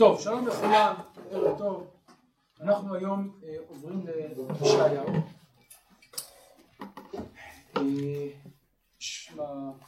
טוב, 0.00 0.20
שלום 0.20 0.46
לכולם, 0.46 0.94
ערב 1.30 1.58
טוב. 1.58 1.86
אנחנו 2.60 2.94
היום 2.94 3.40
אה, 3.44 3.56
עוברים 3.68 4.06
לישעיהו. 4.60 5.06
אה, 7.76 8.26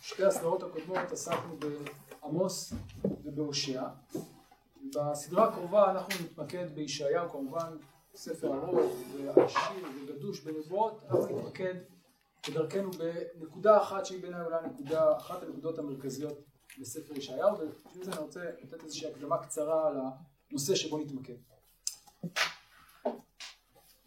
בשתי 0.01 0.25
הסדרות 0.25 0.63
הקודמות 0.63 1.13
עסקנו 1.13 1.57
בעמוס 1.59 2.73
ובהושע. 3.25 3.83
בסדרה 4.97 5.49
הקרובה 5.49 5.91
אנחנו 5.91 6.25
נתמקד 6.25 6.67
בישעיהו, 6.75 7.31
כמובן 7.31 7.77
ספר 8.15 8.55
ארוך 8.55 8.93
ועשיר 9.17 9.87
וגדוש 10.09 10.41
בנבואות, 10.41 11.01
אנחנו 11.11 11.39
נתמקד 11.39 11.75
בדרכנו 12.49 12.91
בנקודה 12.91 13.83
אחת 13.83 14.07
שהיא 14.07 14.23
בעיניי 14.23 14.45
אולי 14.45 14.67
נקודה, 14.67 15.17
אחת 15.17 15.43
הנקודות 15.43 15.79
המרכזיות 15.79 16.52
בספר 16.81 17.15
ישעיהו, 17.17 17.59
ובשביל 17.59 18.05
זה 18.05 18.13
אני 18.13 18.21
רוצה 18.21 18.41
לתת 18.63 18.85
איזושהי 18.85 19.11
הקדמה 19.11 19.39
קצרה 19.39 19.89
על 19.89 19.97
הנושא 20.51 20.75
שבו 20.75 20.99
נתמקד. 20.99 21.35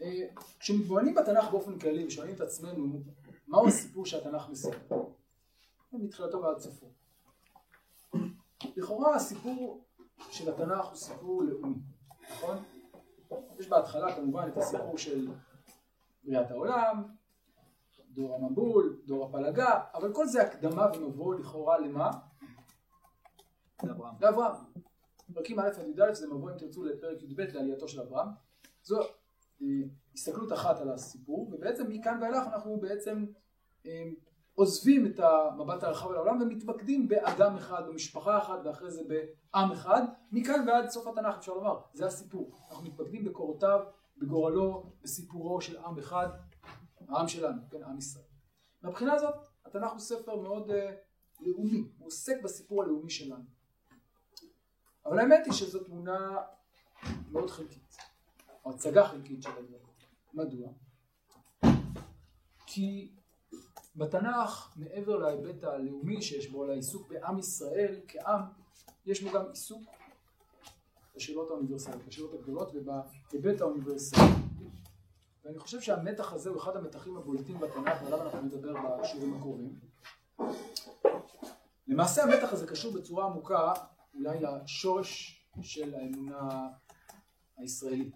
אה, 0.01 0.27
כשמתבוננים 0.59 1.15
בתנ"ך 1.15 1.51
באופן 1.51 1.79
כללי 1.79 2.05
ושואלים 2.05 2.35
את 2.35 2.41
עצמנו 2.41 3.01
מהו 3.47 3.67
הסיפור 3.67 4.05
שהתנ"ך 4.05 4.49
מספר, 4.49 5.03
מתחילתו 5.93 6.41
ועד 6.41 6.59
סופו. 6.59 6.85
לכאורה 8.75 9.15
הסיפור 9.15 9.84
של 10.31 10.53
התנ"ך 10.53 10.85
הוא 10.85 10.95
סיפור 10.95 11.43
לאומי, 11.43 11.75
נכון? 12.31 12.57
יש 13.59 13.67
בהתחלה 13.67 14.15
כמובן 14.15 14.47
את 14.47 14.57
הסיפור 14.57 14.97
של 14.97 15.27
בריאת 16.23 16.51
העולם, 16.51 17.03
דור 18.09 18.35
המבול, 18.35 19.01
דור 19.05 19.25
הפלגה, 19.25 19.79
אבל 19.93 20.13
כל 20.13 20.27
זה 20.27 20.41
הקדמה 20.41 20.87
ומבוא 20.95 21.35
לכאורה 21.35 21.79
למה? 21.79 22.12
לאברהם. 23.87 24.15
לאברהם. 24.21 24.55
פרקים 25.33 25.59
א' 25.59 25.63
עד 25.63 25.99
י"א 25.99 26.13
זה 26.13 26.27
מבוא 26.27 26.51
אם 26.51 26.57
תרצו 26.57 26.83
לפרק 26.83 27.23
י"ב 27.23 27.41
לעלייתו 27.41 27.87
של 27.87 28.01
אברהם. 28.01 28.27
זו 28.83 28.99
אה, 29.61 29.67
הסתכלות 30.13 30.53
אחת 30.53 30.79
על 30.79 30.89
הסיפור, 30.89 31.49
ובעצם 31.51 31.89
מכאן 31.89 32.19
ואילך 32.21 32.47
אנחנו 32.53 32.79
בעצם 32.79 33.25
אה, 33.85 34.03
עוזבים 34.55 35.05
את 35.05 35.19
המבט 35.19 35.83
הרחב 35.83 36.09
על 36.09 36.15
העולם 36.15 36.41
ומתמקדים 36.41 37.07
באדם 37.07 37.55
אחד, 37.55 37.83
במשפחה 37.87 38.37
אחת 38.37 38.59
ואחרי 38.65 38.91
זה 38.91 39.01
בעם 39.07 39.71
אחד, 39.71 40.01
מכאן 40.31 40.67
ועד 40.67 40.89
סוף 40.89 41.07
התנ"ך 41.07 41.35
אפשר 41.37 41.53
לומר, 41.53 41.79
זה 41.93 42.05
הסיפור. 42.05 42.51
אנחנו 42.69 42.85
מתמקדים 42.85 43.25
בקורותיו, 43.25 43.79
בגורלו, 44.17 44.91
בסיפורו 45.03 45.61
של 45.61 45.77
עם 45.77 45.99
אחד, 45.99 46.27
העם 47.07 47.27
שלנו, 47.27 47.61
כן, 47.71 47.83
עם 47.83 47.97
ישראל. 47.97 48.25
מהבחינה 48.81 49.13
הזאת 49.13 49.35
התנ"ך 49.65 49.91
הוא 49.91 49.99
ספר 49.99 50.41
מאוד 50.41 50.69
uh, 50.69 50.73
לאומי, 51.39 51.77
הוא 51.97 52.07
עוסק 52.07 52.43
בסיפור 52.43 52.83
הלאומי 52.83 53.09
שלנו. 53.09 53.54
אבל 55.05 55.20
האמת 55.20 55.45
היא 55.45 55.53
שזו 55.53 55.84
תמונה 55.84 56.37
מאוד 57.31 57.49
חלקית, 57.49 57.98
או 58.65 58.71
הצגה 58.71 59.07
חלקית 59.07 59.43
של 59.43 59.49
הדברים. 59.49 59.85
מדוע? 60.34 60.70
כי 62.65 63.12
בתנ"ך, 63.95 64.73
מעבר 64.75 65.17
להיבט 65.17 65.63
הלאומי 65.63 66.22
שיש 66.22 66.47
בו, 66.47 66.66
לעיסוק 66.66 67.07
בעם 67.07 67.39
ישראל 67.39 68.00
כעם, 68.07 68.41
יש 69.06 69.23
בו 69.23 69.31
גם 69.31 69.45
עיסוק 69.50 69.81
בשאלות 71.16 71.50
האוניברסליות, 71.50 72.06
בשאלות 72.06 72.34
הגדולות 72.34 72.72
ובהיבט 72.73 73.62
האוניברסלי. 73.62 74.23
ואני 75.44 75.59
חושב 75.59 75.81
שהמתח 75.81 76.34
הזה 76.34 76.50
הוא 76.50 76.57
אחד 76.57 76.75
המתחים 76.75 77.17
הבולטים 77.17 77.59
בתנ"ך, 77.59 78.01
ועליו 78.03 78.22
אנחנו 78.22 78.41
נדבר 78.41 78.73
בשיעורים 79.01 79.34
הקרובים. 79.34 79.79
למעשה 81.88 82.24
המתח 82.24 82.53
הזה 82.53 82.68
קשור 82.68 82.94
בצורה 82.94 83.25
עמוקה 83.25 83.74
אולי 84.16 84.38
לשורש 84.42 85.42
של 85.62 85.96
האמונה 85.96 86.68
הישראלית. 87.58 88.16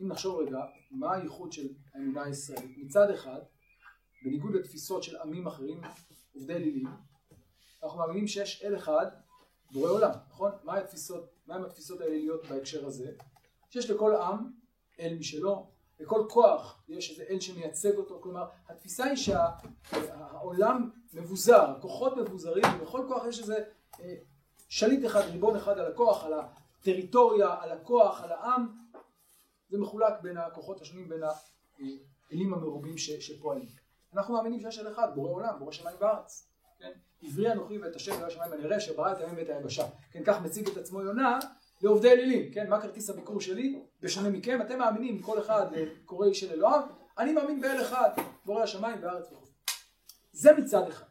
אם 0.00 0.08
נחשוב 0.08 0.40
רגע, 0.40 0.58
מה 0.90 1.14
הייחוד 1.14 1.52
של 1.52 1.68
האמונה 1.94 2.22
הישראלית? 2.22 2.78
מצד 2.78 3.10
אחד, 3.10 3.40
בניגוד 4.24 4.54
לתפיסות 4.54 5.02
של 5.02 5.16
עמים 5.16 5.46
אחרים, 5.46 5.80
עובדי 6.34 6.54
אלילים, 6.54 6.86
אנחנו 7.82 7.98
מאמינים 7.98 8.26
שיש 8.26 8.64
אל 8.64 8.76
אחד, 8.76 9.06
בורא 9.72 9.90
עולם, 9.90 10.10
נכון? 10.28 10.52
מה 10.64 10.78
התפיסות, 10.78 11.30
מהם 11.46 11.64
התפיסות 11.64 12.00
האליליות 12.00 12.46
בהקשר 12.46 12.86
הזה? 12.86 13.12
שיש 13.70 13.90
לכל 13.90 14.16
עם 14.16 14.50
אל 15.00 15.16
משלו, 15.18 15.70
לכל 16.00 16.26
כוח 16.30 16.82
יש 16.88 17.10
איזה 17.10 17.24
אל 17.30 17.40
שמייצג 17.40 17.96
אותו, 17.96 18.20
כלומר 18.22 18.48
התפיסה 18.68 19.04
היא 19.04 19.16
שהעולם 19.16 20.90
מבוזר, 21.12 21.70
הכוחות 21.70 22.16
מבוזרים, 22.16 22.64
ובכל 22.80 23.04
כוח 23.08 23.26
יש 23.28 23.40
איזה 23.40 23.64
אה, 24.00 24.14
שליט 24.68 25.06
אחד, 25.06 25.20
ריבון 25.20 25.56
אחד 25.56 25.78
על 25.78 25.92
הכוח, 25.92 26.24
על 26.24 26.32
הטריטוריה, 26.32 27.54
על 27.60 27.72
הכוח, 27.72 28.22
על 28.22 28.32
העם, 28.32 28.68
זה 29.68 29.78
מחולק 29.78 30.14
בין 30.22 30.36
הכוחות 30.36 30.80
השונים, 30.80 31.08
בין 31.08 31.22
האלים 31.22 32.54
המרובים 32.54 32.98
שפועלים. 32.98 33.66
אנחנו 34.14 34.34
מאמינים 34.34 34.60
שיש 34.60 34.78
אל 34.78 34.92
אחד, 34.92 35.14
בורא 35.14 35.30
עולם, 35.30 35.58
בורא 35.58 35.72
שמיים 35.72 35.96
וארץ. 36.00 36.48
כן? 36.78 36.92
עברי 37.22 37.52
אנוכי 37.52 37.78
ואת 37.78 37.96
השם 37.96 38.12
ואל 38.20 38.24
השמיים 38.24 38.52
הנראה 38.52 38.80
שברא 38.80 39.12
את 39.12 39.20
הימים 39.20 39.36
ואת 39.36 39.48
היבשה. 39.48 39.84
כן, 40.10 40.22
כך 40.24 40.40
מציג 40.40 40.68
את 40.68 40.76
עצמו 40.76 41.02
יונה 41.02 41.38
לעובדי 41.82 42.10
אלילים. 42.10 42.52
כן, 42.52 42.70
מה 42.70 42.80
כרטיס 42.80 43.10
הביקור 43.10 43.40
שלי? 43.40 43.82
בשונה 44.00 44.30
מכם, 44.30 44.62
אתם 44.62 44.78
מאמינים, 44.78 45.22
כל 45.22 45.38
אחד 45.38 45.66
קורא 46.04 46.26
איש 46.26 46.40
של 46.40 46.52
אלוהיו, 46.52 46.82
אני 47.18 47.32
מאמין 47.32 47.60
באל 47.60 47.82
אחד, 47.82 48.10
בורא 48.44 48.62
השמיים 48.62 48.98
וארץ 49.02 49.32
וכו'. 49.32 49.46
זה 50.32 50.52
מצד 50.52 50.88
אחד. 50.88 51.06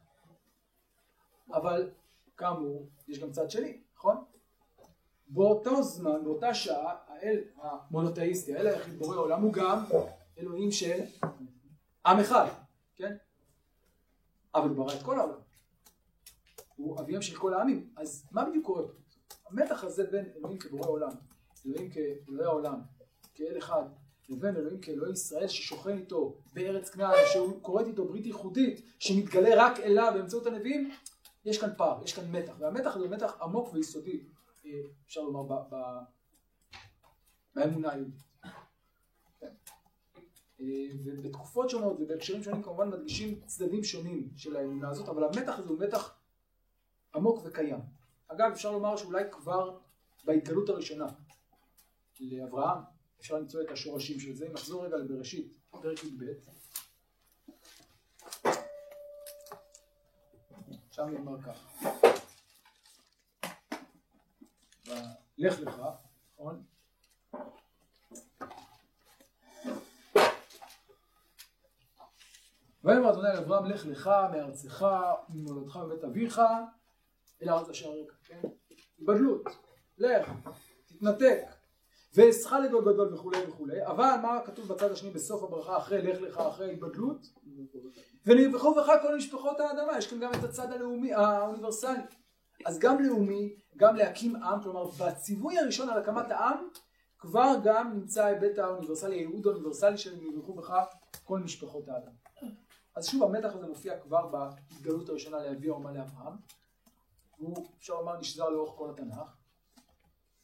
אבל 1.54 1.90
כאמור, 2.38 2.90
יש 3.08 3.20
גם 3.20 3.32
צד 3.32 3.50
שני, 3.50 3.82
נכון? 3.96 4.24
באותו 5.28 5.84
זמן, 5.84 6.24
באותה 6.24 6.54
שעה, 6.54 6.96
האל 7.08 7.44
המונותאיסטי, 7.62 8.56
האל 8.56 8.68
היחיד 8.68 9.00
בורא 9.00 9.18
עולם, 9.18 9.42
הוא 9.42 9.54
גם 9.54 9.84
אלוהים 10.38 10.72
של 10.72 11.04
עם 12.06 12.20
אחד, 12.20 12.48
כן? 12.96 13.16
אבל 14.56 14.70
הוא 14.70 14.78
ברא 14.78 14.94
את 14.94 15.04
כל 15.04 15.20
העולם. 15.20 15.40
הוא 16.76 17.00
אביהם 17.00 17.22
של 17.22 17.38
כל 17.38 17.54
העמים. 17.54 17.90
אז 17.96 18.28
מה 18.32 18.46
בדיוק 18.46 18.66
קורה 18.66 18.84
פה? 18.84 18.94
המתח 19.50 19.84
הזה 19.84 20.04
בין 20.04 20.26
אלוהים 20.38 20.58
כבורא 20.58 20.88
עולם, 20.88 21.12
אלוהים 21.66 21.90
כאלוהי 21.90 22.46
העולם, 22.46 22.82
כאל 23.34 23.58
אחד, 23.58 23.84
לבין 24.30 24.56
אלוהים 24.56 24.82
כאלוהי 24.82 25.12
ישראל 25.12 25.48
ששוכן 25.48 25.98
איתו 25.98 26.38
בארץ 26.54 26.90
כנען, 26.90 27.16
שהוא 27.34 27.62
כורת 27.62 27.88
איתו 27.88 28.06
ברית 28.06 28.26
ייחודית, 28.26 28.82
שמתגלה 29.00 29.66
רק 29.66 29.80
אליו 29.80 30.12
באמצעות 30.16 30.46
הנביאים, 30.46 30.92
יש 31.46 31.62
כאן 31.62 31.70
פער, 31.78 32.04
יש 32.04 32.14
כאן 32.14 32.32
מתח, 32.32 32.54
והמתח 32.60 32.96
הזה 32.96 33.06
הוא 33.06 33.16
מתח 33.16 33.38
עמוק 33.42 33.74
ויסודי, 33.74 34.24
אה, 34.66 34.72
אפשר 35.06 35.22
לומר, 35.22 35.64
באמונה 37.56 37.92
היהודית. 37.92 38.24
כן. 39.40 39.54
אה, 40.60 40.66
ובתקופות 41.06 41.70
שונות 41.70 41.98
ובהקשרים 42.00 42.44
שונים 42.44 42.64
כמובן 42.64 42.90
מדגישים 42.90 43.40
צדדים 43.46 43.84
שונים 43.84 44.30
של 44.36 44.56
האמונה 44.56 44.90
הזאת, 44.90 45.10
אבל 45.10 45.24
המתח 45.24 45.60
הזה 45.60 45.70
הוא 45.70 45.80
מתח 45.80 46.16
עמוק 47.16 47.42
וקיים. 47.46 47.80
אגב, 48.28 48.52
אפשר 48.52 48.72
לומר 48.72 48.98
שאולי 48.98 49.24
כבר 49.32 49.78
בהתגלות 50.24 50.70
הראשונה 50.70 51.08
לאברהם, 52.20 52.80
אפשר 53.20 53.36
למצוא 53.36 53.62
את 53.62 53.72
השורשים 53.72 54.20
של 54.20 54.36
זה. 54.36 54.50
נחזור 54.50 54.86
רגע 54.86 54.98
לבראשית, 54.98 55.54
פרק 55.72 56.04
י"ב. 56.04 56.24
שם 60.96 61.10
נאמר 61.10 61.42
ככה. 61.42 61.90
לך 65.38 65.60
לך, 65.60 65.82
נכון? 66.34 66.64
ויאמר 72.84 73.12
אדוני 73.12 73.28
לאברהם 73.34 73.66
לך 73.66 73.86
לך 73.86 74.10
מארצך 74.32 74.86
ממולדתך 75.30 75.76
מבית 75.76 76.04
אביך 76.04 76.42
אל 77.42 77.50
הארץ 77.50 77.70
אשר 77.70 77.90
הרקע, 77.90 78.14
כן? 78.24 78.40
התבדלות, 79.00 79.44
לך, 79.98 80.32
תתנתק, 80.86 81.55
ואעשך 82.16 82.52
לגדול 82.52 82.94
גדול 82.94 83.14
וכולי 83.14 83.38
וכולי, 83.48 83.86
אבל 83.86 84.16
מה 84.22 84.40
כתוב 84.46 84.68
בצד 84.68 84.92
השני 84.92 85.10
בסוף 85.10 85.44
הברכה 85.44 85.78
אחרי 85.78 86.02
לך 86.02 86.22
לך 86.22 86.38
אחרי 86.38 86.72
התבדלות? 86.72 87.28
ונרבחו 88.26 88.76
בך 88.76 88.92
כל 89.02 89.16
משפחות 89.16 89.60
האדמה, 89.60 89.98
יש 89.98 90.08
כאן 90.08 90.20
גם 90.20 90.32
את 90.32 90.44
הצד 90.44 90.72
הלאומי, 90.72 91.14
האוניברסלי. 91.14 92.00
אז 92.66 92.80
גם 92.80 93.04
לאומי, 93.04 93.56
גם 93.78 93.96
להקים 93.96 94.36
עם, 94.36 94.64
כלומר 94.64 94.86
בציווי 94.86 95.60
הראשון 95.60 95.90
על 95.90 96.00
הקמת 96.00 96.32
העם, 96.32 96.68
כבר 97.18 97.54
גם 97.64 97.94
נמצא 97.94 98.26
ההיבט 98.26 98.58
האוניברסלי, 98.58 99.16
הייעוד 99.16 99.48
האוניברסלי 99.48 99.98
של 99.98 100.16
נרבחו 100.22 100.54
בך 100.54 100.74
כל 101.24 101.40
משפחות 101.40 101.90
האדמה. 101.90 102.12
אז 102.96 103.08
שוב 103.08 103.24
המתח 103.24 103.56
הזה 103.56 103.68
מופיע 103.68 104.00
כבר 104.00 104.28
בהתגלות 104.28 105.10
הראשונה 105.10 105.38
לאבי 105.38 105.70
האומה 105.70 105.92
לאברהם, 105.92 106.34
והוא 107.40 107.68
אפשר 107.78 107.94
לומר 107.94 108.20
נשזר 108.20 108.50
לאורך 108.50 108.74
כל 108.78 108.90
התנ"ך. 108.90 109.45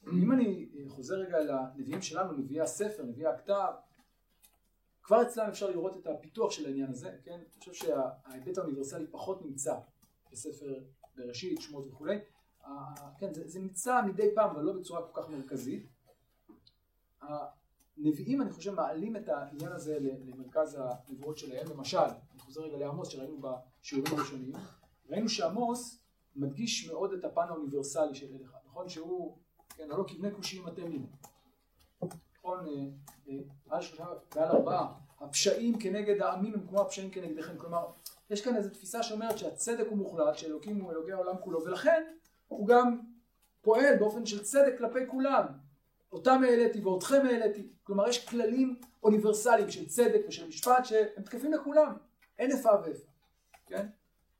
אם 0.07 0.31
אני 0.31 0.69
חוזר 0.87 1.15
רגע 1.15 1.39
לנביאים 1.39 2.01
שלנו, 2.01 2.33
נביאי 2.33 2.61
הספר, 2.61 3.03
נביאי 3.03 3.27
הכתב, 3.27 3.71
כבר 5.03 5.21
אצלם 5.21 5.47
אפשר 5.47 5.69
לראות 5.69 5.97
את 5.97 6.07
הפיתוח 6.07 6.51
של 6.51 6.65
העניין 6.65 6.89
הזה, 6.89 7.17
כן? 7.23 7.33
אני 7.33 7.59
חושב 7.59 7.73
שההיבט 7.73 8.57
האוניברסלי 8.57 9.07
פחות 9.07 9.41
נמצא 9.41 9.75
בספר 10.31 10.83
בראשית, 11.15 11.61
שמות 11.61 11.87
וכולי, 11.87 12.19
כן, 13.19 13.33
זה, 13.33 13.47
זה 13.47 13.59
נמצא 13.59 14.01
מדי 14.05 14.35
פעם, 14.35 14.49
אבל 14.49 14.63
לא 14.63 14.73
בצורה 14.73 15.01
כל 15.07 15.21
כך 15.21 15.29
מרכזית. 15.29 15.87
הנביאים, 17.21 18.41
אני 18.41 18.51
חושב, 18.51 18.73
מעלים 18.73 19.15
את 19.15 19.29
העניין 19.29 19.71
הזה 19.71 19.97
למרכז 19.99 20.77
הנבואות 20.79 21.37
שלהם. 21.37 21.67
למשל, 21.69 21.97
אני 21.97 22.39
חוזר 22.39 22.61
רגע 22.61 22.77
לעמוס 22.77 23.09
שראינו 23.09 23.41
בשיעורים 23.41 24.13
הראשונים, 24.13 24.53
ראינו 25.09 25.29
שעמוס 25.29 26.03
מדגיש 26.35 26.89
מאוד 26.89 27.13
את 27.13 27.25
הפן 27.25 27.47
האוניברסלי 27.49 28.15
של 28.15 28.35
אליך, 28.35 28.55
נכון? 28.65 28.89
שהוא, 28.89 29.37
כן, 29.75 29.91
הלא 29.91 30.03
כבני 30.07 30.31
כושיים 30.35 30.67
אתם 30.67 30.87
לי. 30.87 30.99
נכון? 32.37 32.67
אה, 32.67 32.73
אה, 33.29 33.39
על 33.69 33.81
שלושה 33.81 34.05
ועל 34.35 34.47
ארבעה. 34.47 34.93
הפשעים 35.19 35.79
כנגד 35.79 36.21
העמים 36.21 36.53
הם 36.53 36.67
כמו 36.67 36.81
הפשעים 36.81 37.11
כנגדכם. 37.11 37.57
כלומר, 37.57 37.87
יש 38.29 38.41
כאן 38.41 38.55
איזו 38.55 38.69
תפיסה 38.69 39.03
שאומרת 39.03 39.37
שהצדק 39.37 39.87
הוא 39.89 39.97
מוחלט, 39.97 40.37
שאלוקים 40.37 40.81
הוא 40.81 40.91
אלוקי 40.91 41.11
העולם 41.11 41.35
כולו, 41.43 41.63
ולכן 41.63 42.03
הוא 42.47 42.67
גם 42.67 42.99
פועל 43.61 43.97
באופן 43.99 44.25
של 44.25 44.43
צדק 44.43 44.77
כלפי 44.77 45.07
כולם. 45.07 45.45
אותם 46.11 46.41
העליתי 46.43 46.81
ואותכם 46.81 47.21
העליתי. 47.25 47.67
כלומר, 47.83 48.07
יש 48.07 48.27
כללים 48.27 48.75
אוניברסליים 49.03 49.69
של 49.69 49.87
צדק 49.87 50.21
ושל 50.27 50.47
משפט 50.47 50.85
שהם 50.85 51.23
תקפים 51.23 51.53
לכולם. 51.53 51.97
אין 52.39 52.51
איפה 52.51 52.69
ואיפה. 52.83 53.07
כן? 53.65 53.87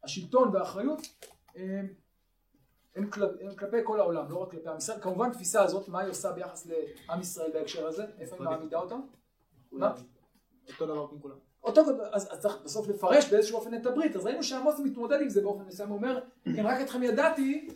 השלטון 0.04 0.56
והאחריות 0.56 1.01
הם, 2.96 3.10
כל, 3.10 3.24
הם 3.24 3.56
כלפי 3.56 3.78
כל 3.84 4.00
העולם, 4.00 4.32
לא 4.32 4.38
רק 4.38 4.52
כלפי 4.52 4.70
עם 4.70 4.78
ישראל. 4.78 5.02
כמובן, 5.02 5.30
התפיסה 5.30 5.64
הזאת, 5.64 5.88
מה 5.88 6.00
היא 6.00 6.10
עושה 6.10 6.32
ביחס 6.32 6.68
לעם 6.68 7.22
ישראל 7.22 7.52
בהקשר 7.54 7.88
הזה? 7.88 8.06
איפה 8.20 8.36
היא 8.36 8.44
מעמידה 8.44 8.78
אותה? 8.78 8.96
מה? 9.72 9.94
אותו 10.70 10.86
דבר 10.86 11.08
כמו 11.08 11.22
כולם. 11.22 11.36
אותו, 11.64 11.82
אז, 12.12 12.28
אז 12.32 12.40
צריך 12.40 12.58
בסוף 12.64 12.88
לפרש 12.88 13.30
באיזשהו 13.32 13.58
אופן 13.58 13.74
את 13.74 13.86
הברית, 13.86 14.16
אז 14.16 14.26
ראינו 14.26 14.44
שעמוס 14.44 14.80
מתמודד 14.80 15.22
עם 15.22 15.30
זה 15.30 15.42
באופן 15.42 15.64
מסוים, 15.64 15.90
הוא 15.90 15.98
אומר, 15.98 16.20
אם 16.48 16.68
רק 16.68 16.82
אתכם 16.82 17.04
ידעתי, 17.04 17.70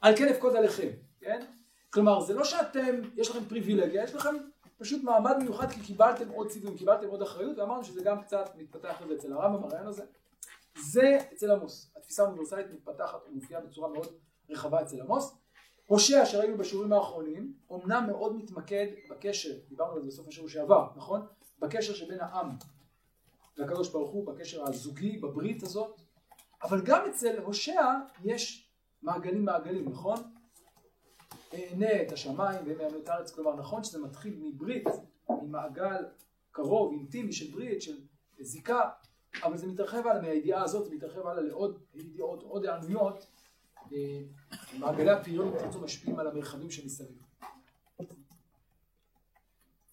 על 0.00 0.16
כן 0.16 0.28
אפקוד 0.28 0.56
עליכם, 0.56 0.88
כן? 1.20 1.44
כלומר, 1.90 2.20
זה 2.20 2.34
לא 2.34 2.44
שאתם, 2.44 3.00
יש 3.16 3.30
לכם 3.30 3.44
פריבילגיה, 3.44 4.04
יש 4.04 4.14
לכם 4.14 4.36
פשוט 4.78 5.02
מעמד 5.02 5.36
מיוחד 5.38 5.70
כי 5.70 5.80
קיבלתם 5.80 6.28
עוד 6.28 6.48
ציוויים, 6.48 6.76
קיבלתם 6.76 7.08
עוד 7.08 7.22
אחריות, 7.22 7.58
ואמרנו 7.58 7.84
שזה 7.84 8.02
גם 8.02 8.22
קצת 8.22 8.50
מתפתח 8.58 9.02
לזה 9.04 9.14
אצל 9.14 9.32
הרמב"ם, 9.32 9.64
הרעיון 9.64 9.86
הזה. 9.86 10.02
זה 10.78 11.18
אצל 11.32 11.50
עמוס, 11.50 11.92
התפיסה 11.96 12.22
האוניברסלית 12.22 12.66
מתפתחת 12.72 13.18
ומופיעה 13.28 13.60
בצורה 13.60 13.88
מאוד 13.88 14.06
רחבה 14.50 14.82
אצל 14.82 15.00
עמוס. 15.00 15.38
הושע 15.86 16.26
שראינו 16.26 16.58
בשיעורים 16.58 16.92
האחרונים, 16.92 17.52
אמנם 17.72 18.04
מאוד 18.06 18.36
מתמקד 18.36 18.86
בקשר, 19.10 19.54
דיברנו 19.68 19.92
על 19.92 20.02
זה 20.02 20.06
בסוף 20.06 20.28
השיעור 20.28 20.48
שעבר, 20.48 20.88
נכון? 20.96 21.26
בקשר 21.58 21.94
שבין 21.94 22.20
העם 22.20 22.50
לקדוש 23.56 23.88
ברוך 23.88 24.10
הוא, 24.10 24.26
בקשר 24.26 24.68
הזוגי, 24.68 25.18
בברית 25.18 25.62
הזאת, 25.62 26.00
אבל 26.62 26.80
גם 26.84 27.00
אצל 27.10 27.38
הושע 27.38 27.82
יש 28.24 28.70
מעגלים 29.02 29.44
מעגלים, 29.44 29.88
נכון? 29.88 30.16
אענה 31.54 32.02
את 32.02 32.12
השמיים 32.12 32.66
והם 32.66 32.80
יענו 32.80 32.98
את 32.98 33.08
הארץ, 33.08 33.30
כלומר 33.30 33.56
נכון 33.56 33.84
שזה 33.84 33.98
מתחיל 33.98 34.38
מברית, 34.40 34.84
ממעגל 35.30 36.04
קרוב, 36.50 36.92
אינטימי 36.92 37.32
של 37.32 37.50
ברית, 37.52 37.82
של 37.82 37.96
זיקה, 38.40 38.90
אבל 39.42 39.56
זה 39.56 39.66
מתרחב 39.66 40.06
הלאה 40.06 40.22
מהידיעה 40.22 40.62
הזאת, 40.62 40.92
מתרחב 40.92 41.26
הלאה 41.26 41.42
לעוד 41.42 41.78
ידיעות, 41.94 42.42
עוד 42.42 42.66
הענויות, 42.66 43.26
מעגלי 44.78 45.10
הפריון, 45.10 45.48
אם 45.48 45.58
תרצו, 45.58 45.80
משפיעים 45.80 46.18
על 46.18 46.26
המרחבים 46.26 46.70
שמסביב. 46.70 47.22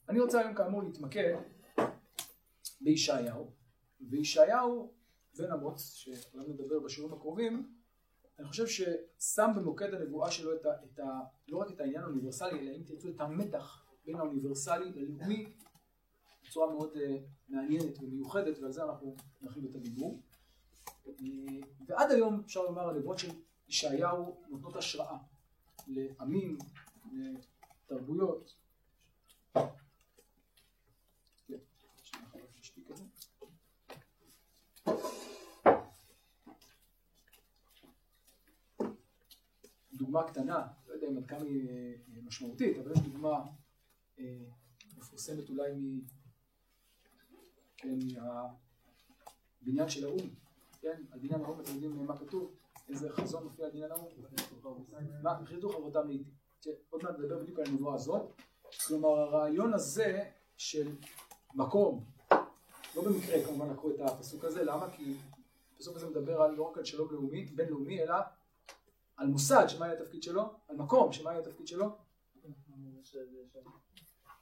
אני 0.10 0.20
רוצה 0.20 0.40
היום 0.40 0.54
כאמור 0.54 0.84
להתמקד 0.84 1.36
בישעיהו, 2.82 3.52
וישעיהו 4.10 4.92
בן 5.38 5.52
אמוץ, 5.52 5.94
שכולם 5.94 6.44
נדבר 6.48 6.80
בשיעורים 6.80 7.18
הקרובים, 7.18 7.76
אני 8.40 8.48
חושב 8.48 8.68
ששם 8.68 9.52
במוקד 9.56 9.94
הנבואה 9.94 10.32
שלו 10.32 10.56
את 10.56 10.66
ה, 10.66 10.70
את 10.84 11.00
ה, 11.00 11.04
לא 11.48 11.58
רק 11.58 11.72
את 11.72 11.80
העניין 11.80 12.04
האוניברסלי, 12.04 12.60
אלא 12.60 12.76
אם 12.76 12.84
תרצו 12.84 13.10
את 13.10 13.22
המתח 13.22 13.86
בין 14.06 14.16
האוניברסלי 14.16 14.92
ללאומי 14.96 15.46
בצורה 16.44 16.74
מאוד 16.74 16.94
uh, 16.94 17.00
מעניינת 17.50 18.00
ומיוחדת, 18.02 18.60
ועל 18.60 18.72
זה 18.72 18.84
אנחנו 18.84 19.16
נרחיב 19.42 19.66
את 19.66 19.76
הדיבור. 19.76 20.22
Uh, 21.06 21.12
ועד 21.88 22.12
היום 22.12 22.42
אפשר 22.46 22.64
לומר 22.64 22.90
הנבואות 22.90 23.20
של 23.20 23.32
ישעיהו 23.68 24.42
נותנות 24.50 24.76
השראה 24.76 25.18
לעמים, 25.88 26.58
לתרבויות. 27.14 28.56
דוגמה 39.94 40.24
קטנה, 40.28 40.68
לא 40.88 40.94
יודע 40.94 41.08
אם 41.08 41.18
עד 41.18 41.26
כמה 41.26 41.42
היא 41.42 41.70
אה, 41.70 42.22
משמעותית, 42.24 42.78
אבל 42.78 42.92
יש 42.92 43.00
דוגמה 43.00 43.44
אה, 44.20 44.44
מפורסמת 44.98 45.50
אולי 45.50 45.74
מ... 45.74 46.00
כן, 47.78 47.98
מהבניין 49.62 49.90
של 49.90 50.06
האו"ם, 50.06 50.30
כן, 50.82 51.04
על 51.12 51.20
בניין 51.20 51.42
האו"ם 51.42 51.60
אתם 51.60 51.72
יודעים 51.72 52.06
מה 52.06 52.18
כתוב, 52.18 52.56
איזה 52.90 53.10
חזון 53.10 53.44
מופיע 53.44 53.66
על 53.66 53.72
בניין 53.72 53.92
האו"ם? 53.92 54.10
מה, 55.22 55.46
חיתוך 55.46 55.76
אבותם 55.76 56.08
לאיתי. 56.08 56.30
עוד 56.90 57.04
מעט 57.04 57.20
נדבר 57.20 57.40
בדיוק 57.40 57.60
על 57.60 57.66
הנבואה 57.66 57.96
הזאת, 57.96 58.22
כלומר 58.88 59.10
הרעיון 59.10 59.74
הזה 59.74 60.24
של 60.58 60.96
מקום, 61.56 62.06
לא 62.96 63.04
במקרה 63.06 63.46
כמובן 63.46 63.70
לקחו 63.70 63.90
את 63.90 64.00
הפסוק 64.00 64.44
הזה, 64.44 64.64
למה? 64.64 64.92
כי 64.92 65.14
הפסוק 65.76 65.96
הזה 65.96 66.10
מדבר 66.10 66.42
על, 66.42 66.52
לא 66.52 66.64
רק 66.64 66.78
על 66.78 66.84
שלום 66.84 67.12
לאומי, 67.12 67.46
בינלאומי, 67.46 68.04
אלא 68.04 68.16
על 69.18 69.28
מוסד, 69.28 69.66
שמה 69.68 69.88
יהיה 69.88 70.02
התפקיד 70.02 70.24
שלו? 70.24 70.54
על 70.68 70.76
מקום, 70.76 71.12
שמה 71.12 71.32
יהיה 71.32 71.42
התפקיד 71.42 71.68
שלו? 71.68 71.86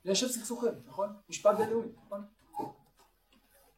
ליישב 0.05 0.27
סכסוכים, 0.27 0.73
נכון? 0.85 1.09
משפט 1.29 1.57
בינלאומי, 1.57 1.91
נכון? 2.05 2.25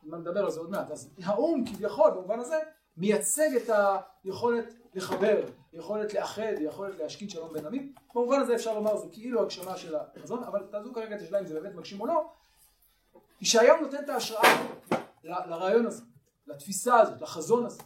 נדבר 0.03 0.45
על 0.45 0.51
זה 0.51 0.59
עוד 0.59 0.69
מעט. 0.69 0.91
אז 0.91 1.13
האו"ם 1.23 1.65
כביכול 1.65 2.12
במובן 2.12 2.39
הזה 2.39 2.59
מייצג 2.97 3.50
את 3.56 3.69
היכולת 4.24 4.74
לחבר, 4.94 5.45
יכולת 5.74 6.13
לאחד, 6.13 6.53
יכולת 6.59 7.00
להשקיד 7.00 7.30
שלום 7.30 7.53
בין 7.53 7.65
עמים. 7.65 7.94
במובן 8.15 8.39
הזה 8.39 8.56
אפשר 8.56 8.74
לומר 8.74 8.97
זה 8.97 9.07
כאילו 9.12 9.42
הגשמה 9.42 9.77
של 9.77 9.95
החזון, 9.95 10.44
אבל 10.44 10.68
תעזבו 10.71 10.94
כרגע 10.94 11.15
את 11.15 11.21
השאלה 11.21 11.39
אם 11.39 11.45
זה 11.45 11.59
באמת 11.59 11.75
מגשים 11.75 12.01
או 12.01 12.07
לא. 12.07 12.30
ישעיהו 13.41 13.81
נותן 13.81 14.03
את 14.03 14.10
ההשראה 14.10 14.67
לרעיון 15.24 15.86
הזה, 15.86 16.03
לתפיסה 16.48 17.00
הזאת, 17.00 17.22
לחזון 17.22 17.65
הזה. 17.65 17.84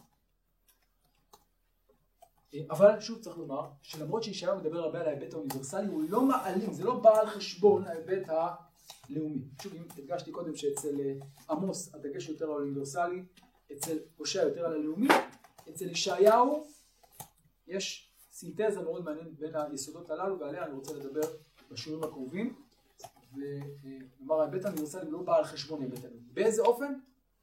אבל 2.70 3.00
שוב 3.00 3.18
צריך 3.20 3.38
לומר 3.38 3.68
שלמרות 3.82 4.22
שישעיהו 4.22 4.56
מדבר 4.56 4.78
הרבה 4.78 5.00
על 5.00 5.06
ההיבט 5.06 5.34
האוניברסלי 5.34 5.86
הוא 5.86 6.02
לא 6.08 6.22
מעלים, 6.22 6.72
זה 6.72 6.84
לא 6.84 6.94
בא 6.94 7.20
על 7.20 7.26
חשבון 7.26 7.84
ההיבט 7.84 8.28
הלאומי. 8.28 9.44
שוב 9.62 9.74
אם 9.74 9.82
הדגשתי 9.90 10.30
קודם 10.30 10.56
שאצל 10.56 11.00
אה, 11.00 11.12
עמוס 11.50 11.94
הדגש 11.94 12.28
יותר 12.28 12.50
האוניברסלי, 12.50 13.22
אצל 13.72 13.98
הושע 14.16 14.42
יותר 14.42 14.66
על 14.66 14.72
הלאומי, 14.72 15.08
אצל 15.68 15.90
ישעיהו 15.90 16.66
יש 17.66 18.10
סינתזה 18.32 18.82
מאוד 18.82 19.04
מעניינת 19.04 19.38
בין 19.38 19.54
היסודות 19.54 20.10
הללו 20.10 20.38
ועליה 20.38 20.64
אני 20.64 20.72
רוצה 20.72 20.94
לדבר 20.94 21.20
בשיעורים 21.70 22.04
הקרובים 22.04 22.54
ונאמר 23.34 24.40
ההיבט 24.40 24.64
האוניברסלי 24.64 25.10
לא 25.10 25.22
בא 25.22 25.36
על 25.36 25.44
חשבון 25.44 25.80
ההיבט 25.80 26.04
הלאומי. 26.04 26.28
באיזה 26.32 26.62
אופן? 26.62 26.94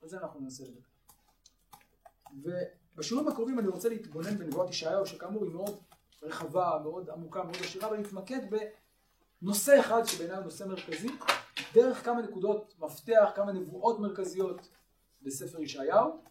על 0.02 0.10
זה 0.10 0.18
אנחנו 0.18 0.40
ננסה 0.40 0.64
לדבר. 0.64 0.82
בשיעורים 2.96 3.28
הקרובים 3.28 3.60
אני 3.60 3.68
רוצה 3.68 3.90
להתבונן 3.90 4.38
בנבואת 4.38 4.70
ישעיהו, 4.70 5.06
שכאמור 5.06 5.44
היא 5.44 5.54
מאוד 5.54 5.80
רחבה, 6.22 6.80
מאוד 6.84 7.10
עמוקה, 7.10 7.44
מאוד 7.44 7.56
עשירה, 7.56 7.88
אבל 7.88 7.98
להתמקד 7.98 8.40
בנושא 9.42 9.80
אחד 9.80 10.04
שבעיניי 10.06 10.38
הוא 10.38 10.44
נושא 10.44 10.64
מרכזי, 10.64 11.10
דרך 11.74 12.06
כמה 12.06 12.22
נקודות 12.22 12.74
מפתח, 12.80 13.30
כמה 13.36 13.52
נבואות 13.52 14.00
מרכזיות 14.00 14.70
בספר 15.28 15.62
ישעיהו, 15.62 16.22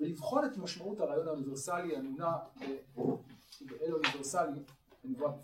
ולבחון 0.00 0.44
את 0.44 0.56
משמעות 0.56 1.00
הרעיון 1.00 1.28
האוניברסלי, 1.28 1.96
האמונה 1.96 2.38
באל 3.60 3.92
אוניברסלי 3.92 4.60
בנבואת 5.04 5.34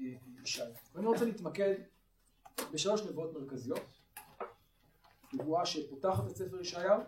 אה, 0.00 0.06
ישעיהו. 0.42 0.72
ואני 0.94 1.06
רוצה 1.06 1.24
להתמקד 1.24 1.74
בשלוש 2.72 3.02
נבואות 3.02 3.32
מרכזיות. 3.32 3.80
נבואה 5.32 5.66
שפותחת 5.66 6.26
את 6.30 6.36
ספר 6.36 6.60
ישעיהו? 6.60 7.00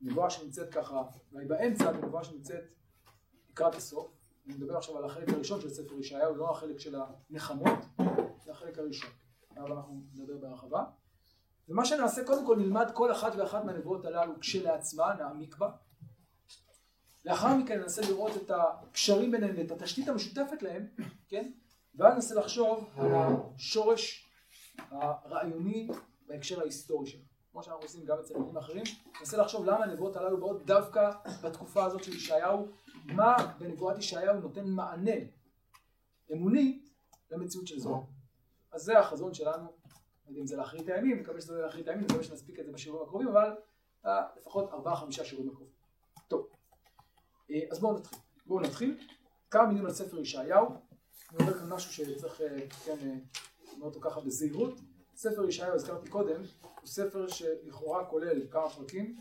נבואה 0.00 0.30
שנמצאת 0.30 0.74
ככה, 0.74 1.02
אולי 1.32 1.46
באמצע, 1.46 1.92
נבואה 1.92 2.24
שנמצאת 2.24 2.64
לקראת 3.50 3.74
הסוף. 3.74 4.10
אני 4.46 4.54
מדבר 4.54 4.76
עכשיו 4.76 4.98
על 4.98 5.04
החלק 5.04 5.28
הראשון 5.28 5.60
של 5.60 5.70
ספר 5.70 5.98
ישעיהו, 5.98 6.34
לא 6.34 6.50
החלק 6.50 6.78
של 6.78 6.96
הנחמות, 7.30 7.78
זה 8.44 8.52
החלק 8.52 8.78
הראשון. 8.78 9.10
אבל 9.56 9.72
אנחנו 9.72 10.02
נדבר 10.14 10.36
בהרחבה. 10.36 10.84
ומה 11.68 11.84
שנעשה, 11.84 12.24
קודם 12.24 12.46
כל 12.46 12.56
נלמד 12.56 12.90
כל 12.94 13.12
אחת 13.12 13.32
ואחת 13.36 13.64
מהנבואות 13.64 14.04
הללו 14.04 14.40
כשלעצמה, 14.40 15.14
נעמיק 15.14 15.56
בה. 15.56 15.70
לאחר 17.24 17.56
מכן 17.56 17.80
ננסה 17.80 18.02
לראות 18.02 18.36
את 18.36 18.50
הקשרים 18.50 19.30
ביניהם 19.30 19.54
ואת 19.58 19.70
התשתית 19.70 20.08
המשותפת 20.08 20.62
להם, 20.62 20.86
כן? 21.28 21.52
ואז 21.94 22.14
ננסה 22.14 22.34
לחשוב 22.34 22.90
על 22.96 23.10
השורש 23.14 24.28
הרעיוני 24.90 25.88
בהקשר 26.26 26.60
ההיסטורי 26.60 27.06
שלו. 27.06 27.22
כמו 27.52 27.62
שאנחנו 27.62 27.82
עושים 27.82 28.04
גם 28.04 28.16
אצל 28.20 28.34
עניינים 28.34 28.56
אחרים, 28.56 28.84
ננסה 29.20 29.36
לחשוב 29.36 29.64
למה 29.64 29.84
הנבואות 29.84 30.16
הללו 30.16 30.40
באות 30.40 30.66
דווקא 30.66 31.10
בתקופה 31.42 31.84
הזאת 31.84 32.04
של 32.04 32.16
ישעיהו, 32.16 32.68
מה 33.04 33.36
בנבואת 33.58 33.98
ישעיהו 33.98 34.40
נותן 34.40 34.64
מענה 34.64 35.16
אמוני 36.32 36.82
למציאות 37.30 37.66
של 37.66 37.78
זוהר. 37.78 38.02
אז 38.72 38.82
זה 38.82 38.98
החזון 38.98 39.34
שלנו, 39.34 39.72
לא 40.24 40.30
יודע 40.30 40.40
אם 40.40 40.46
זה 40.46 40.56
לאחרית 40.56 40.88
הימים, 40.88 41.20
מקווה 41.20 41.40
שזה 41.40 41.54
לא 41.54 41.62
לאחרית 41.66 41.88
הימים, 41.88 42.04
מקווה 42.04 42.22
שנספיק 42.22 42.60
את 42.60 42.66
זה 42.66 42.72
בשיעורים 42.72 43.06
הקרובים, 43.06 43.28
אבל 43.28 43.56
אה, 44.06 44.22
לפחות 44.36 44.70
ארבעה 44.72 44.96
חמישה 44.96 45.24
שיעורים 45.24 45.50
הקרובים. 45.50 45.74
טוב, 46.28 46.48
אה, 47.50 47.60
אז 47.70 47.80
בואו 47.80 47.98
נתחיל. 47.98 48.18
בואו 48.46 48.60
נתחיל. 48.60 48.98
כמה 49.50 49.66
מילים 49.66 49.86
על 49.86 49.92
ספר 49.92 50.20
ישעיהו. 50.20 50.66
אני 51.30 51.40
אומר 51.40 51.58
כאן 51.58 51.68
משהו 51.68 51.92
שצריך, 51.92 52.40
אה, 52.40 52.68
כן, 52.84 52.96
אה, 53.02 53.14
לומר 53.72 53.86
אותו 53.86 54.00
ככה 54.00 54.20
בזהירות. 54.20 54.80
ספר 55.14 55.48
ישעיהו, 55.48 55.74
הזכרתי 55.74 56.10
קודם, 56.10 56.40
הוא 56.62 56.86
ספר 56.86 57.28
שלכאורה 57.28 58.04
כולל 58.04 58.46
כמה 58.50 58.70
פרקים, 58.70 59.20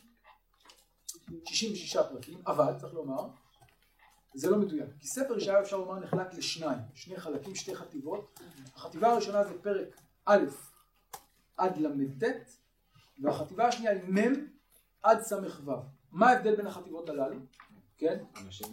66 1.46 1.98
פרקים, 1.98 2.42
אבל 2.48 2.74
צריך 2.80 2.94
לומר, 2.94 3.28
זה 4.34 4.50
לא 4.50 4.58
מדויק, 4.58 4.90
כי 5.00 5.08
ספר 5.08 5.38
ישעיהו 5.38 5.62
אפשר 5.62 5.78
לומר 5.78 6.00
נחלק 6.00 6.34
לשניים, 6.34 6.80
שני 6.94 7.20
חלקים, 7.20 7.56
שתי 7.56 7.76
חטיבות. 7.76 8.40
החטיבה 8.76 9.12
הראשונה 9.12 9.44
זה 9.44 9.62
פרק 9.62 10.02
א' 10.26 10.46
עד 11.62 11.78
ל"ט, 11.78 12.24
והחטיבה 13.24 13.68
השנייה 13.68 13.92
היא 13.92 14.02
מ' 14.10 14.48
עד 15.04 15.22
ס"ו. 15.22 15.36
מה 16.12 16.30
ההבדל 16.30 16.56
בין 16.56 16.68
החטיבות 16.68 17.10
הללו? 17.10 17.36
כן? 17.98 18.18
אנשים. 18.46 18.68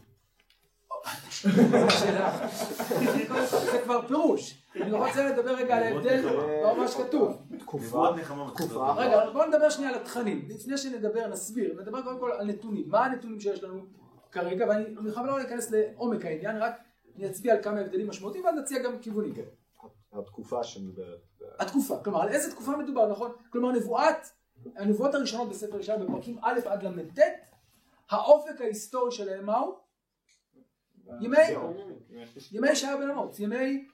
זה 3.51 3.81
כבר 3.85 4.09
פירוש. 4.09 4.63
אני 4.77 4.93
רוצה 4.93 5.31
לדבר 5.31 5.55
רגע 5.55 5.77
על 5.77 5.83
ההבדל 5.83 6.29
במה 6.65 6.89
שכתוב. 6.89 7.43
תקופה. 7.59 8.11
נחמה 8.17 8.51
תקופה. 8.55 8.95
רגע, 8.97 9.31
בואו 9.31 9.47
נדבר 9.49 9.71
שנייה 9.71 9.91
על 9.91 9.97
התכנים. 9.97 10.49
לפני 10.49 10.79
שנדבר, 10.79 11.27
נסביר. 11.27 11.81
נדבר 11.81 12.03
קודם 12.03 12.19
כל 12.19 12.33
על 12.33 12.47
נתונים. 12.47 12.89
מה 12.89 13.05
הנתונים 13.05 13.41
שיש 13.41 13.63
לנו 13.63 13.87
כרגע, 14.33 14.67
ואני 14.69 14.85
בכוונה 14.85 15.27
לא 15.27 15.43
אכנס 15.43 15.71
לעומק 15.71 16.25
העניין, 16.25 16.57
רק 16.57 16.75
אני 17.17 17.31
אצביע 17.31 17.55
על 17.55 17.63
כמה 17.63 17.81
הבדלים 17.81 18.09
משמעותיים, 18.09 18.45
ואז 18.45 18.55
נציע 18.55 18.83
גם 18.83 18.99
כיוונים. 18.99 19.35
התקופה 20.13 20.65
שמדברת. 20.65 21.28
התקופה, 21.59 21.99
כלומר 22.05 22.23
על 22.23 22.29
איזה 22.29 22.53
תקופה 22.53 22.77
מדובר, 22.77 23.09
נכון? 23.11 23.33
כלומר 23.51 23.73
נבואת, 23.73 24.27
הנבואות 24.77 25.15
הראשונות 25.15 25.49
בספר 25.49 25.81
ישעיה 25.81 25.99
בפרקים 25.99 26.39
א' 26.43 26.61
עד 26.65 26.83
ל"ט, 26.83 27.19
האופק 28.11 28.61
ההיסטורי 28.61 29.13
שלהם 29.13 29.47
מהו? 29.47 29.79
ימי, 31.21 31.37
ימי 32.53 32.71
ישעיה 32.71 32.97
בן 32.97 33.11
אמוץ, 33.11 33.41
ימי 33.41 33.89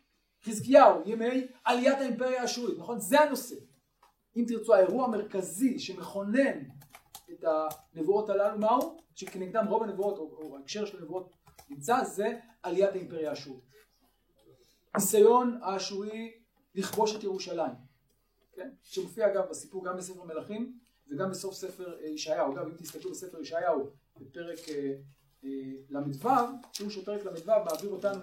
חזקיהו, 0.44 1.02
ימי 1.06 1.46
עליית 1.64 1.98
האימפריה 1.98 2.42
האשורית, 2.42 2.78
נכון? 2.78 2.98
זה 2.98 3.20
הנושא. 3.20 3.56
אם 4.36 4.44
תרצו, 4.48 4.74
האירוע 4.74 5.04
המרכזי 5.04 5.78
שמכונן 5.78 6.58
את 7.30 7.44
הנבואות 7.94 8.30
הללו, 8.30 8.58
מהו? 8.58 8.98
שכנגדם 9.14 9.66
רוב 9.66 9.82
הנבואות, 9.82 10.18
או, 10.18 10.22
או 10.22 10.56
ההקשר 10.56 10.84
של 10.84 10.98
הנבואות 10.98 11.36
נמצא, 11.70 12.04
זה 12.04 12.38
עליית 12.62 12.90
האימפריה 12.90 13.30
האשורית. 13.30 13.64
ניסיון 14.96 15.58
האשורי 15.62 16.43
לכבוש 16.74 17.16
את 17.16 17.24
ירושלים, 17.24 17.72
כן? 18.52 18.70
שמופיע 18.82 19.32
אגב 19.32 19.44
בסיפור 19.50 19.84
גם 19.84 19.96
בספר 19.96 20.24
מלכים 20.24 20.78
וגם 21.10 21.30
בסוף 21.30 21.54
ספר 21.54 21.94
אה, 22.02 22.06
ישעיהו. 22.06 22.52
אגב, 22.52 22.66
אם 22.66 22.74
תסתכלו 22.76 23.10
בספר 23.10 23.40
ישעיהו 23.40 23.90
בפרק 24.20 24.58
אה, 24.68 24.94
אה, 25.44 25.50
ל"ו, 25.90 26.28
תראו 26.72 26.90
שפרק 26.90 27.24
ל"ו 27.24 27.46
מעביר 27.46 27.90
אותנו 27.90 28.20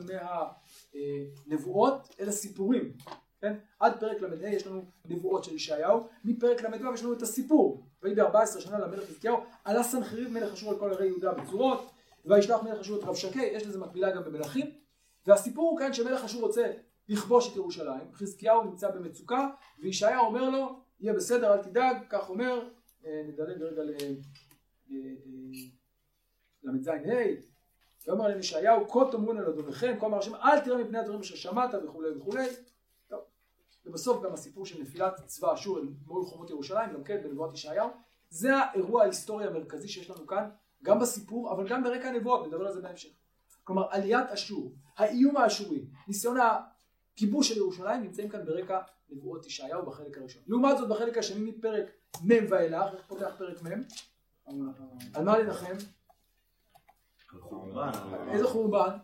מהנבואות 1.48 2.16
אל 2.20 2.30
הסיפורים, 2.30 2.94
כן? 3.42 3.58
עד 3.80 4.00
פרק 4.00 4.22
ל"ה 4.22 4.50
יש 4.50 4.68
לנו 4.68 4.86
נבואות 5.06 5.44
של 5.44 5.56
ישעיהו, 5.56 6.08
מפרק 6.26 6.62
ל"ו 6.62 6.94
יש 6.94 7.04
לנו 7.04 7.14
את 7.14 7.22
הסיפור. 7.22 7.88
ויהי 8.04 8.16
בארבע 8.16 8.42
עשרה 8.42 8.62
שנה 8.62 8.80
למלך 8.80 9.10
חזקיהו, 9.10 9.38
עלה 9.64 9.84
סנחריב 9.84 10.32
מלך 10.32 10.54
אשור 10.54 10.72
על 10.72 10.80
כל 10.80 10.94
ערי 10.94 11.08
יהודה 11.08 11.32
בצורות, 11.34 11.92
וישלח 12.26 12.64
מלך 12.64 12.80
אשור 12.80 13.00
את 13.00 13.04
רב 13.04 13.16
שקי, 13.16 13.44
יש 13.44 13.68
לזה 13.68 13.80
מקבילה 13.80 14.12
גם 14.12 14.24
במלכים, 14.24 14.72
והסיפור 15.28 15.70
הוא 15.70 15.80
כאן 15.80 15.94
שמלך 15.94 16.24
אשור 16.24 16.42
רוצה 16.42 16.72
לכבוש 17.12 17.52
את 17.52 17.56
ירושלים, 17.56 18.14
חזקיהו 18.14 18.64
נמצא 18.64 18.92
במצוקה, 18.92 19.50
וישעיהו 19.80 20.26
אומר 20.26 20.50
לו, 20.50 20.80
יהיה 21.00 21.14
בסדר, 21.14 21.54
אל 21.54 21.64
תדאג, 21.64 21.98
כך 22.10 22.30
אומר, 22.30 22.70
אה, 23.06 23.24
נדלג 23.28 23.62
רגע 23.62 23.84
ל... 23.84 23.92
אה, 24.92 24.96
ל"ז 26.64 26.88
ה', 26.88 26.92
ויאמר 28.08 28.28
להם 28.28 28.40
ישעיהו, 28.40 28.90
כה 28.90 29.00
תאמרון 29.12 29.38
על 29.38 29.46
אדוניכם, 29.46 29.96
כה 30.00 30.06
אמר 30.06 30.18
השם, 30.18 30.36
אל 30.36 30.60
תראה 30.60 30.78
מפני 30.78 30.98
הדברים 30.98 31.20
אשר 31.20 31.36
שמעת 31.36 31.70
וכולי 31.84 32.10
וכולי. 32.18 32.48
ובסוף 33.86 34.24
גם 34.24 34.34
הסיפור 34.34 34.66
של 34.66 34.82
נפילת 34.82 35.22
צבא 35.26 35.54
אשור 35.54 35.80
אל 35.80 35.88
מול 36.06 36.26
חומות 36.26 36.50
ירושלים, 36.50 36.94
גם 36.94 37.04
כן 37.04 37.24
בנבואת 37.24 37.54
ישעיהו. 37.54 37.90
זה 38.30 38.56
האירוע 38.56 39.02
ההיסטורי 39.02 39.48
המרכזי 39.48 39.88
שיש 39.88 40.10
לנו 40.10 40.28
כאן, 40.28 40.50
גם 40.84 41.00
בסיפור, 41.00 41.52
אבל 41.52 41.68
גם 41.68 41.84
ברקע 41.84 42.10
הנבואות, 42.10 42.48
נדבר 42.48 42.68
על 42.68 42.74
זה 42.74 42.82
בהמשך. 42.82 43.10
כלומר, 43.64 43.88
עליית 43.90 44.30
אשור, 44.30 44.72
האיום 44.98 45.38
האשורי, 45.38 45.86
ניסיון 46.08 46.38
הכיבוש 47.14 47.50
של 47.50 47.58
ירושלים, 47.58 48.02
נמצאים 48.02 48.30
כאן 48.30 48.46
ברקע 48.46 48.80
נבואות 49.10 49.46
ישעיהו 49.46 49.86
בחלק 49.86 50.18
הראשון. 50.18 50.42
לעומת 50.48 50.78
זאת, 50.78 50.90
בחלק 50.90 51.18
השני 51.18 51.52
מפרק 51.52 51.86
מ' 52.24 52.46
ואילך, 52.50 52.94
איך 52.94 53.06
פותח 53.08 53.36
פרק 53.38 53.64
מ'? 53.64 53.82
על 55.14 55.24
מה 55.24 55.38
לנחם? 55.38 55.76
איזה 58.32 58.48
חורבן? 58.48 58.98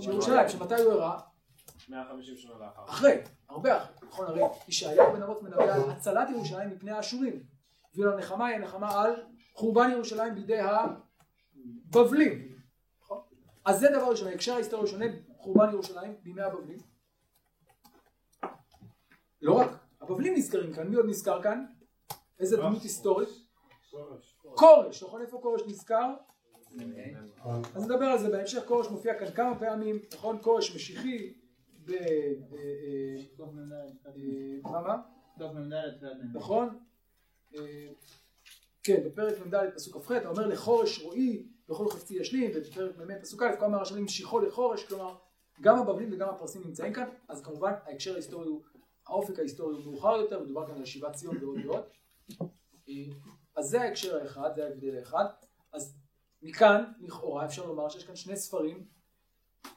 של 0.00 0.10
ירושלים, 0.10 0.48
שמתי 0.48 0.74
הוא 0.74 0.92
אירע? 0.92 1.20
150 1.88 2.36
שנה 2.36 2.52
לאחר. 2.60 2.84
אחרי, 2.84 3.18
הרבה 3.48 3.76
אחרי, 3.76 4.08
נכון 4.08 4.26
הרי 4.26 4.42
ישעיהו 4.68 5.12
בן 5.12 5.22
אבות 5.22 5.42
מדבר 5.42 5.62
על 5.62 5.90
הצלת 5.90 6.30
ירושלים 6.30 6.70
מפני 6.70 6.90
האשורים 6.90 7.42
ואילו 7.94 8.12
הנחמה 8.12 8.46
היא 8.46 8.56
הנחמה 8.56 9.02
על 9.02 9.22
חורבן 9.54 9.90
ירושלים 9.90 10.34
בידי 10.34 10.58
הבבלים 11.90 12.56
נכון? 13.02 13.18
אז 13.64 13.80
זה 13.80 13.88
דבר 13.88 14.10
ראשון, 14.10 14.28
ההקשר 14.28 14.54
ההיסטורי 14.54 14.86
שונה, 14.86 15.04
חורבן 15.38 15.70
ירושלים 15.72 16.14
בימי 16.22 16.42
הבבלים 16.42 16.78
לא 19.42 19.54
רק, 19.54 19.70
הבבלים 20.00 20.34
נזכרים 20.34 20.72
כאן, 20.72 20.88
מי 20.88 20.96
עוד 20.96 21.06
נזכר 21.06 21.42
כאן? 21.42 21.64
איזה 22.38 22.56
דמות 22.56 22.82
היסטורית? 22.82 23.28
כורש, 24.54 25.02
נכון 25.02 25.22
איפה 25.22 25.38
כורש 25.42 25.62
נזכר? 25.66 26.14
אז 27.74 27.84
נדבר 27.84 28.04
על 28.04 28.18
זה 28.18 28.30
בהמשך, 28.30 28.62
כורש 28.66 28.88
מופיע 28.88 29.18
כאן 29.18 29.30
כמה 29.30 29.58
פעמים, 29.58 29.98
נכון? 30.14 30.38
כורש 30.42 30.74
משיחי, 30.76 31.32
ב... 31.84 31.90
אה, 31.90 32.32
אה, 34.06 34.12
מה 34.62 34.80
מה? 34.80 34.96
נכון? 36.34 36.78
אה, 37.56 37.86
כן, 38.82 39.02
בפרק 39.04 39.46
מ"ד 39.46 39.70
פסוק 39.74 40.04
כ"ח, 40.04 40.12
אתה 40.12 40.28
אומר 40.28 40.46
לחורש 40.46 41.02
רועי 41.02 41.46
בכל 41.68 41.88
חפצי 41.88 42.14
ישלים, 42.14 42.50
ובפרק 42.54 42.98
מ"מ 42.98 43.20
פסוק 43.20 43.42
א', 43.42 43.56
כל 43.58 43.66
מהרשמים 43.66 44.04
משיכו 44.04 44.38
לחורש, 44.38 44.84
כלומר 44.84 45.14
גם 45.60 45.78
הבבלים 45.78 46.12
וגם 46.12 46.28
הפרסים 46.28 46.62
נמצאים 46.64 46.92
כאן, 46.92 47.08
אז 47.28 47.42
כמובן 47.42 47.72
ההקשר 47.84 48.12
ההיסטורי 48.12 48.46
הוא, 48.46 48.62
האופק 49.06 49.38
ההיסטורי 49.38 49.74
הוא 49.74 49.84
מאוחר 49.84 50.16
יותר, 50.16 50.42
מדובר 50.42 50.66
כאן 50.66 50.74
על 50.74 50.84
שיבת 50.84 51.12
ציון 51.12 51.44
ועוד 51.44 51.66
ועוד. 51.66 51.84
אה, 52.88 52.94
אז 53.56 53.64
זה 53.64 53.80
ההקשר 53.82 54.18
האחד, 54.22 54.50
זה 54.54 54.64
ההבדל 54.64 54.98
האחד. 54.98 55.24
אז 55.72 55.96
מכאן, 56.42 56.84
לכאורה, 57.00 57.44
אפשר 57.44 57.66
לומר 57.66 57.88
שיש 57.88 58.04
כאן 58.04 58.16
שני 58.16 58.36
ספרים, 58.36 58.86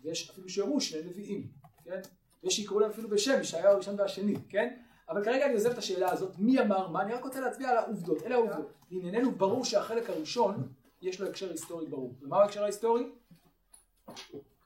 ויש 0.03 0.29
אפילו 0.29 0.49
שיאמרו 0.49 0.81
שני 0.81 1.09
נביאים, 1.09 1.47
כן? 1.83 1.99
ויש 2.43 2.55
שיקראו 2.55 2.79
להם 2.79 2.89
אפילו 2.89 3.09
בשם, 3.09 3.41
ישעיהו 3.41 3.73
הראשון 3.73 3.99
והשני, 3.99 4.35
כן? 4.49 4.81
אבל 5.09 5.23
כרגע 5.23 5.45
אני 5.45 5.53
עוזב 5.53 5.71
את 5.71 5.77
השאלה 5.77 6.11
הזאת, 6.11 6.39
מי 6.39 6.61
אמר 6.61 6.87
מה, 6.87 7.01
אני 7.01 7.13
רק 7.13 7.23
רוצה 7.23 7.39
להצביע 7.39 7.69
על 7.69 7.77
העובדות, 7.77 8.23
אלה 8.23 8.35
העובדות. 8.35 8.73
לענייננו 8.91 9.31
ברור 9.31 9.65
שהחלק 9.65 10.09
הראשון, 10.09 10.73
יש 11.01 11.21
לו 11.21 11.27
הקשר 11.27 11.51
היסטורי 11.51 11.87
ברור. 11.87 12.15
ומה 12.21 12.37
ההקשר 12.37 12.63
ההיסטורי? 12.63 13.03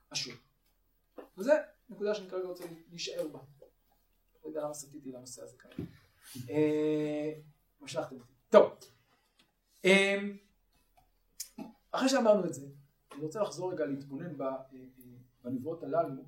אשור. 0.09 0.33
וזה 1.37 1.53
נקודה 1.89 2.15
שאני 2.15 2.29
כרגע 2.29 2.47
רוצה 2.47 2.63
להישאר 2.89 3.27
בה. 3.27 3.39
לא 4.43 4.47
יודע 4.47 4.61
למה 4.61 4.73
סטיתי 4.73 5.11
לנושא 5.11 5.41
הזה 5.43 5.57
כרגע. 5.57 5.83
אה, 6.49 7.33
משכתם 7.81 8.15
אותי. 8.15 8.33
טוב. 8.49 8.71
אה, 9.85 10.17
אחרי 11.91 12.09
שאמרנו 12.09 12.45
את 12.45 12.53
זה, 12.53 12.67
אני 13.11 13.21
רוצה 13.21 13.41
לחזור 13.41 13.71
רגע 13.71 13.85
להתבונן 13.85 14.41
אה, 14.41 14.47
בנבואות 15.43 15.83
הללו 15.83 16.23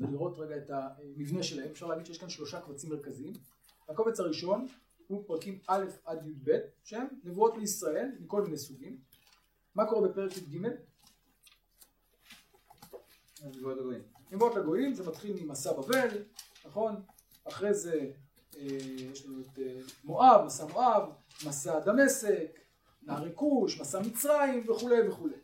ולראות 0.00 0.38
רגע 0.38 0.56
את 0.56 0.70
המבנה 0.70 1.42
שלהם. 1.42 1.70
אפשר 1.70 1.86
להגיד 1.86 2.06
שיש 2.06 2.18
כאן 2.18 2.28
שלושה 2.28 2.60
קבצים 2.60 2.90
מרכזיים. 2.90 3.32
הקובץ 3.88 4.20
הראשון 4.20 4.66
הוא 5.06 5.24
פרקים 5.26 5.58
א' 5.66 5.84
עד 6.04 6.26
י"ב, 6.26 6.50
שהם 6.84 7.06
נבואות 7.24 7.56
לישראל 7.56 8.10
מכל 8.20 8.42
מיני 8.42 8.58
סוגים. 8.58 8.98
מה 9.74 9.86
קורה 9.86 10.08
בפרק 10.08 10.36
י"ג? 10.36 10.68
נבואות 14.32 14.54
לגויים, 14.54 14.94
זה 14.94 15.06
מתחיל 15.06 15.36
ממסע 15.42 15.72
בבל, 15.72 16.08
נכון? 16.66 17.02
אחרי 17.44 17.74
זה 17.74 18.10
אה, 18.56 18.62
יש 19.12 19.26
לנו 19.26 19.40
את 19.40 19.58
אה, 19.58 19.80
מואב, 20.04 20.44
מסע 20.46 20.66
מואב, 20.66 21.02
מסע 21.46 21.78
דמשק, 21.78 22.58
נערי 23.02 23.30
כוש, 23.34 23.80
מסע 23.80 24.00
מצרים 24.00 24.70
וכולי 24.70 25.08
וכולי. 25.08 25.34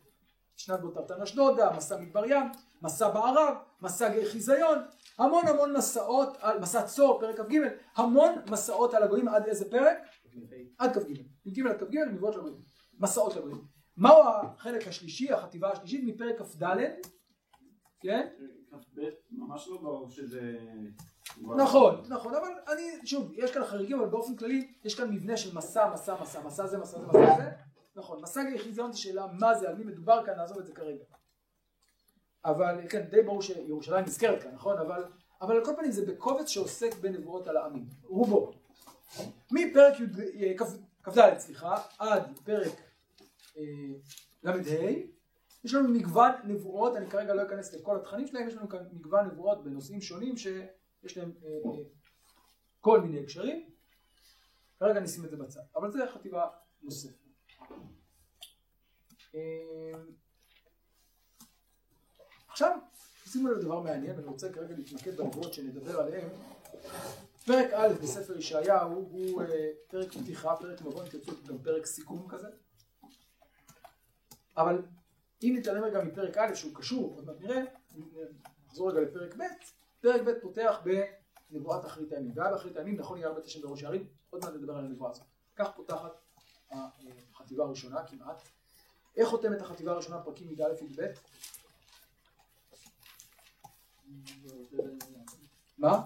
שנת 0.57 0.81
בוטרתן 0.81 1.23
אשדודה, 1.23 1.71
מסע 1.77 1.97
מדבר 2.01 2.25
ים, 2.25 2.47
מסע 2.83 3.11
בערב, 3.11 3.55
מסע 3.83 4.11
חיזיון, 4.25 4.79
המון 5.19 5.47
המון 5.47 5.77
מסעות, 5.77 6.37
על, 6.41 6.59
מסע 6.61 6.83
צור, 6.83 7.21
פרק 7.21 7.41
כ"ג, 7.41 7.59
המון 7.97 8.33
מסעות 8.51 8.95
על 8.95 9.03
הגויים 9.03 9.29
עד 9.29 9.47
איזה 9.47 9.71
פרק? 9.71 9.99
עד 10.79 10.99
כ"ג. 10.99 11.11
י"ג 11.47 11.67
עד 11.67 11.81
כ"ג, 11.81 11.97
נבואות 11.97 12.37
לגויים. 12.37 12.63
מסעות 12.99 13.37
לגויים. 13.37 13.65
מהו 13.97 14.23
החלק 14.29 14.89
השלישי, 14.89 15.33
החטיבה 15.33 15.71
השלישית 15.73 16.01
מפרק 16.05 16.39
כ"ד, 16.39 16.63
כן? 18.01 18.29
כ"ב 18.71 19.01
ממש 19.31 19.69
לא 19.69 19.77
ברור 19.77 20.11
שזה... 20.11 20.59
נכון, 21.57 22.03
נכון, 22.09 22.35
אבל 22.35 22.49
אני, 22.73 23.07
שוב, 23.07 23.33
יש 23.35 23.51
כאן 23.51 23.65
חריגים, 23.65 24.01
אבל 24.01 24.09
באופן 24.09 24.37
כללי 24.37 24.73
יש 24.85 24.95
כאן 24.95 25.11
מבנה 25.11 25.37
של 25.37 25.57
מסע, 25.57 25.91
מסע, 25.93 26.23
מסע, 26.23 26.47
מסע 26.47 26.67
זה, 26.67 26.79
מסע 26.79 27.01
זה, 27.01 27.07
מסע 27.07 27.37
זה, 27.37 27.51
נכון, 27.97 28.23
מסע 28.23 28.41
חיזיון 28.59 28.93
זה 28.93 28.99
שאלה 28.99 29.27
מה 29.33 29.55
זה, 29.55 29.69
על 29.69 29.75
מי 29.75 29.85
מדובר 29.85 30.27
כאן, 30.27 30.35
נעזוב 30.35 30.59
את 30.59 30.67
זה 30.67 30.73
כרגע. 30.73 31.05
אבל 32.45 32.89
כן, 32.89 33.01
די 33.01 33.23
ברור 33.23 33.43
שירושלים 33.43 34.05
נזכרת 34.05 34.43
כאן, 34.43 34.55
נכון? 34.55 34.79
אבל, 34.79 35.05
אבל 35.41 35.57
על 35.57 35.65
כל 35.65 35.73
פנים 35.77 35.91
זה 35.91 36.07
בקובץ 36.07 36.49
שעוסק 36.49 36.95
בנבואות 37.01 37.47
על 37.47 37.57
העמים, 37.57 37.87
רובו. 38.05 38.53
מפרק 39.51 39.95
אה, 40.41 40.53
כ"ד, 41.03 41.39
סליחה, 41.39 41.77
עד 41.99 42.39
פרק 42.45 42.81
אה, 43.57 43.63
ל"ה, 44.43 44.53
יש 45.65 45.75
לנו 45.75 45.89
מגוון 45.89 46.33
נבואות, 46.45 46.97
אני 46.97 47.11
כרגע 47.11 47.35
לא 47.35 47.43
אכנס 47.43 47.75
לכל 47.75 47.97
התכנים 47.97 48.27
שלהם, 48.27 48.49
יש 48.49 48.55
לנו 48.55 48.69
כאן 48.69 48.79
מגוון 48.93 49.27
נבואות 49.27 49.65
בנושאים 49.65 50.01
שונים 50.01 50.37
שיש 50.37 51.17
להם 51.17 51.33
אה, 51.45 51.49
אה, 51.49 51.85
כל 52.81 53.01
מיני 53.01 53.21
הקשרים. 53.21 53.71
כרגע 54.79 55.01
נשים 55.01 55.25
את 55.25 55.31
זה 55.31 55.37
בצד, 55.37 55.61
אבל 55.77 55.91
זה 55.91 55.99
חטיבה 56.15 56.49
נוספת. 56.83 57.29
אה, 59.35 60.01
עכשיו, 62.49 62.79
שימו 63.27 63.49
לב 63.49 63.61
דבר 63.61 63.81
מעניין, 63.81 64.19
אני 64.19 64.27
רוצה 64.27 64.53
כרגע 64.53 64.75
להתמקד 64.77 65.17
בנבואות 65.17 65.55
שנדבר 65.55 66.01
עליהן. 66.01 66.29
פרק 67.47 67.73
א' 67.73 67.89
בספר 68.03 68.39
ישעיהו 68.39 68.95
הוא 68.95 69.43
אה, 69.43 69.69
פרק 69.89 70.13
פתיחה, 70.13 70.57
פרק 70.57 70.81
מבוא, 70.81 71.03
אם 71.03 71.09
תרצו 71.09 71.33
גם 71.49 71.59
פרק 71.59 71.87
סיכום 71.87 72.29
כזה. 72.29 72.49
אבל 74.57 74.83
אם 75.43 75.55
נתעלם 75.59 75.85
רגע 75.85 76.05
מפרק 76.05 76.37
א' 76.37 76.55
שהוא 76.55 76.75
קשור, 76.75 77.15
עוד 77.15 77.27
מעט 77.27 77.37
נראה, 77.41 77.63
נחזור 78.67 78.91
רגע 78.91 79.01
לפרק 79.01 79.35
ב', 79.37 79.43
פרק 80.01 80.21
ב' 80.27 80.41
פותח 80.43 80.81
בנבואת 81.51 81.87
אחרית 81.87 82.13
הימים. 82.13 82.33
והיה 82.35 82.51
באחרית 82.51 82.77
הימים 82.77 82.97
נכון 82.97 83.19
יהיה 83.19 83.29
הרבה 83.29 83.41
תשם 83.41 83.63
בראש 83.63 83.83
הערים, 83.83 84.07
עוד 84.31 84.45
מעט 84.45 84.55
נדבר 84.55 84.77
על 84.77 84.85
הנבואה 84.85 85.11
הזאת. 85.11 85.27
כך 85.57 85.71
פותחת 85.77 86.13
החטיבה 87.35 87.65
הראשונה 87.65 88.07
כמעט. 88.07 88.43
איך 89.17 89.29
חותמת 89.29 89.61
החטיבה 89.61 89.93
הראשונה 89.93 90.23
פרקים 90.23 90.51
י"א 90.51 90.85
י"ב? 90.85 91.03
מה? 95.79 96.03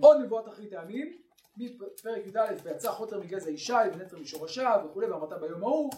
עוד 0.00 0.16
נבואת 0.20 0.48
אחרית 0.48 0.72
הימים, 0.72 1.18
מפרק 1.56 2.26
י"א 2.26 2.40
ויצא 2.62 2.92
חוטר 2.92 3.20
מגזע 3.20 3.50
ישי 3.50 3.72
ונצר 3.92 4.18
משורשיו 4.18 4.86
וכולי 4.90 5.06
ואמרת 5.06 5.40
ביום 5.40 5.62
ההוא 5.62 5.90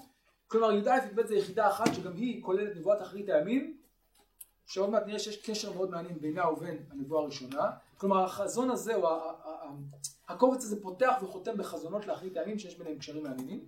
כלומר 0.49 0.73
י"א 0.73 0.91
י"ב 0.91 1.27
זה 1.27 1.35
יחידה 1.35 1.69
אחת 1.69 1.95
שגם 1.95 2.17
היא 2.17 2.43
כוללת 2.43 2.77
נבואת 2.77 3.03
אחרית 3.03 3.29
הימים 3.29 3.77
שעוד 4.67 4.91
מעט 4.91 5.07
נראה 5.07 5.19
שיש 5.19 5.51
קשר 5.51 5.73
מאוד 5.73 5.91
מעניין 5.91 6.21
בינה 6.21 6.51
ובין 6.51 6.87
הנבואה 6.91 7.23
הראשונה. 7.23 7.71
כלומר 7.99 8.25
החזון 8.25 8.71
הזה 8.71 8.95
או 8.95 9.09
הקובץ 10.29 10.65
הזה 10.65 10.83
פותח 10.83 11.15
וחותם 11.23 11.57
בחזונות 11.57 12.07
לאחרית 12.07 12.37
הימים 12.37 12.59
שיש 12.59 12.79
ביניהם 12.79 12.99
קשרים 12.99 13.23
מעניינים. 13.23 13.65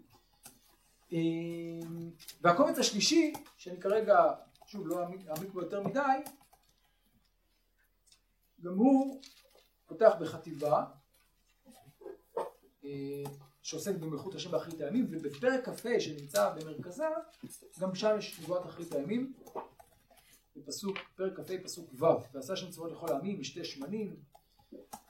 אמ, 1.13 2.11
והקובץ 2.41 2.79
השלישי 2.79 3.33
שאני 3.57 3.81
כרגע 3.81 4.35
שוב 4.67 4.89
לא 4.89 5.03
אעמיק 5.03 5.53
בו 5.53 5.61
יותר 5.61 5.83
מדי 5.83 6.01
גם 8.61 8.75
הוא 8.75 9.21
פותח 9.87 10.13
בחטיבה. 10.21 10.85
אה, 12.85 13.23
שעוסק 13.69 13.95
במלכות 13.95 14.35
השם 14.35 14.51
באחרית 14.51 14.81
הימים, 14.81 15.07
ובפרק 15.11 15.69
כ"ה 15.69 16.01
שנמצא 16.01 16.55
במרכזה, 16.55 17.05
גם 17.81 17.95
שם 17.95 18.17
יש 18.19 18.41
נבואת 18.41 18.67
אחרית 18.67 18.93
הימים, 18.93 19.33
בפסוק, 20.57 20.99
פרק 21.17 21.37
כ"ה 21.37 21.55
פסוק 21.65 21.91
ו', 21.95 22.05
ועשה 22.35 22.57
שם 22.57 22.71
צבאות 22.71 22.93
לכל 22.93 23.13
העמים, 23.13 23.41
משתה 23.41 23.65
שמנים, 23.65 24.17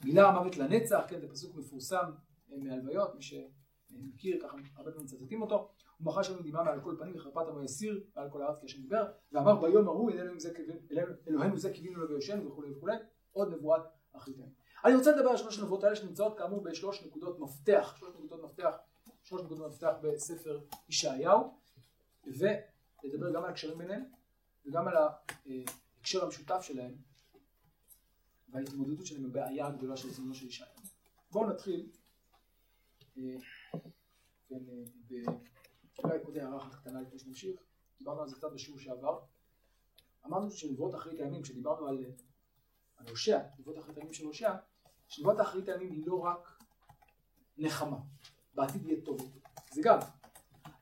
מילה 0.05 0.29
המוות 0.29 0.57
לנצח, 0.57 1.01
כן, 1.09 1.21
זה 1.21 1.29
פסוק 1.29 1.57
מפורסם 1.57 2.05
אה, 2.53 2.57
מהלוויות, 2.59 3.14
מי 3.14 3.23
שמכיר, 3.23 4.38
ככה 4.42 4.57
הרבה 4.77 4.90
פעמים 4.90 5.07
מצטטים 5.07 5.42
אותו, 5.42 5.68
ומחה 6.01 6.25
שם 6.25 6.42
דמעה 6.42 6.64
מעל 6.64 6.81
כל 6.81 6.97
פנים 6.99 7.16
וחרפת 7.16 7.49
עמו 7.49 7.62
יסיר 7.62 8.05
מעל 8.16 8.31
כל 8.31 8.42
הארץ 8.42 8.59
כשם 8.64 8.83
דיבר, 8.83 9.05
ואמר 9.33 9.61
ביום 9.61 9.88
ההוא 9.88 10.11
אלוהינו 11.27 11.59
זה 11.59 11.73
קיווינו 11.73 12.01
לו 12.01 12.09
ויושנו 12.09 12.47
וכולי 12.47 12.71
וכולי, 12.73 12.97
עוד 13.33 13.55
נבואת 13.55 13.83
אחרית 14.12 14.37
הימים. 14.37 14.55
אני 14.85 14.95
רוצה 14.95 15.17
לדבר 15.17 15.31
על 15.31 15.37
שלוש 15.37 15.59
הנבואות 15.59 15.85
האלה 15.85 15.97
שנמצאות 15.97 16.38
כאמור 16.38 16.62
בשלוש 16.62 17.03
נקודות 17.03 17.38
מפתח, 17.38 17.95
שלוש 17.99 18.14
נקודות 18.14 18.43
מפתח, 18.45 18.77
שלוש 19.23 19.43
נקודות 19.43 19.73
מפתח 19.73 19.93
בספר 20.03 20.61
ישעיהו, 20.88 21.59
ולדבר 22.25 23.33
גם 23.35 23.45
על 23.45 23.51
הקשרים 23.51 23.79
ביניהם 23.79 24.05
וגם 24.67 24.88
על 24.88 24.95
ההקשר 24.97 26.25
המשותף 26.25 26.61
שלהם 26.61 26.95
וההתמודדות 28.49 29.07
שלהם 29.07 29.25
עם 29.25 29.31
הבעיה 29.31 29.67
הגדולה 29.67 29.97
של 29.97 30.11
זמנו 30.11 30.35
של 30.35 30.47
ישעיהו. 30.47 30.75
בואו 31.31 31.51
נתחיל, 31.51 31.91
אה, 33.19 33.23
כן, 34.49 34.61
אה, 35.11 35.33
אולי 35.99 36.19
עוד 36.25 36.37
הערה 36.37 36.57
אחת 36.57 36.75
קטנה 36.75 37.01
לפני 37.01 37.19
שנמשיך, 37.19 37.61
דיברנו 37.99 38.21
על 38.21 38.29
זה 38.29 38.37
קצת 38.37 38.53
בשיעור 38.53 38.79
שעבר, 38.79 39.21
אמרנו 40.27 40.51
שנבואות 40.51 40.95
אחרית 40.95 41.21
הימים, 41.21 41.43
כשדיברנו 41.43 41.87
על 41.87 42.05
על 42.99 43.09
הושע, 43.09 43.41
נבואות 43.59 43.79
אחרית 43.79 43.97
הימים 43.97 44.12
של 44.12 44.25
הושע, 44.25 44.55
שנבואות 45.09 45.40
אחרית 45.40 45.68
הימים 45.68 45.92
היא 45.92 46.07
לא 46.07 46.18
רק 46.18 46.62
נחמה, 47.59 47.97
בעתיד 48.55 48.87
יהיה 48.87 49.05
טוב 49.05 49.21
יותר, 49.21 49.38
זה 49.73 49.83
גם, 49.85 49.99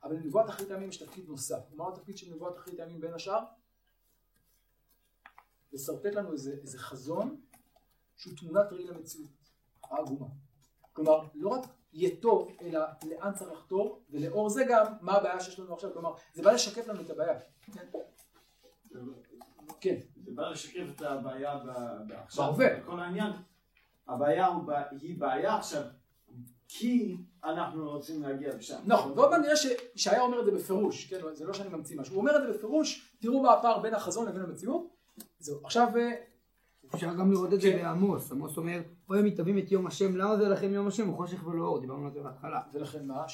אבל 0.03 0.15
לנבואת 0.15 0.51
אחרית 0.51 0.71
הימים 0.71 0.89
יש 0.89 1.03
תפקיד 1.03 1.29
נוסף. 1.29 1.59
מה 1.73 1.89
התפקיד 1.89 2.19
של 2.19 2.35
נבואת 2.35 2.59
אחרית 2.59 2.81
הימים 2.81 3.01
בין 3.01 3.15
השאר? 3.15 3.41
לשרטט 5.73 6.15
לנו 6.15 6.33
איזה, 6.33 6.53
איזה 6.63 6.79
חזון 6.79 7.41
שהוא 8.17 8.37
תמונת 8.37 8.73
ראי 8.73 8.85
למציאות 8.85 9.31
העגומה. 9.83 10.27
כלומר, 10.93 11.29
לא 11.35 11.49
רק 11.49 11.67
יהיה 11.93 12.17
טוב, 12.21 12.57
אלא 12.61 12.81
לאן 13.07 13.33
צריך 13.35 13.53
לחתור, 13.53 14.03
ולאור 14.11 14.49
זה 14.49 14.65
גם 14.69 14.93
מה 15.01 15.13
הבעיה 15.13 15.41
שיש 15.41 15.59
לנו 15.59 15.75
עכשיו. 15.75 15.93
כלומר, 15.93 16.15
זה 16.35 16.43
בא 16.43 16.53
לשקף 16.53 16.87
לנו 16.87 17.01
את 17.01 17.11
הבעיה. 17.11 17.41
כן. 17.73 17.87
כן. 19.81 19.97
זה 20.25 20.33
בא 20.35 20.49
לשקף 20.49 20.87
את 20.97 21.03
הבעיה 21.03 21.59
עכשיו. 22.11 22.45
בהווה. 22.45 22.83
כל 22.87 23.01
העניין, 23.01 23.33
הבעיה 24.09 24.49
היא 25.01 25.19
בעיה 25.19 25.57
עכשיו, 25.57 25.83
כי 26.69 27.17
אנחנו 27.45 27.91
רוצים 27.91 28.23
להגיע 28.23 28.55
לשם. 28.55 28.79
נכון, 28.87 29.13
ועוד 29.17 29.31
מעט 29.31 29.41
נראה 29.41 29.57
שישעיה 29.57 30.21
אומר 30.21 30.41
את 30.41 30.45
זה 30.45 30.51
בפירוש, 30.51 31.07
כן, 31.07 31.21
זה 31.33 31.45
לא 31.45 31.53
שאני 31.53 31.69
ממציא 31.69 32.01
משהו, 32.01 32.15
הוא 32.15 32.21
אומר 32.21 32.37
את 32.37 32.43
זה 32.43 32.53
בפירוש, 32.53 33.17
תראו 33.21 33.43
מה 33.43 33.53
הפער 33.53 33.79
בין 33.79 33.95
החזון 33.95 34.29
לבין 34.29 34.43
המציאות. 34.43 34.87
זהו, 35.39 35.61
עכשיו... 35.65 35.89
אה, 35.97 36.11
אפשר 36.95 37.15
גם 37.15 37.33
לראות 37.33 37.53
את 37.53 37.61
זה 37.61 37.73
כן. 37.73 37.79
בעמוס, 37.83 38.33
עמוס 38.33 38.57
אומר, 38.57 38.81
אוי 39.09 39.23
מתאבים 39.23 39.59
את 39.59 39.73
יום 39.73 39.87
השם, 39.87 40.17
למה 40.17 40.37
זה 40.37 40.49
לכם 40.49 40.73
יום 40.73 40.87
השם? 40.87 41.09
הוא 41.09 41.17
חושך 41.17 41.47
ולא 41.47 41.65
אור, 41.65 41.81
דיברנו 41.81 42.07
על 42.07 42.13
זה 42.13 42.21
בהתחלה. 42.21 42.61
ולכן 42.73 43.07
מה? 43.07 43.25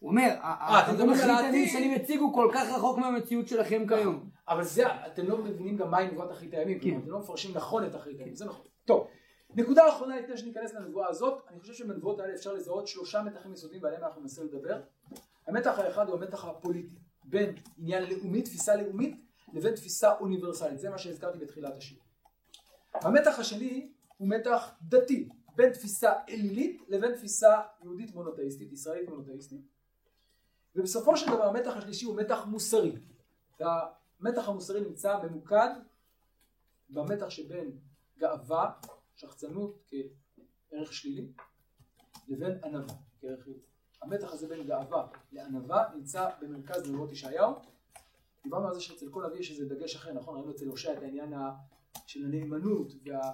הוא 0.00 0.10
אומר, 0.10 0.28
אה, 0.42 0.86
על 1.22 1.30
העתיד 1.30 1.68
שאני 1.68 1.94
מציג 1.96 2.20
הוא 2.20 2.34
כל 2.34 2.50
כך 2.54 2.68
רחוק 2.76 2.98
מהמציאות 2.98 3.48
שלכם 3.48 3.86
כיום. 3.88 4.30
אבל 4.48 4.64
זה, 4.64 4.86
אתם 5.06 5.28
לא 5.28 5.38
מבינים 5.38 5.76
גם 5.76 5.90
מהי 5.90 6.10
נבואת 6.10 6.30
אחרית 6.30 6.54
הימים, 6.54 6.78
כן. 6.80 6.98
אתם 7.02 7.10
לא 7.10 7.18
מפרשים 7.18 7.50
נכון 7.54 7.84
את 7.86 7.96
אחרית 7.96 8.18
הימים, 8.18 8.34
זה 8.34 8.44
נכון. 8.44 8.66
טוב, 8.84 9.06
נקודה 9.56 9.88
אחרונה 9.88 10.20
לפני 10.20 10.36
שניכנס 10.36 10.74
לנבואה 10.74 11.08
הזאת, 11.08 11.42
אני 11.48 11.60
חושב 11.60 11.74
שבנבואות 11.74 12.20
האלה 12.20 12.34
אפשר 12.34 12.52
לזהות 12.52 12.86
שלושה 12.86 13.22
מתחים 13.22 13.52
יסודיים 13.52 13.82
ועליהם 13.82 14.04
אנחנו 14.04 14.20
ננסה 14.20 14.44
לדבר. 14.44 14.80
המתח 15.46 15.78
האחד 15.78 16.08
הוא 16.08 16.18
המתח 16.18 16.44
הפוליטי, 16.44 16.96
בין 17.24 17.54
עניין 17.78 18.02
לאומי, 18.02 18.42
תפיסה 18.42 18.76
לאומית, 18.76 19.20
לבין 19.52 19.74
תפיסה 19.74 20.14
אוניברסלית, 20.20 20.80
זה 20.80 20.90
מה 20.90 20.98
שהזכרתי 20.98 21.38
בתחילת 21.38 21.76
השיעור. 21.76 22.04
המתח 22.94 23.38
השני 23.38 23.92
הוא 24.16 24.28
מתח 24.28 24.74
דתי, 24.82 25.28
בין 25.56 25.72
תפיסה 25.72 26.12
אלילית 26.28 26.82
לבין 26.88 27.14
תפיסה 27.14 27.60
יהודית 27.82 28.14
מונותאיסטית, 28.14 28.72
ישראלית 28.72 29.08
מונותאיסטית. 29.08 29.60
ובסופו 30.76 31.16
של 31.16 31.26
דבר 31.26 31.44
המתח 31.48 31.76
השלישי 31.76 32.04
הוא 32.04 32.16
מתח 32.16 32.44
מוסרי. 32.46 32.96
והמתח 33.60 34.48
המוסרי 34.48 34.80
נמצא 34.80 35.18
ממוקד 35.22 35.70
במתח 36.90 37.30
שבין 37.30 37.70
גאווה, 38.18 38.70
שחצנות 39.16 39.90
כערך 40.70 40.92
שלילי, 40.92 41.32
לבין 42.28 42.58
ענווה 42.64 42.94
כערך 43.20 43.44
חיובי. 43.44 43.60
המתח 44.02 44.32
הזה 44.32 44.48
בין 44.48 44.66
גאווה 44.66 45.06
לענווה 45.32 45.84
נמצא 45.94 46.28
במרכז 46.40 46.90
נבואות 46.90 47.12
ישעיהו. 47.12 47.52
דיברנו 48.42 48.68
על 48.68 48.74
זה 48.74 48.80
שאצל 48.80 49.10
כל 49.10 49.24
אבי 49.24 49.38
יש 49.38 49.50
איזה 49.50 49.74
דגש 49.74 49.96
אחר, 49.96 50.12
נכון? 50.12 50.36
ראינו 50.36 50.50
אצל 50.50 50.66
הושע 50.66 50.92
את 50.92 51.02
העניין 51.02 51.32
של 52.06 52.24
הנאמנות 52.24 52.92
וה, 53.04 53.32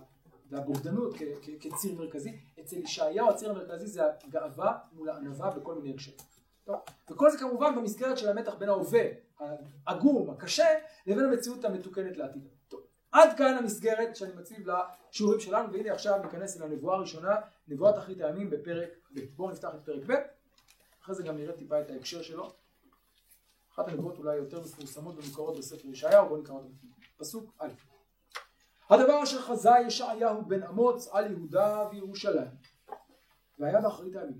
והבוגדנות 0.50 1.16
כ, 1.16 1.22
כ, 1.42 1.50
כציר 1.60 1.94
מרכזי. 1.94 2.40
אצל 2.60 2.76
ישעיהו 2.76 3.30
הציר 3.30 3.50
המרכזי 3.50 3.86
זה 3.86 4.02
הגאווה 4.24 4.78
מול 4.92 5.10
הענווה 5.10 5.50
בכל 5.50 5.74
מיני 5.74 5.94
הקשרים. 5.94 6.18
וכל 7.10 7.30
זה 7.30 7.38
כמובן 7.38 7.76
במסגרת 7.76 8.18
של 8.18 8.28
המתח 8.28 8.54
בין 8.54 8.68
ההווה 8.68 9.02
העגום, 9.86 10.30
הקשה, 10.30 10.66
לבין 11.06 11.24
המציאות 11.24 11.64
המתוקנת 11.64 12.16
לעתיד. 12.16 12.48
עד 13.12 13.38
כאן 13.38 13.56
המסגרת 13.56 14.16
שאני 14.16 14.32
מציב 14.32 14.66
לשיעורים 14.68 15.40
שלנו, 15.40 15.72
והנה 15.72 15.92
עכשיו 15.92 16.22
ניכנס 16.22 16.56
אל 16.56 16.62
הנבואה 16.62 16.96
הראשונה, 16.96 17.36
נבואת 17.68 17.98
אחרית 17.98 18.20
הימים 18.20 18.50
בפרק 18.50 18.88
ב'. 19.14 19.20
בואו 19.36 19.50
נפתח 19.50 19.68
את 19.74 19.84
פרק 19.84 20.02
ב', 20.06 20.14
אחרי 21.02 21.14
זה 21.14 21.22
גם 21.22 21.36
נראה 21.36 21.52
טיפה 21.52 21.80
את 21.80 21.90
ההקשר 21.90 22.22
שלו. 22.22 22.52
אחת 23.74 23.88
הנבואות 23.88 24.18
אולי 24.18 24.36
יותר 24.36 24.60
מפורסמות 24.60 25.14
ומוכרות 25.18 25.58
בספר 25.58 25.88
ישעיהו, 25.88 26.28
בואו 26.28 26.40
נקרא 26.40 26.54
אותה. 26.54 26.68
פסוק 27.16 27.54
א' 27.58 27.68
הדבר 28.90 29.22
אשר 29.22 29.40
חזה 29.42 29.70
ישעיהו 29.86 30.44
בן 30.44 30.62
אמוץ 30.62 31.08
על 31.12 31.30
יהודה 31.30 31.88
וירושלים 31.90 32.48
והיה 33.58 33.80
באחרית 33.80 34.16
הימים 34.16 34.38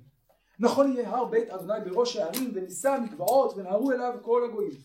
נכון 0.61 0.93
יהיה 0.93 1.11
הר 1.11 1.25
בית 1.25 1.51
אדוני 1.51 1.91
בראש 1.91 2.17
הערים 2.17 2.51
ונישא 2.55 2.89
המגבעות 2.89 3.57
ונהרו 3.57 3.93
אליו 3.93 4.19
כל 4.23 4.45
הגויים 4.45 4.81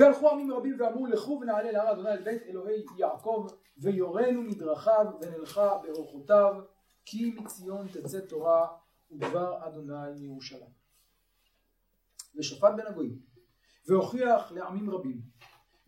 והלכו 0.00 0.30
עמים 0.30 0.52
רבים 0.52 0.76
ואמרו 0.78 1.06
לכו 1.06 1.38
ונעלה 1.42 1.72
להר 1.72 1.92
אדוני 1.92 2.10
אל 2.10 2.22
בית 2.22 2.42
אלוהי 2.42 2.84
יעקב 2.96 3.46
ויורנו 3.78 4.42
מדרכיו 4.42 5.06
ונלכה 5.20 5.78
באורחותיו 5.82 6.54
כי 7.04 7.30
מציון 7.30 7.88
תצא 7.88 8.20
תורה 8.20 8.68
ודבר 9.10 9.66
אדוני 9.66 10.20
מירושלים 10.20 10.70
ושפט 12.36 12.74
בין 12.76 12.86
הגויים 12.86 13.18
והוכיח 13.88 14.52
לעמים 14.52 14.90
רבים 14.90 15.20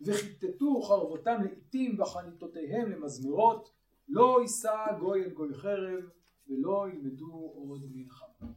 וכיתתו 0.01 0.81
חרבותם 0.81 1.41
לעתים 1.43 2.01
וחניתותיהם 2.01 2.91
למזמרות 2.91 3.69
לא 4.07 4.39
יישא 4.41 4.85
גוי 4.99 5.23
אל 5.23 5.29
גוי 5.29 5.53
חרב 5.53 6.03
ולא 6.47 6.85
ילמדו 6.89 7.53
עוד 7.55 7.81
מלחמה. 7.91 8.51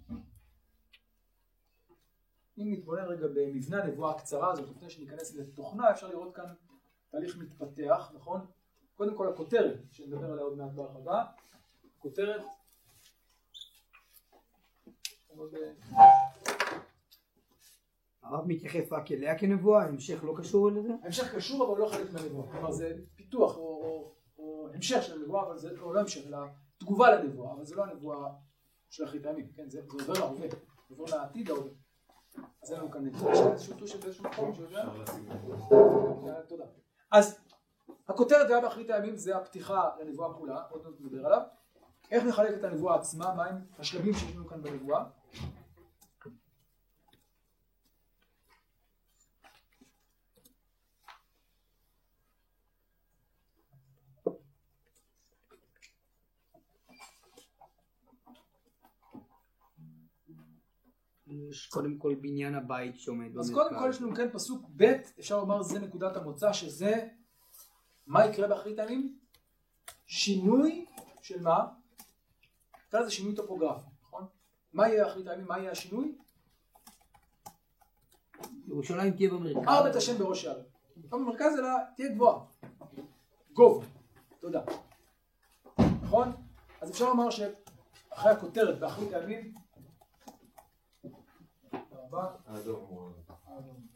אם 2.58 2.72
נתבונן 2.72 3.04
רגע 3.04 3.26
במבנה 3.26 3.82
הנבואה 3.82 4.10
הקצרה 4.10 4.52
הזאת 4.52 4.68
לפני 4.76 4.90
שניכנס 4.90 5.34
לתוכנה 5.34 5.90
אפשר 5.90 6.08
לראות 6.08 6.34
כאן 6.34 6.44
תהליך 7.10 7.36
מתפתח 7.36 8.12
נכון? 8.14 8.40
קודם 8.94 9.16
כל 9.16 9.28
הכותרת 9.28 9.78
שנדבר 9.92 10.32
עליה 10.32 10.44
עוד 10.44 10.56
מעט 10.56 10.72
בהרחבה 10.72 11.24
הכותרת 11.98 12.42
הרב 18.22 18.46
מתייחס 18.46 18.92
רק 18.92 19.12
אליה 19.12 19.38
כנבואה, 19.38 19.82
ההמשך 19.82 20.24
לא 20.24 20.34
קשור 20.38 20.70
לזה? 20.70 20.92
ההמשך 21.02 21.34
קשור 21.34 21.72
אבל 21.72 21.80
לא 21.80 21.88
חלק 21.88 22.12
מהנבואה, 22.12 22.52
כלומר 22.52 22.72
זה 22.72 22.96
פיתוח 23.16 23.56
או, 23.56 23.62
או, 23.62 24.12
או 24.38 24.68
המשך 24.74 25.02
של 25.02 25.20
הנבואה, 25.20 25.42
אבל 25.42 25.58
זה 25.58 25.72
לא 25.72 26.00
המשך, 26.00 26.26
אלא 26.26 26.38
תגובה 26.78 27.14
לנבואה, 27.14 27.52
אבל 27.52 27.64
זה 27.64 27.74
לא 27.74 27.84
הנבואה 27.84 28.32
של 28.90 29.04
אחרית 29.04 29.26
הימים, 29.26 29.48
כן, 29.56 29.68
זה, 29.68 29.80
זה 29.80 29.86
עובר 29.92 30.12
להווה, 30.12 30.48
עובר 30.90 31.16
לעתיד 31.16 31.50
ההווה. 31.50 31.70
אז 32.62 32.72
אין 32.72 32.80
לנו 32.80 32.90
כאן 32.90 33.06
איזשהו 33.06 34.00
טוש 34.00 34.20
מקום 34.20 34.54
שיודע? 34.54 34.84
תודה. 36.48 36.64
אז 37.10 37.38
הכותרת 38.08 38.50
היה 38.50 38.60
באחרית 38.60 38.90
הימים 38.90 39.16
זה 39.16 39.36
הפתיחה 39.36 39.90
לנבואה 40.00 40.34
כולה, 40.34 40.62
עוד 40.70 40.82
מעט 40.84 40.94
נדבר 41.00 41.26
עליו. 41.26 41.42
איך 42.10 42.24
נחלק 42.24 42.58
את 42.58 42.64
הנבואה 42.64 42.94
עצמה, 42.94 43.34
מהם 43.34 43.54
השלבים 43.78 44.14
שיש 44.14 44.36
לנו 44.36 44.48
כאן 44.48 44.62
בנבואה. 44.62 45.04
קודם 61.70 61.98
כל 61.98 62.14
בניין 62.14 62.54
הבית 62.54 63.00
שעומד 63.00 63.38
אז 63.38 63.50
קודם 63.50 63.78
כל 63.78 63.90
יש 63.90 64.02
לנו 64.02 64.14
כן 64.14 64.28
פסוק 64.32 64.66
ב', 64.76 64.84
אפשר 65.18 65.38
לומר 65.38 65.62
זה 65.62 65.78
נקודת 65.78 66.16
המוצא 66.16 66.52
שזה 66.52 67.08
מה 68.06 68.26
יקרה 68.26 68.48
באחרית 68.48 68.78
הימים? 68.78 69.18
שינוי 70.06 70.86
של 71.22 71.42
מה? 71.42 71.66
נקרא 72.88 73.00
לזה 73.00 73.10
שינוי 73.10 73.34
טופוגרפי, 73.34 73.90
נכון? 74.02 74.26
מה 74.72 74.88
יהיה 74.88 75.06
אחרית 75.06 75.26
הימים? 75.26 75.46
מה 75.46 75.58
יהיה 75.58 75.70
השינוי? 75.70 76.18
ירושלים 78.66 79.16
תהיה 79.16 79.30
במרכז. 79.30 79.62
הר 79.66 79.82
בית 79.82 79.94
השם 79.94 80.18
בראש 80.18 80.44
הערים. 80.44 80.64
לא 81.12 81.18
במרכז 81.18 81.58
אלא 81.58 81.68
תהיה 81.96 82.08
גבוהה. 82.08 82.44
גובה. 83.52 83.86
תודה. 84.40 84.62
נכון? 86.02 86.32
אז 86.80 86.90
אפשר 86.90 87.04
לומר 87.04 87.30
שאחרי 87.30 88.32
הכותרת 88.32 88.78
באחרית 88.78 89.12
הימים 89.12 89.54
רבה. 92.06 92.36
האדום. 92.46 93.86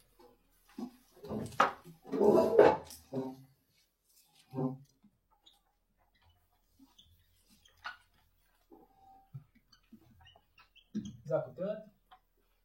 זה 11.25 11.37
הכותרת. 11.37 11.79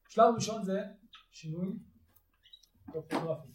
שלב 0.08 0.36
ראשון 0.36 0.64
זה 0.64 0.80
שינוי 1.32 1.80
טופוגרפי. 2.94 3.48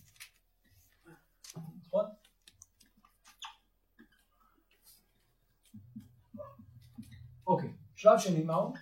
נכון? 1.86 2.04
אוקיי, 7.46 7.74
שלב 7.94 8.18
שני 8.18 8.44
מהו? 8.44 8.74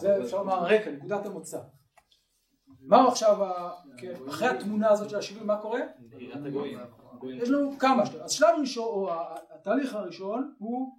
זה 0.00 0.22
אפשר 0.24 0.38
לומר 0.38 0.52
הרקע, 0.54 0.90
נקודת 0.90 1.26
המוצא. 1.26 1.60
מהו 2.80 3.08
עכשיו, 3.08 3.50
כן, 3.96 4.14
אחרי 4.28 4.48
התמונה 4.48 4.90
הזאת 4.90 5.10
של 5.10 5.16
השינוי, 5.16 5.44
מה 5.44 5.60
קורה? 5.62 5.80
יש 7.28 7.48
לנו 7.48 7.78
כמה 7.78 8.06
שלבים. 8.06 8.22
אז 8.22 8.30
שלב 8.30 8.48
ראשון, 8.60 8.84
או 8.84 9.10
התהליך 9.54 9.94
הראשון 9.94 10.54
הוא 10.58 10.96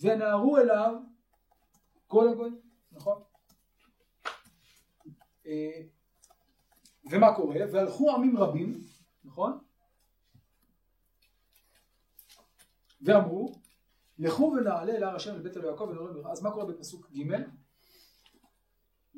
ונהרו 0.00 0.58
אליו 0.58 0.94
כל 2.06 2.28
הגויים, 2.28 2.60
נכון? 2.92 3.22
אה, 5.46 5.82
ומה 7.10 7.34
קורה? 7.34 7.56
והלכו 7.72 8.10
עמים 8.10 8.38
רבים, 8.38 8.80
נכון? 9.24 9.58
ואמרו, 13.02 13.52
לכו 14.18 14.52
ונעלה 14.56 14.92
אל 14.96 15.04
הר 15.04 15.16
השם 15.16 15.36
לבית 15.36 15.56
אלוהי 15.56 15.72
יעקב 15.72 15.88
ונורא 15.90 16.12
ברכה. 16.12 16.30
אז 16.32 16.42
מה 16.42 16.50
קורה 16.50 16.64
בפסוק 16.64 17.10
ג'? 17.10 17.59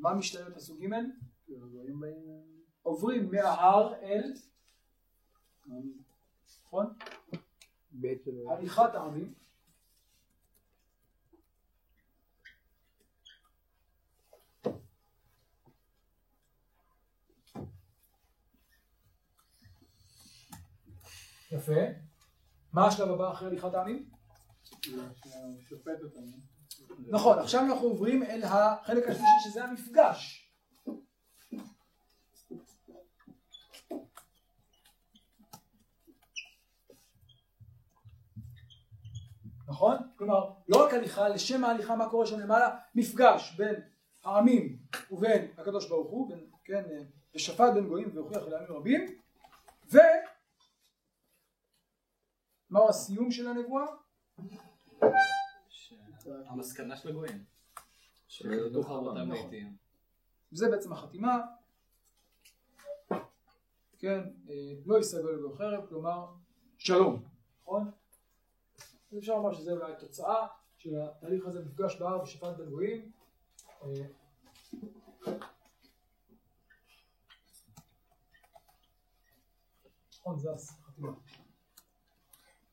מה 0.03 0.13
משתנה 0.13 0.49
בפסוק 0.49 0.79
ג'? 0.81 0.85
עוברים 2.81 3.31
מההר 3.31 3.93
אל, 3.93 4.33
נכון? 6.63 6.93
הליכת 8.49 8.95
העמים. 8.95 9.33
יפה. 21.51 21.71
מה 22.73 22.87
השלב 22.87 23.09
הבא 23.09 23.31
אחרי 23.31 23.47
הליכת 23.47 23.73
העמים? 23.73 24.09
שופט 25.69 26.01
אותנו. 26.03 26.52
נכון, 27.07 27.39
עכשיו 27.39 27.61
אנחנו 27.61 27.87
עוברים 27.87 28.23
אל 28.23 28.41
החלק 28.43 29.03
השלישי 29.03 29.49
שזה 29.49 29.63
המפגש. 29.63 30.43
נכון? 39.67 39.97
כלומר, 40.15 40.49
לא 40.67 40.85
רק 40.85 40.93
הליכה, 40.93 41.29
לשם 41.29 41.63
ההליכה 41.63 41.95
מה 41.95 42.09
קורה 42.09 42.25
שם 42.25 42.39
למעלה, 42.39 42.77
מפגש 42.95 43.55
בין 43.57 43.75
העמים 44.23 44.77
ובין 45.11 45.47
הקדוש 45.57 45.89
ברוך 45.89 46.09
הוא, 46.09 46.29
בין, 46.29 46.45
כן, 46.63 46.83
אה, 46.91 47.01
ושפט 47.35 47.73
בין 47.73 47.87
גויים 47.87 48.09
והוכיח 48.13 48.43
אל 48.47 48.53
עמים 48.53 48.71
רבים, 48.71 49.19
ו... 49.91 49.97
מהו 52.69 52.89
הסיום 52.89 53.31
של 53.31 53.47
הנבואה? 53.47 53.85
המסקנה 56.45 56.97
של 56.97 57.09
הגויים. 57.09 57.43
נכון. 59.25 59.51
זה 60.51 60.69
בעצם 60.69 60.93
החתימה. 60.93 61.37
כן, 63.99 64.19
אה, 64.49 64.73
לא 64.85 64.99
יסגל 64.99 65.29
לו 65.29 65.53
חרב, 65.53 65.85
כלומר 65.89 66.27
שלום, 66.77 67.23
נכון? 67.61 67.91
אפשר 69.17 69.35
לומר 69.35 69.53
שזה 69.53 69.71
אולי 69.71 69.93
התוצאה 69.93 70.47
של 70.77 71.01
התהליך 71.01 71.45
הזה, 71.45 71.65
מפגש 71.65 71.99
בהר 71.99 72.23
ושפט 72.23 72.57
בין 72.57 72.69
גויים. 72.69 73.11
אה, 73.83 73.89
נכון, 80.19 80.39
זה 80.39 80.51
החתימה. 80.51 81.11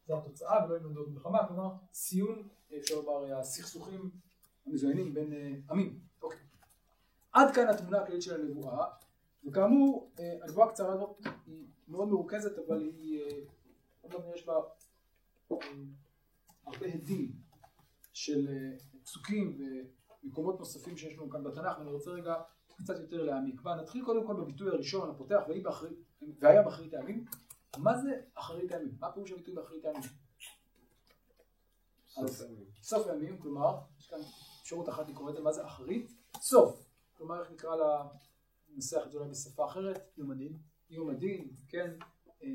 זה 0.07 0.17
התוצאה 0.17 0.65
ולא 0.65 0.77
ילמדו 0.77 1.11
מלחמה, 1.11 1.47
כלומר 1.49 1.75
ציון, 1.91 2.49
אפשר 2.79 2.95
לומר, 2.95 3.39
הסכסוכים 3.39 4.11
המזוינים 4.67 5.15
בין 5.15 5.33
אה, 5.33 5.53
עמים. 5.71 6.01
אוקיי. 6.23 6.39
עד 7.33 7.55
כאן 7.55 7.69
התמונה 7.69 7.99
הכללית 8.03 8.23
של 8.23 8.41
הנבואה, 8.41 8.87
וכאמור, 9.45 10.11
אה, 10.21 10.33
הנבואה 10.43 10.67
הקצרה 10.67 10.93
הזאת 10.93 11.21
היא 11.47 11.67
מאוד 11.89 12.09
מרוכזת, 12.09 12.59
אבל 12.59 12.83
היא, 12.83 13.21
אה, 13.23 13.39
עוד 14.01 14.13
מעט 14.13 14.35
יש 14.35 14.47
בה 14.47 14.53
אה, 15.53 15.57
הרבה 16.67 16.87
הדים 16.87 17.33
של 18.13 18.49
אה, 18.49 18.77
פסוקים 19.05 19.59
ומקומות 20.25 20.59
נוספים 20.59 20.97
שיש 20.97 21.19
לנו 21.19 21.31
כאן 21.31 21.45
בתנ"ך, 21.45 21.79
ואני 21.79 21.91
רוצה 21.91 22.11
רגע 22.11 22.35
קצת 22.77 22.99
יותר 23.01 23.23
להעמיק 23.23 23.61
בה. 23.61 23.75
נתחיל 23.77 24.05
קודם 24.05 24.27
כל 24.27 24.35
בביטוי 24.41 24.69
הראשון 24.69 25.11
הפותח, 25.11 25.41
"ויהי 25.49 25.61
באחרית- 25.61 25.99
והיה 26.41 26.63
באחרית 26.63 26.95
הימים. 26.95 27.25
מה 27.79 27.99
זה 27.99 28.21
אחרית 28.35 28.73
הימים? 28.73 28.95
מה 29.01 29.13
פירוש 29.13 29.33
הביטוי 29.33 29.55
באחרית 29.55 29.85
הימים? 29.85 30.03
סוף 32.83 33.07
הימים, 33.07 33.39
כלומר, 33.39 33.79
יש 33.99 34.07
כאן 34.07 34.19
אפשרות 34.63 34.89
אחת 34.89 35.09
לקרוא 35.09 35.31
את 35.31 35.35
זה, 35.35 35.41
מה 35.41 35.53
זה 35.53 35.67
אחרית? 35.67 36.13
סוף. 36.37 36.87
כלומר, 37.17 37.43
איך 37.43 37.51
נקרא 37.51 37.77
לה, 37.77 38.09
ננסח 38.69 39.03
את 39.07 39.13
זה 39.13 39.19
אולי 39.19 39.31
בשפה 39.31 39.67
אחרת? 39.67 40.11
יום 40.17 40.31
הדין. 40.31 40.59
יום 40.91 41.11
הדין, 41.11 41.51
כן. 41.69 41.91
אה, 42.43 42.49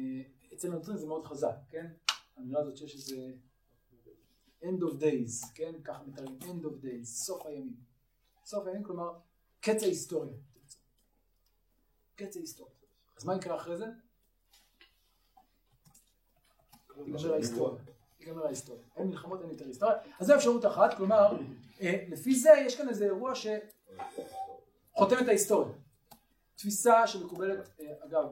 אצל 0.53 0.67
הנוצרים 0.67 0.97
זה 0.97 1.07
מאוד 1.07 1.25
חזק, 1.25 1.55
כן? 1.69 1.93
האמירה 2.37 2.61
הזאת 2.61 2.77
שיש 2.77 2.95
איזה 2.95 3.31
end 4.61 4.81
of 4.81 5.01
days, 5.01 5.53
כן? 5.53 5.73
ככה 5.83 6.03
מתארים, 6.03 6.37
end 6.41 6.65
of 6.65 6.83
days, 6.83 7.05
סוף 7.05 7.45
הימים. 7.45 7.75
סוף 8.45 8.67
הימים, 8.67 8.83
כלומר, 8.83 9.11
קץ 9.59 9.83
ההיסטוריה. 9.83 10.33
קץ 12.15 12.35
ההיסטוריה. 12.35 12.75
אז 13.17 13.25
מה 13.25 13.35
יקרה 13.35 13.55
אחרי 13.55 13.77
זה? 13.77 13.85
תיגמר 17.05 17.33
ההיסטוריה. 17.33 17.94
תיגמר 18.25 18.45
ההיסטוריה. 18.45 18.83
אין 18.97 19.07
מלחמות, 19.07 19.41
אין 19.41 19.49
יותר 19.49 19.65
היסטוריה. 19.65 19.95
אז 20.19 20.27
זו 20.27 20.35
אפשרות 20.35 20.65
אחת, 20.65 20.93
כלומר, 20.97 21.37
אה, 21.81 22.03
לפי 22.09 22.35
זה 22.35 22.49
יש 22.65 22.75
כאן 22.77 22.89
איזה 22.89 23.05
אירוע 23.05 23.33
שחותם 23.35 25.15
את 25.21 25.27
ההיסטוריה. 25.27 25.73
תפיסה 26.55 27.07
שמקובלת, 27.07 27.69
אה, 27.81 27.85
אגב, 28.05 28.25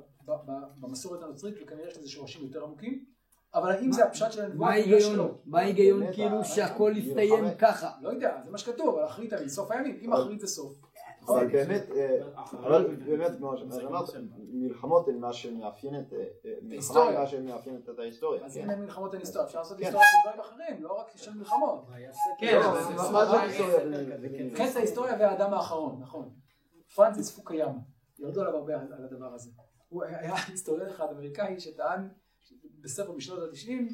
במסורת 0.79 1.23
הנוצרית, 1.23 1.56
וכנראה 1.63 1.88
יש 1.88 1.97
לזה 1.97 2.10
שורשים 2.10 2.43
יותר 2.45 2.63
עמוקים, 2.63 3.06
אבל 3.53 3.71
האם 3.71 3.91
זה 3.91 4.06
הפשט 4.06 4.32
של 4.32 4.41
הנבואה? 4.41 4.69
מה 4.69 4.75
שלא. 4.75 4.91
ההיגיון? 4.91 5.38
מה 5.45 5.60
ההיגיון 5.60 6.13
כאילו 6.13 6.39
ה- 6.39 6.43
שהכל 6.45 6.93
יסתיים 6.95 7.45
ככה? 7.60 7.91
לא 8.01 8.10
יודע, 8.10 8.41
זה 8.45 8.51
מה 8.51 8.58
שכתוב, 8.58 8.95
אבל 8.95 9.06
אחרית 9.06 9.34
הימים, 9.34 9.49
סוף 9.49 9.71
הימים. 9.71 9.99
אם 10.01 10.13
אחרית 10.13 10.39
זה 10.39 10.47
סוף. 10.47 10.73
אבל 11.27 11.47
באמת, 11.47 11.81
אה, 11.95 12.27
אבל 12.53 12.95
באמת, 12.95 13.31
כמו 13.38 13.57
שאמרת, 13.57 14.09
מלחמות 14.53 15.07
הן 15.07 15.17
מה 15.17 15.33
שמאפיינת, 15.33 16.13
אה, 16.13 16.19
אה, 16.45 16.53
מלחמה. 16.62 17.09
היא 17.09 17.19
מה 17.19 17.27
שמאפיינת 17.27 17.89
את 17.89 17.99
ההיסטוריה. 17.99 18.45
אז 18.45 18.53
כן. 18.53 18.63
אם 18.63 18.69
אין 18.69 18.79
מלחמות 18.81 19.13
אין 19.13 19.21
היסטוריה, 19.21 19.47
אפשר 19.47 19.59
לעשות 19.59 19.77
כן. 19.77 19.83
היסטוריה 19.83 20.07
של 20.07 20.29
דברים 20.29 20.39
אחרים, 20.39 20.83
לא 20.83 20.99
רק 20.99 21.07
של 21.15 21.33
מלחמות. 21.33 21.86
כן, 22.39 22.62
אבל 22.65 22.83
זה 22.83 22.93
מה- 23.12 23.25
זה 23.25 23.41
היסטוריה 23.41 23.79
כן. 24.38 24.55
חץ 24.55 24.75
ההיסטוריה 24.75 25.13
והאדם 25.19 25.53
האחרון, 25.53 25.99
נכון. 26.01 26.29
פרנסיס 26.95 27.36
פוקיאמה, 27.36 27.79
ירדו 28.19 28.41
עליו 28.41 28.55
הרבה 28.55 28.75
על 28.75 29.05
הדבר 29.05 29.33
הזה. 29.33 29.49
הוא 29.89 30.03
היה 30.03 30.33
היסטוריון 30.47 30.89
אחד 30.89 31.05
אמריקאי 31.12 31.59
שטען 31.59 32.09
בספר 32.81 33.12
בשנות 33.12 33.39
ה-90, 33.39 33.93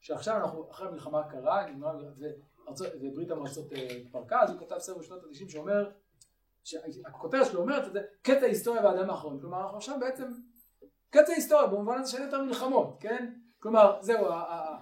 שעכשיו 0.00 0.36
אנחנו 0.36 0.70
אחרי 0.70 0.88
המלחמה 0.88 1.20
הקרה, 1.20 1.66
וברית 3.02 3.30
המועצות 3.30 3.72
אה, 3.72 3.88
התפרקה, 3.92 4.40
אז 4.40 4.50
הוא 4.50 4.60
כתב 4.60 4.78
ספר 4.78 4.98
בשנות 4.98 5.22
ה-90 5.22 5.48
שאומר, 5.48 5.90
שהכותרת 6.64 7.46
שלו 7.46 7.60
אומרת 7.60 7.86
את 7.86 7.92
זה, 7.92 8.00
קטע 8.22 8.40
ההיסטוריה 8.40 8.84
והאדם 8.84 9.10
האחרון. 9.10 9.40
כלומר, 9.40 9.62
אנחנו 9.62 9.76
עכשיו 9.76 9.96
בעצם, 10.00 10.24
קטע 11.10 11.32
ההיסטוריה 11.32 11.66
במובן 11.66 11.98
הזה 11.98 12.10
שאין 12.10 12.22
יותר 12.22 12.42
מלחמות, 12.42 12.96
כן? 13.00 13.32
כלומר, 13.58 13.98
זהו, 14.00 14.26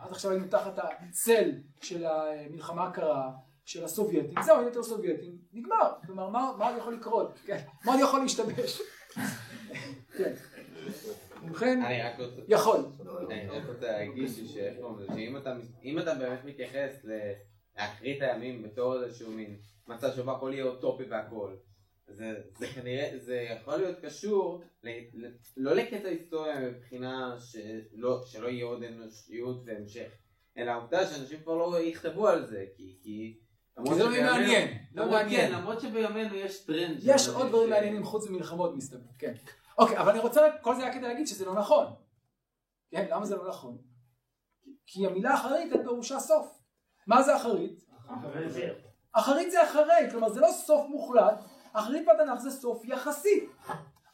עד 0.01 0.11
עכשיו 0.11 0.31
היינו 0.31 0.47
תחת 0.49 0.79
הצל 0.79 1.51
של 1.83 2.07
המלחמה 2.07 2.87
הקרה, 2.87 3.31
של 3.65 3.85
הסובייטים, 3.85 4.43
זהו, 4.43 4.57
אין 4.59 4.67
יותר 4.67 4.83
סובייטים, 4.83 5.39
נגמר. 5.53 5.93
כלומר, 6.07 6.29
מה, 6.29 6.53
מה 6.59 6.69
עוד 6.69 6.79
יכול 6.79 6.95
לקרות? 6.95 7.39
כן? 7.47 7.59
מה 7.85 7.93
עוד 7.93 8.01
יכול 8.01 8.21
להשתבש? 8.21 8.83
כן. 10.17 10.35
ובכן. 11.43 11.81
יכול. 12.49 12.81
אני 13.31 13.49
רק 13.49 13.63
רוצה 13.69 13.93
להגיד 13.93 14.29
שאם 14.47 15.99
אתה, 15.99 16.15
באמת 16.15 16.45
מתייחס 16.45 17.05
לאחרית 17.77 18.23
הימים 18.23 18.63
בתור 18.63 19.05
איזשהו 19.05 19.33
מין 19.33 19.57
מצב 19.87 20.09
שבו 20.17 20.31
הכל 20.31 20.51
יהיה 20.55 20.65
אוטופי 20.65 21.05
והכל, 21.05 21.57
זה, 22.09 22.41
זה 22.59 22.67
כנראה, 22.67 23.11
זה 23.17 23.35
יכול 23.35 23.77
להיות 23.77 23.99
קשור, 24.03 24.63
ל, 24.83 24.89
ל, 25.15 25.31
לא 25.57 25.75
לקטע 25.75 26.09
היסטוריה 26.09 26.61
מבחינה 26.61 27.37
שלא, 27.41 28.23
שלא 28.27 28.49
יהיה 28.49 28.65
עוד 28.65 28.83
אנושיות 28.83 29.63
והמשך, 29.67 30.11
אלא 30.59 30.71
העובדה 30.71 31.07
שאנשים 31.07 31.41
כבר 31.41 31.55
לא 31.55 31.81
יכתבו 31.81 32.29
על 32.29 32.47
זה, 32.47 32.65
כי... 32.77 32.99
כי 33.03 33.39
כי 33.85 33.95
זה 33.95 34.05
לא 34.05 34.11
מעניין, 34.11 34.79
לא 34.95 35.11
מעניין. 35.11 35.51
כן, 35.51 35.59
למרות 35.59 35.81
שבימינו 35.81 36.35
יש 36.35 36.65
טרנד. 36.65 36.99
יש 37.03 37.29
עוד 37.29 37.49
דברים 37.49 37.71
מעניינים 37.71 38.05
חוץ 38.05 38.31
ממלחמות 38.31 38.77
מסתבר, 38.77 39.11
כן. 39.19 39.33
אוקיי, 39.79 39.99
אבל 39.99 40.11
אני 40.11 40.19
רוצה, 40.19 40.47
כל 40.63 40.75
זה 40.75 40.83
היה 40.83 40.95
כדי 40.95 41.03
להגיד 41.03 41.27
שזה 41.27 41.45
לא 41.45 41.55
נכון. 41.55 41.87
כן, 42.91 43.07
למה 43.11 43.27
זה 43.27 43.37
לא 43.37 43.49
נכון? 43.49 43.79
כי 44.87 45.07
המילה 45.07 45.35
אחרית 45.35 45.73
אין 45.73 45.83
פירושה 45.83 46.21
סוף. 46.21 46.59
מה 47.07 47.23
זה 47.23 47.37
אחרית? 47.37 47.85
אחרית 49.13 49.51
זה 49.51 49.65
אחרי, 49.65 50.11
כלומר 50.11 50.29
זה 50.29 50.41
לא 50.41 50.53
סוף 50.53 50.87
מוחלט, 50.89 51.41
אחרית 51.73 52.07
בתנ"ך 52.09 52.41
זה 52.41 52.51
סוף 52.51 52.85
יחסי. 52.85 53.49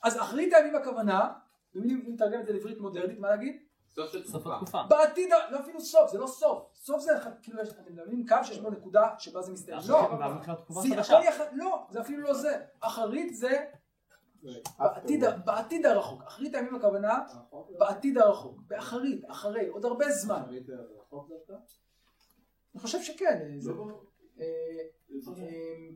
אז 0.02 0.16
אחרית 0.20 0.52
הימים 0.54 0.76
הכוונה, 0.76 1.32
אם 1.76 1.82
נתרגם 2.06 2.40
את 2.40 2.46
זה 2.46 2.52
לעברית 2.52 2.78
מודרנית, 2.78 3.18
מה 3.18 3.28
להגיד? 3.28 3.56
סוף 3.94 4.12
של 4.12 4.22
תקופה. 4.22 4.82
בעתיד, 4.88 5.32
ה- 5.32 5.50
לא 5.50 5.60
אפילו 5.60 5.80
סוף, 5.80 6.10
זה 6.10 6.18
לא 6.18 6.26
סוף. 6.26 6.62
סוף 6.74 7.00
זה, 7.00 7.16
אחד- 7.18 7.30
כאילו, 7.42 7.62
יש- 7.62 7.68
אתם 7.68 7.92
מבינים 7.92 8.26
קו 8.28 8.36
שיש 8.42 8.58
בו 8.60 8.70
נקודה 8.70 9.08
שבה 9.18 9.42
זה 9.42 9.52
מסתיים. 9.52 9.78
לא. 9.92 10.02
לא, 11.52 11.86
זה 11.90 12.00
אפילו 12.00 12.22
לא 12.22 12.34
זה. 12.34 12.60
אחרית 12.80 13.36
זה 13.36 13.64
בעתיד, 15.44 15.86
הרחוק. 15.86 16.22
אחרית 16.26 16.54
הימים 16.54 16.74
הכוונה 16.74 17.18
בעתיד 17.78 18.18
הרחוק. 18.18 18.58
באחרית, 18.66 19.22
אחרי, 19.30 19.68
עוד 19.68 19.84
הרבה 19.84 20.10
זמן. 20.10 20.42
אני 22.74 22.80
חושב 22.82 23.02
שכן. 23.02 23.40
אה, 23.42 23.60
זה- 23.60 23.70
אה, 24.40 24.44
אה, 25.10 25.16
אה, 25.42 25.88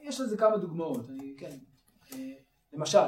יש 0.00 0.20
לזה 0.20 0.36
כמה 0.36 0.56
דוגמאות. 0.56 1.10
אני, 1.10 1.34
כן. 1.38 1.56
אה, 2.12 2.32
למשל, 2.72 2.98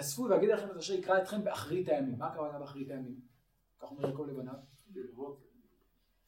אספו 0.00 0.26
ואגיד 0.30 0.48
לכם 0.48 0.70
את 0.70 0.76
אשר 0.76 0.94
יקרא 0.94 1.22
אתכם 1.22 1.44
באחרית 1.44 1.88
הימים. 1.88 2.18
מה 2.18 2.26
הכוונה 2.26 2.58
באחרית 2.58 2.90
הימים? 2.90 3.20
כך 3.78 3.90
אומר 3.90 4.08
יעקב 4.08 4.22
לבניו. 4.28 4.54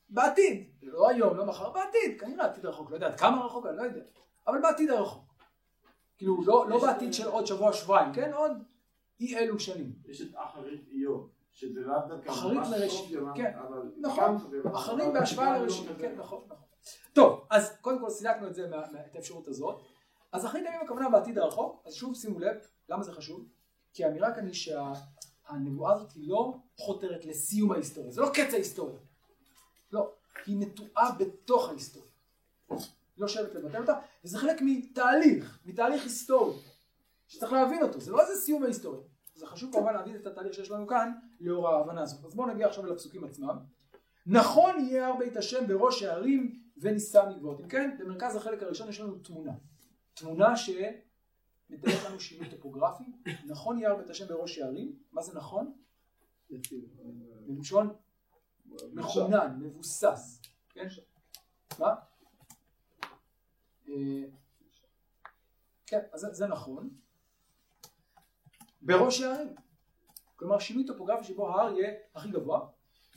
בעתיד, 0.08 0.70
לא 0.82 1.08
היום, 1.08 1.36
לא 1.36 1.46
מחר, 1.46 1.70
בעתיד, 1.72 2.20
כנראה 2.20 2.46
עתיד 2.46 2.66
רחוק, 2.66 2.90
לא 2.90 2.94
יודע 2.94 3.06
עד 3.06 3.20
כמה 3.20 3.44
רחוק, 3.44 3.66
אני 3.66 3.76
לא 3.76 3.82
יודע, 3.82 4.02
אבל 4.46 4.62
בעתיד 4.62 4.90
הרחוק. 4.90 5.34
כאילו, 6.16 6.44
לא, 6.46 6.66
לא 6.68 6.80
בעתיד 6.80 7.14
של 7.14 7.28
עוד 7.28 7.46
שבוע, 7.46 7.72
שבועיים, 7.72 8.12
כן? 8.12 8.32
עוד 8.32 8.52
אי 9.20 9.38
אלו 9.38 9.60
שנים. 9.60 9.92
יש 10.04 10.20
את 10.20 10.28
אחרית 10.34 10.88
איוב, 10.92 11.30
שזה 11.54 11.80
לאו 11.80 11.98
דווקא 12.08 12.30
אחרית 12.30 12.58
ממש 12.58 13.10
יומם, 13.10 13.32
כן. 13.36 13.52
נכון, 14.00 14.36
אחרית 14.74 15.12
בהשוואה 15.12 15.58
לראשית, 15.58 15.88
כן. 15.98 16.14
נכון, 16.18 16.44
נכון. 16.48 16.64
טוב, 17.12 17.46
אז 17.50 17.76
קודם 17.80 18.00
כל 18.00 18.10
סילקנו 18.10 18.46
את 18.46 18.54
זה, 18.54 18.68
את 19.10 19.16
האפשרות 19.16 19.48
הזאת. 19.48 19.82
אז 20.32 20.46
אחרית 20.46 20.64
הימים 20.66 20.80
הכוונה 20.84 21.08
בעתיד 21.08 21.38
הרחוק, 21.38 21.82
אז 21.86 21.94
שוב 21.94 22.14
שימו 22.14 22.38
לב, 22.38 22.56
למה 22.88 23.02
זה 23.02 23.12
חשוב? 23.12 23.46
כי 23.92 24.04
האמירה 24.04 24.34
כאן 24.34 24.46
היא 24.46 24.54
שהנבואה 24.54 25.94
הזאת 25.94 26.12
היא 26.12 26.28
לא 26.28 26.54
חותרת 26.76 27.24
לסיום 27.24 27.72
ההיסטוריה, 27.72 28.10
זה 28.10 28.20
לא 28.20 28.30
קץ 28.34 28.52
ההיסטוריה. 28.52 28.98
לא, 29.92 30.12
היא 30.46 30.56
נטועה 30.58 31.12
בתוך 31.18 31.68
ההיסטוריה. 31.68 32.10
לא 33.18 33.28
שואלת 33.28 33.54
לבטל 33.54 33.80
אותה, 33.80 33.92
וזה 34.24 34.38
חלק 34.38 34.56
מתהליך, 34.60 35.58
מתהליך 35.64 36.02
היסטורי, 36.02 36.58
שצריך 37.28 37.52
להבין 37.52 37.82
אותו, 37.82 38.00
זה 38.00 38.12
לא 38.12 38.20
איזה 38.20 38.40
סיום 38.40 38.62
ההיסטוריה. 38.62 39.13
זה 39.44 39.50
חשוב 39.50 39.72
כמובן 39.72 39.94
להבין 39.94 40.16
את 40.16 40.26
התהליך 40.26 40.54
שיש 40.54 40.70
לנו 40.70 40.86
כאן, 40.86 41.12
לאור 41.40 41.68
ההבנה 41.68 42.02
הזאת. 42.02 42.24
אז 42.24 42.34
בואו 42.34 42.48
נגיע 42.48 42.66
עכשיו 42.66 42.86
לפסוקים 42.86 43.24
עצמם. 43.24 43.58
נכון 44.26 44.80
יהיה 44.80 45.06
הר 45.06 45.16
בית 45.16 45.36
השם 45.36 45.66
בראש 45.66 46.02
הערים 46.02 46.60
ונישא 46.76 47.30
מגבעות. 47.30 47.60
אם 47.60 47.68
כן, 47.68 47.96
במרכז 47.98 48.36
החלק 48.36 48.62
הראשון 48.62 48.88
יש 48.88 49.00
לנו 49.00 49.18
תמונה. 49.18 49.52
תמונה 50.14 50.56
שמתארת 50.56 52.04
לנו 52.08 52.20
שינוי 52.20 52.50
טופוגרפי. 52.50 53.04
נכון 53.46 53.78
יהיה 53.78 53.90
הר 53.90 53.96
בית 53.96 54.10
השם 54.10 54.28
בראש 54.28 54.58
הערים. 54.58 54.98
מה 55.12 55.22
זה 55.22 55.34
נכון? 55.34 55.72
בלשון 57.46 57.94
מכונן, 58.92 59.56
מבוסס. 59.60 60.42
כן? 60.68 60.86
מה? 61.78 61.94
אה, 63.88 64.24
כן, 65.86 66.00
אז 66.12 66.26
זה 66.32 66.46
נכון. 66.46 66.90
בראש 68.84 69.20
הערים. 69.20 69.54
כלומר 70.36 70.58
שינוי 70.58 70.86
טופוגרפי 70.86 71.24
שבו 71.24 71.48
ההר 71.48 71.78
יהיה 71.78 71.92
הכי 72.14 72.30
גבוה, 72.30 72.68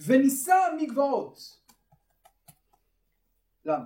ונישא 0.05 0.55
מגבעות. 0.81 1.37
למה? 3.65 3.85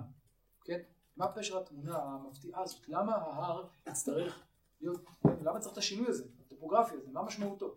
כן? 0.64 0.78
מה 1.16 1.32
פשר 1.32 1.58
התמונה 1.58 1.98
המפתיעה 1.98 2.62
הזאת? 2.62 2.88
למה 2.88 3.14
ההר 3.14 3.68
יצטרך 3.88 4.42
להיות, 4.80 5.00
למה 5.42 5.60
צריך 5.60 5.72
את 5.72 5.78
השינוי 5.78 6.08
הזה, 6.08 6.24
הטופוגרפי 6.46 6.94
הזה, 6.94 7.10
מה 7.12 7.22
משמעותו? 7.22 7.74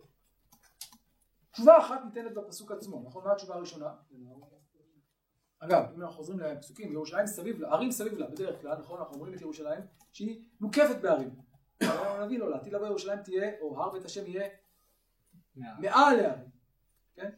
תשובה 1.50 1.78
אחת 1.78 2.00
ניתנת 2.04 2.34
בפסוק 2.34 2.72
עצמו, 2.72 3.02
נכון? 3.06 3.24
מה 3.24 3.32
התשובה 3.32 3.54
הראשונה? 3.54 3.94
אגב, 5.58 5.84
אם 5.94 6.02
אנחנו 6.02 6.16
חוזרים 6.16 6.38
לפסוקים, 6.40 6.92
ירושלים 6.92 7.26
סביב 7.26 7.60
לה, 7.60 7.68
ערים 7.72 7.90
סביב 7.90 8.18
לה, 8.18 8.26
בדרך 8.26 8.60
כלל, 8.60 8.78
נכון? 8.78 8.98
אנחנו 8.98 9.14
אומרים 9.14 9.34
את 9.34 9.40
ירושלים, 9.40 9.80
שהיא 10.12 10.48
מוקפת 10.60 10.96
בערים. 11.02 11.45
הנביא 11.80 12.38
לא, 12.38 12.50
לעתיד 12.50 12.72
לבוא 12.72 12.86
ירושלים 12.86 13.22
תהיה, 13.22 13.52
או 13.60 13.82
הר 13.82 13.90
בית 13.90 14.04
השם 14.04 14.26
יהיה 14.26 14.48
מעל 15.56 16.20
הערים, 16.20 16.50
כן? 17.14 17.30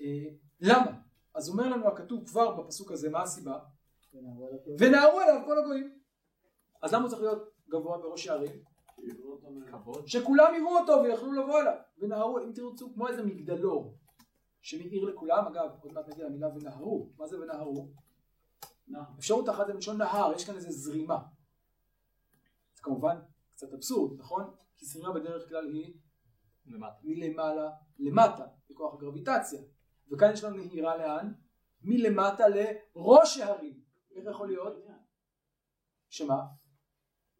אה, 0.00 0.24
למה? 0.60 0.90
אז 1.34 1.48
אומר 1.48 1.68
לנו 1.68 1.88
הכתוב 1.88 2.28
כבר 2.28 2.62
בפסוק 2.62 2.90
הזה, 2.90 3.10
מה 3.10 3.22
הסיבה? 3.22 3.58
ונהרו 4.78 5.20
אליו 5.20 5.42
כל 5.44 5.58
הגויים. 5.58 5.98
אז 6.82 6.94
למה 6.94 7.02
הוא 7.02 7.10
צריך 7.10 7.22
להיות 7.22 7.50
גבוה 7.68 7.98
בראש 7.98 8.28
הערים? 8.28 8.62
שכולם 10.06 10.54
יראו 10.54 10.78
אותו 10.78 11.02
ויוכלו 11.02 11.32
לבוא 11.32 11.60
אליו. 11.60 11.76
ונהרו, 11.98 12.38
אם 12.38 12.52
תרצו, 12.54 12.94
כמו 12.94 13.08
איזה 13.08 13.22
מגדלור 13.22 13.96
שמאיר 14.60 15.04
לכולם, 15.04 15.46
אגב, 15.46 15.70
עוד 15.82 15.92
מעט 15.92 16.08
נגיע 16.08 16.24
למילה 16.26 16.48
ונהרו. 16.48 17.10
מה 17.18 17.26
זה 17.26 17.40
ונהרו? 17.40 17.88
אפשרות 19.18 19.48
אחת 19.48 19.66
זה 19.66 19.74
מלשון 19.74 19.98
נהר, 19.98 20.32
יש 20.36 20.44
כאן 20.44 20.54
איזה 20.54 20.70
זרימה. 20.70 21.18
זה 22.74 22.82
כמובן 22.82 23.16
קצת 23.64 23.74
אבסורד, 23.74 24.18
נכון? 24.18 24.54
כי 24.76 24.86
זרימה 24.86 25.12
בדרך 25.12 25.48
כלל 25.48 25.72
היא 25.72 25.94
למטה. 26.66 26.94
מלמעלה 27.02 27.70
למטה, 27.98 28.46
בכוח 28.70 28.94
הגרביטציה. 28.94 29.60
וכאן 30.10 30.32
יש 30.32 30.44
לנו 30.44 30.56
נהירה 30.56 30.96
לאן? 30.96 31.32
מלמטה 31.82 32.44
לראש 32.48 33.38
ההרים. 33.38 33.80
איך 34.16 34.24
יכול 34.30 34.48
להיות? 34.48 34.74
שמה? 36.08 36.42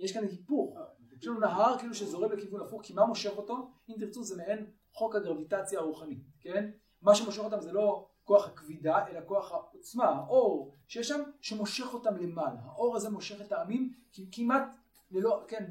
יש 0.00 0.12
כאן 0.12 0.24
היפוך. 0.24 0.78
יש 1.20 1.26
לנו 1.26 1.40
נהר 1.40 1.78
כאילו 1.78 1.94
שזורם 1.94 2.32
לכיוון 2.32 2.60
הפוך, 2.60 2.82
כי 2.84 2.92
מה 2.92 3.06
מושך 3.06 3.32
אותו? 3.37 3.70
אם 3.88 3.94
תרצו 4.00 4.24
זה 4.24 4.37
מעין 4.37 4.70
חוק 4.92 5.14
הגרביטציה 5.14 5.80
הרוחנית, 5.80 6.24
כן? 6.40 6.70
מה 7.02 7.14
שמושך 7.14 7.40
אותם 7.40 7.60
זה 7.60 7.72
לא 7.72 8.08
כוח 8.24 8.48
הכבידה, 8.48 9.06
אלא 9.06 9.20
כוח 9.26 9.52
העוצמה, 9.52 10.04
האור 10.04 10.76
שיש 10.88 11.08
שם, 11.08 11.22
שמושך 11.40 11.94
אותם 11.94 12.16
למעלה. 12.16 12.60
האור 12.64 12.96
הזה 12.96 13.10
מושך 13.10 13.40
את 13.40 13.52
העמים, 13.52 13.92
כי 14.12 14.28
כמעט 14.32 14.74
ללא, 15.14 15.42
כן, 15.48 15.64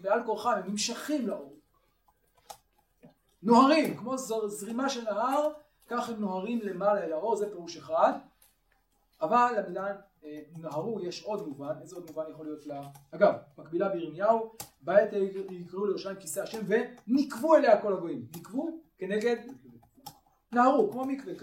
בעל 0.00 0.20
כורחם, 0.26 0.50
הם 0.50 0.70
נמשכים 0.70 1.26
לאור. 1.28 1.56
נוהרים, 3.42 3.96
כמו 3.96 4.18
זר- 4.18 4.48
זרימה 4.48 4.88
של 4.88 5.04
נהר, 5.04 5.52
כך 5.88 6.08
הם 6.08 6.20
נוהרים 6.20 6.60
למעלה 6.62 7.04
אל 7.04 7.12
האור, 7.12 7.36
זה 7.36 7.50
פירוש 7.50 7.76
אחד. 7.76 8.12
אבל 9.22 9.52
למילה 9.58 9.86
אה, 10.24 10.40
נהרו 10.58 11.00
יש 11.00 11.22
עוד 11.24 11.48
מובן, 11.48 11.74
איזה 11.82 11.96
עוד 11.96 12.06
מובן 12.06 12.24
יכול 12.30 12.46
להיות 12.46 12.66
לה? 12.66 12.82
אגב, 13.10 13.34
מקבילה 13.58 13.88
בירמיהו, 13.88 14.52
בעת 14.80 15.08
יקראו 15.50 15.86
לירושלים 15.86 16.16
כיסא 16.16 16.40
השם 16.40 16.58
ונקבו 16.66 17.54
אליה 17.54 17.82
כל 17.82 17.92
הגויים. 17.92 18.26
נקבו 18.36 18.68
כנגד 18.98 19.36
נהרו, 20.52 20.90
כמו 20.92 21.04
מקווה, 21.04 21.34
כ- 21.38 21.42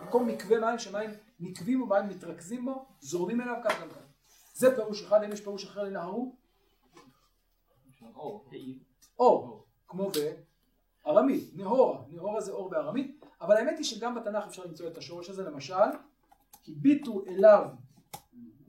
במקום 0.00 0.26
מקווה 0.26 0.60
מים 0.60 0.78
שמים 0.78 1.10
נקבים 1.40 1.82
ומים 1.82 2.08
מתרכזים 2.08 2.64
בו, 2.64 2.84
זורמים 3.00 3.40
אליו 3.40 3.54
כך 3.64 3.80
גם 3.82 3.88
כאן. 3.90 4.02
זה 4.54 4.76
פירוש 4.76 5.02
אחד, 5.02 5.22
האם 5.22 5.32
יש 5.32 5.40
פירוש 5.40 5.64
אחר 5.64 5.82
לנהרו? 5.82 6.34
אור. 8.14 8.50
אור, 9.18 9.64
כמו 9.88 10.10
בארמית, 11.04 11.50
נהורה, 11.56 12.02
נהורה 12.08 12.40
זה 12.40 12.52
אור 12.52 12.70
בארמית, 12.70 13.24
אבל 13.40 13.56
האמת 13.56 13.78
היא 13.78 13.84
שגם 13.84 14.14
בתנ"ך 14.14 14.44
אפשר 14.46 14.64
למצוא 14.64 14.88
את 14.88 14.98
השורש 14.98 15.30
הזה, 15.30 15.42
למשל, 15.42 15.74
הביטו 16.68 17.24
אליו 17.26 17.68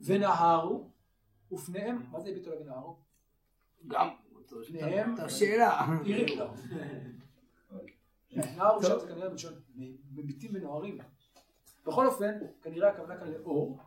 ונהרו, 0.04 0.90
ופניהם, 1.52 2.02
מה 2.10 2.20
זה 2.20 2.28
הביטו 2.28 2.50
אליו 2.52 2.62
ונהרו? 2.62 2.96
גם. 3.86 4.08
פניהם, 4.66 5.14
את 5.14 5.18
השאלה. 5.18 5.86
עירי, 6.04 6.36
לא. 6.36 6.50
נהר 8.30 8.82
שם 8.82 8.98
זה 9.00 9.06
כנראה 9.08 9.28
מלשון 9.28 9.52
מביטים 10.14 10.50
ונוהרים. 10.54 10.98
בכל 11.86 12.06
אופן, 12.06 12.38
כנראה 12.62 12.90
הכוונה 12.90 13.16
כאן 13.16 13.28
לאור, 13.32 13.78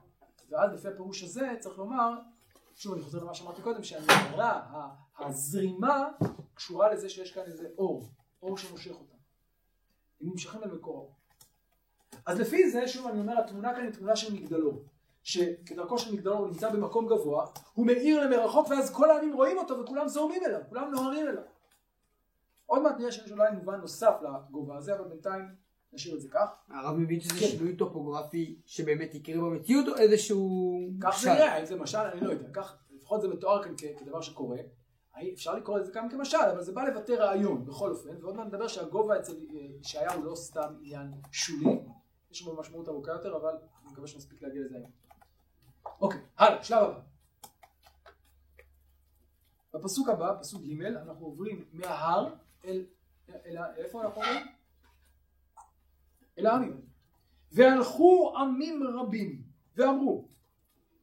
ואז 0.50 0.74
לפי 0.74 0.88
הפירוש 0.88 1.24
הזה 1.24 1.56
צריך 1.60 1.78
לומר, 1.78 2.20
שוב 2.78 2.94
אני 2.94 3.02
חוזר 3.02 3.24
למה 3.24 3.34
שאמרתי 3.34 3.62
קודם, 3.62 3.84
שהנהרה, 3.84 4.52
ה- 4.52 4.90
הזרימה, 5.26 6.08
קשורה 6.54 6.94
לזה 6.94 7.10
שיש 7.10 7.32
כאן 7.32 7.44
איזה 7.44 7.68
אור, 7.78 8.10
אור 8.42 8.58
שמושך 8.58 8.92
אותם. 8.92 9.16
הם 10.22 10.28
נמשכים 10.30 10.64
אל 10.64 10.72
מקור 10.72 10.96
האור. 10.98 11.14
אז 12.26 12.40
לפי 12.40 12.70
זה, 12.70 12.88
שוב 12.88 13.08
אני 13.08 13.20
אומר, 13.20 13.40
התמונה 13.40 13.76
כאן 13.76 13.84
היא 13.84 13.92
תמונה 13.92 14.16
של 14.16 14.34
מגדלור. 14.34 14.84
שכדרכו 15.24 15.98
של 15.98 16.14
מגדלור 16.14 16.38
הוא 16.38 16.48
נמצא 16.48 16.70
במקום 16.70 17.08
גבוה, 17.08 17.46
הוא 17.74 17.86
מאיר 17.86 18.26
למרחוק 18.28 18.68
ואז 18.70 18.94
כל 18.94 19.12
העמים 19.12 19.34
רואים 19.36 19.58
אותו 19.58 19.80
וכולם 19.80 20.08
זורמים 20.08 20.44
אליו, 20.46 20.62
כולם 20.70 20.92
נוהרים 20.92 21.28
אליו. 21.28 21.44
עוד 22.66 22.82
מעט 22.82 22.96
נראה 22.98 23.12
שיש 23.12 23.32
אולי 23.32 23.52
מובן 23.52 23.80
נוסף 23.80 24.14
לגובה 24.22 24.78
הזה, 24.78 24.96
אבל 24.96 25.08
בינתיים 25.08 25.46
נשאיר 25.98 26.16
את 26.16 26.22
זה 26.22 26.30
כך. 26.32 26.50
הרב 26.70 26.96
מבין 26.98 27.20
שזה 27.20 27.30
כן. 27.40 27.46
שינוי 27.48 27.76
טופוגרפי 27.76 28.62
שבאמת 28.66 29.16
יקרה 29.16 29.36
במציאות 29.42 29.88
או 29.88 29.96
איזשהו... 29.96 30.72
כך 31.02 31.20
זה? 31.22 31.34
נראה, 31.34 31.60
אם 31.60 31.66
זה 31.66 31.76
משל, 31.76 31.98
אני 31.98 32.22
לא 32.22 32.32
יודע, 32.32 32.50
כך 32.54 32.78
לפחות 32.96 33.22
זה 33.22 33.28
מתואר 33.28 33.64
כאן 33.64 33.74
כדבר 34.00 34.22
שקורה. 34.22 34.58
אפשר 35.34 35.56
לקרוא 35.56 35.80
לזה 35.80 35.92
גם 35.92 36.10
כמשל, 36.10 36.38
אבל 36.38 36.62
זה 36.64 36.72
בא 36.72 36.84
לבטא 36.84 37.12
רעיון 37.12 37.66
בכל 37.66 37.92
אופן, 37.92 38.10
ועוד 38.22 38.36
מעט 38.36 38.48
נדבר 38.48 38.68
שהגובה 38.68 39.20
אצל 39.20 39.32
אה, 39.32 39.60
ישעיהו 39.82 40.14
הוא 40.14 40.26
לא 40.26 40.36
סתם 40.36 40.74
עניין 40.82 41.12
שולי, 41.32 41.80
יש 42.32 42.42
בו 42.42 42.60
משמעות 42.60 42.88
ארוכה 42.90 43.12
יותר, 43.12 43.38
אבל 43.38 43.50
אני 43.82 43.92
מקווה 43.92 44.08
שנספיק 44.08 44.42
להגיע 44.42 44.62
לזה 44.62 44.76
היום. 44.76 44.92
אוקיי, 46.02 46.20
הלאה, 46.38 46.64
שלב 46.64 46.84
הבא. 46.84 47.00
בפסוק 49.74 50.10
הבא, 50.10 50.34
פסוק 50.40 50.62
ג', 50.62 50.82
אנחנו 50.86 51.26
עוברים 51.26 51.66
מההר 51.74 52.34
אל, 52.66 52.86
אל, 53.46 53.58
ה- 53.58 53.76
איפה 53.76 54.04
אנחנו 54.04 54.22
עוברים? 54.22 54.46
אל 56.38 56.46
העמים. 56.46 56.82
והלכו 57.52 58.34
עמים 58.38 58.84
רבים, 58.84 59.42
ואמרו, 59.76 60.28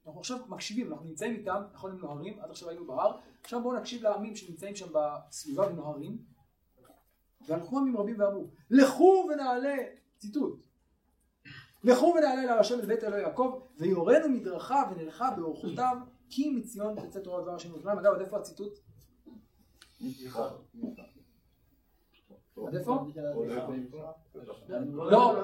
אנחנו 0.07 0.21
עכשיו 0.21 0.39
מקשיבים, 0.49 0.93
אנחנו 0.93 1.05
נמצאים 1.07 1.35
איתם, 1.35 1.63
נכון 1.73 1.91
הם 1.91 1.99
נוהרים, 1.99 2.41
עד 2.41 2.51
עכשיו 2.51 2.69
היינו 2.69 2.87
בהר, 2.87 3.19
עכשיו 3.43 3.63
בואו 3.63 3.79
נקשיב 3.79 4.03
לעמים 4.03 4.37
שנמצאים 4.37 4.77
שם 4.77 4.87
בסביבה 4.93 5.69
ונוהרים, 5.69 6.19
והלכו 7.49 7.79
עמים 7.79 7.97
רבים 7.97 8.21
ואמרו, 8.21 8.47
לכו 8.71 9.27
ונעלה, 9.33 9.77
ציטוט, 10.19 10.61
לכו 11.85 12.15
ונעלה 12.19 12.43
אל 12.43 12.59
השם 12.59 12.87
בית 12.87 13.05
אלוהי 13.05 13.23
יעקב, 13.23 13.61
ויורנו 13.79 14.29
מדרכה 14.29 14.83
ונלכה 14.91 15.31
באורחותיו, 15.31 15.97
כי 16.31 16.51
מציון 16.51 17.01
תצא 17.01 17.21
תורה 17.21 17.41
ודבר 17.41 17.55
השם. 17.55 17.89
אגב, 17.89 18.15
עד 18.15 18.21
איפה 18.21 18.37
הציטוט? 18.39 18.79
עד 22.57 22.75
איפה? 22.75 22.99
לא, 24.95 25.35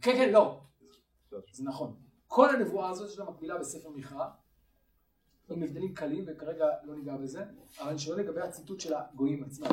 כן 0.00 0.12
כן 0.16 0.32
לא, 0.32 0.60
זה 1.52 1.64
נכון. 1.64 1.94
כל 2.26 2.50
הנבואה 2.50 2.88
הזאת 2.90 3.10
יש 3.10 3.18
לה 3.18 3.24
מקבילה 3.24 3.58
בספר 3.58 3.88
מיכה, 3.88 4.30
עם 5.50 5.62
הבדלים 5.62 5.94
קלים 5.94 6.24
וכרגע 6.26 6.66
לא 6.84 6.96
ניגע 6.96 7.16
בזה, 7.16 7.44
אבל 7.80 7.90
אני 7.90 7.98
שואל 7.98 8.18
לגבי 8.18 8.40
הציטוט 8.40 8.80
של 8.80 8.94
הגויים 8.94 9.44
עצמם. 9.44 9.66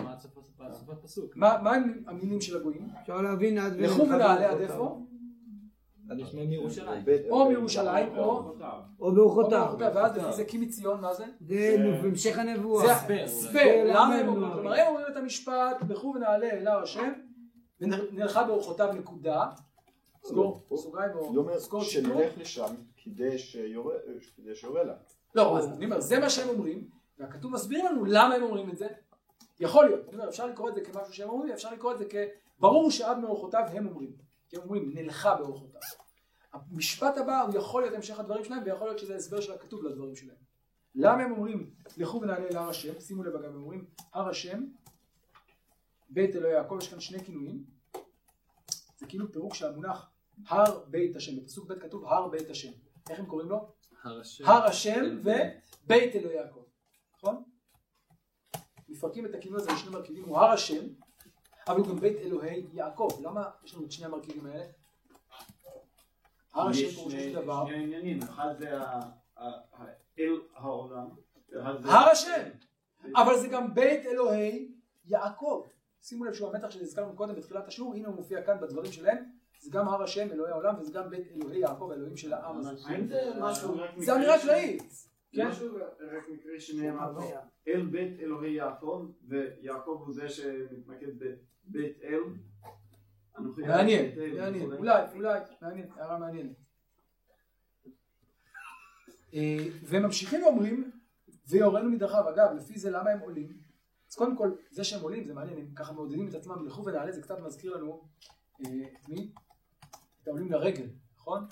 מה 1.36 1.76
המילים 2.08 2.42
של 2.42 2.58
הגויים? 2.58 2.90
אפשר 3.02 3.22
להבין 3.22 3.58
עד... 3.58 3.74
לכו 3.74 4.02
ונעלה 4.02 4.52
עד 4.52 4.60
איפה? 4.60 5.06
או 7.30 7.50
מירושלים 7.50 8.18
או 8.18 8.24
או 8.24 8.54
או 9.00 9.12
באורחותיו. 9.12 9.60
באורחותיו, 9.60 9.92
ואז 9.96 10.18
לפי 10.18 10.34
זה 10.34 10.46
כי 10.46 10.58
מציון 10.58 11.02
מה 11.02 11.14
זה? 11.14 11.26
זה 11.40 11.76
המשך 12.04 12.40
הנבואה. 12.40 12.86
זה 12.86 13.24
הסבר. 13.24 13.84
למה 13.86 14.16
הם 14.16 14.28
למה 14.28 14.54
אומרים? 14.54 14.68
הם 14.68 14.88
אומרים 14.88 15.06
את 15.12 15.18
המשפט, 15.18 15.78
לכו 15.90 16.14
ונעלה 16.16 16.50
אל 16.50 16.68
הר 16.68 16.84
השם, 16.84 17.12
ונלכה 17.82 18.44
באורחותיו 18.44 18.94
נקודה, 18.94 19.46
סגור, 20.24 20.62
סוגריים 20.76 21.10
היא 21.10 21.20
או 21.20 21.38
אומרת 21.38 21.60
סגור 21.60 21.84
ציטוט. 21.84 22.14
שנלך 22.14 22.38
לשם 22.38 22.76
כדי 23.04 23.38
שיורה 23.38 23.96
כדי 24.38 24.56
שיורה 24.56 24.84
לה. 24.84 24.94
לא, 25.36 25.58
אז 25.58 25.68
אני 25.68 25.86
אומר, 25.86 26.00
זה 26.00 26.20
מה 26.20 26.30
שהם 26.30 26.50
אומרים, 26.50 26.88
והכתוב 27.20 27.52
מסביר 27.52 27.86
לנו 27.86 28.06
למה 28.06 28.36
הם 28.36 28.44
אומרים 28.44 28.70
את 28.70 28.78
זה. 28.78 28.88
יכול 29.60 29.86
להיות, 29.86 30.08
אני 30.08 30.16
אומר, 30.18 30.30
אפשר 30.30 30.46
לקרוא 30.46 30.70
את 30.70 30.76
זה 30.76 30.82
כמשהו 30.82 31.14
שהם 31.14 31.30
אומרים, 31.30 31.54
אפשר 31.54 31.74
לקרוא 31.74 31.94
את 31.94 31.98
זה 31.98 32.06
כברור 32.06 32.92
שעד 32.92 33.20
מאורחותיו 33.20 33.64
הם 33.74 33.88
אומרים. 33.88 34.12
כי 34.52 34.58
הם 34.58 34.64
אומרים, 34.64 34.92
נלכה 34.94 35.36
באורחותיו. 35.36 35.82
המשפט 36.54 37.18
הבא 37.18 37.42
הוא 37.42 37.56
יכול 37.56 37.82
להיות 37.82 37.96
המשך 37.96 38.20
הדברים 38.20 38.44
שלהם, 38.44 38.64
ויכול 38.66 38.88
להיות 38.88 39.00
שזה 39.00 39.16
הסבר 39.16 39.42
של 39.42 39.52
הכתוב 39.52 39.84
לדברים 39.84 40.16
שלהם. 40.16 40.38
למה 40.96 41.24
הם 41.24 41.32
אומרים, 41.32 41.74
לכו 41.98 42.22
ונעלה 42.22 42.48
אל 42.48 42.58
הר 42.58 42.70
השם, 42.70 43.00
שימו 43.00 43.24
לב 43.24 43.36
אגב, 43.36 43.46
הם 43.46 43.56
אומרים, 43.56 43.86
הר 44.14 44.30
השם, 44.30 44.64
בית 46.10 46.36
אלוהי 46.36 46.54
יעקב, 46.54 46.78
יש 46.82 46.90
כאן 46.90 47.00
שני 47.00 47.24
כינויים. 47.26 47.64
זה 48.98 49.06
כאילו 49.06 49.32
פירוק 49.32 49.54
של 49.54 49.68
המונח 49.68 50.10
הר 50.48 50.84
בית 50.88 51.16
השם, 51.16 51.36
בפסוק 51.36 51.72
ב' 51.72 51.80
כתוב 51.80 52.06
הר 52.06 52.28
בית 52.28 52.50
השם. 52.50 52.72
איך 53.10 53.20
הם 53.20 53.26
קוראים 53.26 53.50
לו? 53.50 53.72
הר 54.04 54.20
השם. 54.20 54.46
הר 54.46 54.64
השם 54.64 55.18
ובית 55.20 56.16
אלוהי 56.16 56.36
יעקב, 56.36 56.64
נכון? 57.18 57.44
מפרקים 58.90 59.26
את 59.26 59.36
הכינוי 59.36 59.62
הזה 59.62 59.72
לשני 59.72 59.90
מרכיבים, 59.90 60.24
הוא 60.24 60.38
הר 60.38 60.52
השם, 60.52 60.86
אבל 61.68 61.78
הוא 61.78 61.88
גם 61.88 62.00
בית 62.00 62.18
אלוהי 62.18 62.68
יעקב. 62.74 63.10
למה 63.24 63.50
יש 63.64 63.76
לנו 63.76 63.86
את 63.86 63.92
שני 63.92 64.06
המרכיבים 64.06 64.46
האלה? 64.46 64.64
הר 66.54 66.68
השם 66.68 66.84
יש 66.86 66.96
פירושו 66.96 67.20
של 67.20 67.34
דבר, 67.36 67.66
שני 67.68 67.84
עניינים, 67.84 68.20
אחד 68.24 68.56
זה 68.60 68.78
ה- 68.82 69.00
ה- 69.38 69.44
ה- 69.74 69.86
אל 70.20 70.40
העולם, 70.56 71.08
זה... 71.50 71.62
הר 71.94 72.10
השם, 72.12 72.50
אבל 73.16 73.38
זה 73.40 73.48
גם 73.48 73.74
בית 73.74 74.06
אלוהי 74.06 74.72
יעקב. 75.06 75.68
שימו 76.02 76.26
לב 76.26 76.34
שהוא 76.34 76.50
המתח 76.50 76.70
שהזכרנו 76.72 77.16
קודם 77.16 77.36
בתחילת 77.36 77.68
השיעור, 77.68 77.94
הנה 77.96 78.08
הוא 78.08 78.16
מופיע 78.16 78.42
כאן 78.44 78.58
בדברים 78.62 78.92
שלהם, 78.92 79.18
זה 79.60 79.70
גם 79.72 79.88
הר 79.88 80.04
השם 80.04 80.32
אלוהי 80.32 80.52
העולם 80.52 80.76
וזה 80.80 80.92
גם 80.92 81.10
בית 81.10 81.28
אלוהי 81.36 81.60
יעקב 81.60 81.92
האלוהים 81.92 82.18
של 82.18 82.34
העם 82.34 82.58
הזה. 82.58 82.70
זה 82.76 82.92
זה 84.06 84.16
אמירה 84.16 84.40
כללית, 84.42 84.84
כן? 85.32 85.48
משהו 85.48 85.76
רק 86.18 86.24
מקרי 86.30 86.60
שנאמר 86.60 87.14
פה, 87.14 87.20
אל 87.68 87.86
בית 87.86 88.20
אלוהי 88.20 88.52
יעקב, 88.52 89.12
ויעקב 89.28 90.02
הוא 90.06 90.14
זה 90.14 90.30
שמתמקד 90.30 91.08
בבית 91.20 91.98
אל. 92.04 92.20
מעניין, 93.58 94.20
מעניין. 94.36 94.72
אולי, 94.72 95.04
אולי, 95.14 95.40
מעניין, 95.62 95.90
הערה 95.96 96.20
מעניינת. 96.20 96.56
אה, 99.34 99.68
והם 99.84 100.04
ממשיכים 100.04 100.44
ואומרים, 100.44 100.92
ויורנו 101.48 101.90
מדרכיו. 101.90 102.30
אגב, 102.30 102.56
לפי 102.56 102.80
זה 102.80 102.90
למה 102.90 103.10
הם 103.10 103.20
עולים? 103.20 103.58
אז 104.10 104.16
קודם 104.16 104.38
כל, 104.38 104.52
זה 104.72 104.84
שהם 104.84 105.02
עולים 105.02 105.24
זה 105.24 105.34
מעניין, 105.34 105.58
הם 105.58 105.68
ככה 105.76 105.94
מעודדים 105.94 106.30
את 106.30 106.34
עצמם, 106.34 106.66
לכו 106.66 106.86
ונעלה, 106.86 107.12
זה 107.12 107.22
קצת 107.22 107.40
מזכיר 107.40 107.78
לנו 107.78 108.04
אה, 108.66 108.72
את 108.94 109.10
מי? 109.10 109.32
את 110.24 110.28
העולים 110.28 110.52
לרגל, 110.52 110.88
נכון? 111.16 111.46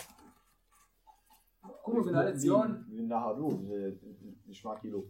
קומו 1.82 2.05
ונעלה 2.05 2.38
ציון, 2.38 2.84
ונהרו 2.89 3.51
זה 3.62 3.91
נשמע 4.47 4.80
כאילו 4.80 5.05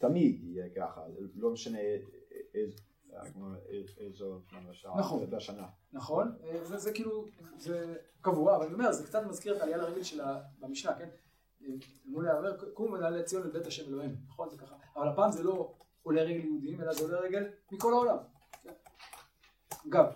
תמיד 0.00 0.44
יהיה 0.44 0.66
ככה, 0.76 1.02
לא 1.34 1.50
משנה 1.52 1.78
איז- 2.54 2.80
איזו 3.98 4.40
נכון. 4.98 5.30
בשנה. 5.30 5.66
נכון? 5.92 6.36
אה, 6.44 6.64
זה, 6.64 6.78
זה 6.78 6.92
כאילו, 6.92 7.26
זה 7.58 7.96
קבוע, 8.20 8.56
אבל 8.56 8.64
אני 8.66 8.74
אומר, 8.74 8.92
זה 8.92 9.06
קצת 9.06 9.22
מזכיר 9.28 9.56
את 9.56 9.60
העלייה 9.60 9.76
לרגל 9.78 10.02
של 10.02 10.20
ה... 10.20 10.42
במשנה, 10.58 10.94
כן? 10.98 11.08
אה, 11.64 11.68
אמרו 12.08 12.20
להיאמר, 12.20 12.72
קומו 12.74 12.92
ונעלה 12.94 13.22
ציון 13.22 13.46
לבית 13.46 13.66
השם 13.66 13.88
אלוהים, 13.88 14.16
נכון? 14.28 14.48
זה 14.50 14.56
ככה. 14.58 14.76
אבל 14.96 15.08
הפעם 15.08 15.32
זה 15.32 15.42
לא 15.42 15.74
עולי 16.02 16.20
רגל 16.20 16.44
יהודים, 16.44 16.80
אלא 16.80 16.92
זה 16.94 17.02
עולי 17.04 17.16
רגל 17.28 17.46
מכל 17.72 17.92
העולם. 17.92 18.16
כן? 18.62 18.72
אגב, 19.88 20.06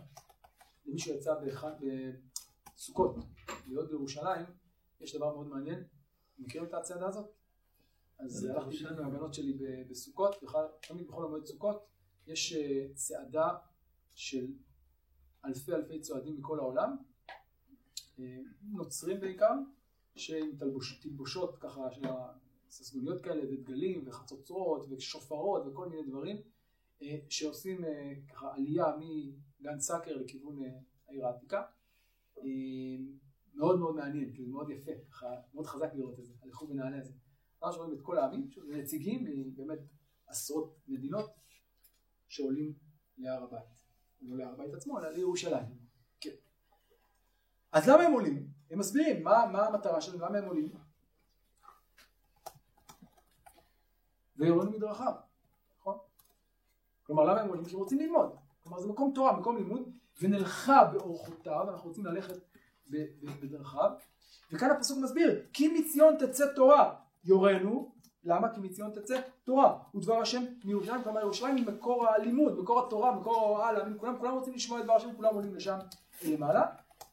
למישהו 0.86 1.14
יצא 1.14 1.34
באחד, 1.34 1.72
בסוכות, 2.76 3.16
להיות 3.66 3.90
בירושלים, 3.90 4.46
יש 5.00 5.16
דבר 5.16 5.34
מאוד 5.34 5.46
מעניין. 5.46 5.84
מכירים 6.38 6.66
את 6.68 6.74
הצעדה 6.74 7.06
הזאת? 7.06 7.26
אז 8.18 8.44
הלכתי 8.44 8.76
עם 8.86 9.06
הבנות 9.06 9.34
שלי 9.34 9.58
בסוכות, 9.90 10.34
תמיד 10.88 11.08
בכל 11.08 11.24
המועד 11.24 11.46
סוכות, 11.46 11.86
יש 12.26 12.52
אה, 12.52 12.86
צעדה 12.94 13.48
של 14.14 14.46
אלפי 15.44 15.72
אלפי 15.72 16.00
צועדים 16.00 16.36
מכל 16.36 16.58
העולם, 16.58 16.96
אה, 18.18 18.38
נוצרים 18.62 19.20
בעיקר, 19.20 19.52
שעם 20.16 20.56
תלבוש, 20.58 21.00
תלבושות 21.02 21.58
ככה 21.60 21.90
של 21.90 22.02
הססגוניות 22.68 23.22
כאלה 23.22 23.42
ודגלים 23.52 24.02
וחצוצרות 24.06 24.86
ושופרות 24.90 25.62
וכל 25.66 25.88
מיני 25.88 26.02
דברים, 26.02 26.36
אה, 27.02 27.18
שעושים 27.28 27.84
ככה 28.28 28.54
עלייה 28.54 28.86
מגן 28.96 29.80
סאקר 29.80 30.16
לכיוון 30.16 30.58
העיר 31.08 31.26
העתיקה. 31.26 31.62
מאוד 33.54 33.78
מאוד 33.78 33.94
מעניין, 33.94 34.32
כאילו 34.34 34.48
מאוד 34.48 34.70
יפה, 34.70 34.90
מאוד 35.54 35.66
חזק 35.66 35.90
לראות 35.94 36.18
את 36.18 36.24
זה, 36.24 36.34
הלכו 36.42 36.68
ונעלה 36.68 36.98
את 36.98 37.04
זה. 37.04 37.12
ממש 37.64 37.76
רואים 37.76 37.92
את 37.92 38.00
כל 38.02 38.18
העמים, 38.18 38.50
נציגים 38.68 39.24
מבאמת 39.24 39.78
עשרות 40.26 40.76
מדינות 40.88 41.30
שעולים 42.28 42.72
להר 43.18 43.42
הבית. 43.42 43.84
לא 44.22 44.36
להר 44.36 44.52
הבית 44.52 44.74
עצמו, 44.74 44.98
אלא 44.98 45.08
לירושלים. 45.08 45.66
כן. 46.20 46.30
אז 47.72 47.88
למה 47.88 48.02
הם 48.02 48.12
עולים? 48.12 48.48
הם 48.70 48.78
מסבירים 48.78 49.24
מה, 49.24 49.46
מה 49.52 49.66
המטרה 49.66 50.00
שלהם, 50.00 50.20
למה 50.20 50.38
הם 50.38 50.44
עולים. 50.44 50.72
ויורנו 54.36 54.70
מדרכיו, 54.70 55.12
נכון? 55.78 55.98
כלומר 57.02 57.24
למה 57.24 57.40
הם 57.40 57.48
עולים? 57.48 57.64
כי 57.64 57.76
רוצים 57.76 57.98
ללמוד. 57.98 58.36
כלומר 58.62 58.80
זה 58.80 58.88
מקום 58.88 59.12
תורה, 59.14 59.40
מקום 59.40 59.56
לימוד, 59.56 59.88
ונלכה 60.20 60.84
באורחותיו, 60.84 61.70
אנחנו 61.70 61.88
רוצים 61.88 62.06
ללכת 62.06 62.36
בדרכיו. 63.40 63.90
וכאן 64.52 64.70
הפסוק 64.70 64.98
מסביר, 65.02 65.46
כי 65.52 65.68
מציון 65.68 66.16
תצא 66.18 66.54
תורה 66.54 67.03
יורנו, 67.24 67.94
למה? 68.24 68.54
כי 68.54 68.60
מציון 68.60 68.90
תצא 68.90 69.20
תורה, 69.44 69.78
ודבר 69.94 70.16
השם 70.16 70.44
מירושלים, 70.64 71.02
כלומר 71.02 71.20
ירושלים 71.20 71.56
היא 71.56 71.66
מקור 71.66 72.08
הלימוד, 72.08 72.58
מקור 72.58 72.86
התורה, 72.86 73.12
מקור 73.20 73.36
ההוראה, 73.36 73.72
להאמין, 73.72 73.98
כולם, 73.98 74.18
כולם 74.18 74.34
רוצים 74.34 74.54
לשמוע 74.54 74.80
את 74.80 74.84
דבר 74.84 74.94
השם, 74.94 75.16
כולם 75.16 75.34
עולים 75.34 75.54
לשם 75.54 75.78
למעלה. 76.22 76.66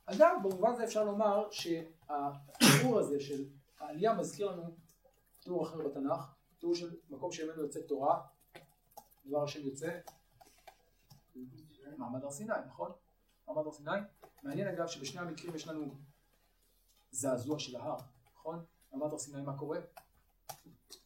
אגב, 0.05 0.35
במובן 0.43 0.71
הזה 0.71 0.83
אפשר 0.83 1.03
לומר 1.03 1.47
שהתיאור 1.51 2.99
הזה 2.99 3.19
של 3.19 3.45
העלייה 3.79 4.13
מזכיר 4.13 4.51
לנו 4.51 4.63
תיאור 5.39 5.63
אחר 5.63 5.77
בתנ"ך, 5.77 6.33
תיאור 6.59 6.75
של 6.75 6.95
מקום 7.09 7.31
שממנו 7.31 7.61
יוצא 7.61 7.79
תורה, 7.79 8.21
דבר 9.25 9.43
השם 9.43 9.65
יוצא, 9.65 9.99
מעמד 11.97 12.23
הר 12.23 12.31
סיני, 12.31 12.53
נכון? 12.67 12.91
מעמד 13.47 13.65
הר 13.65 13.71
סיני. 13.71 13.91
מעניין 14.43 14.67
אגב 14.67 14.87
שבשני 14.87 15.21
המקרים 15.21 15.55
יש 15.55 15.67
לנו 15.67 15.95
זעזוע 17.11 17.59
של 17.59 17.75
ההר, 17.75 17.97
נכון? 18.35 18.65
מעמד 18.91 19.11
הר 19.11 19.17
סיני 19.17 19.41
מה 19.41 19.57
קורה? 19.57 19.79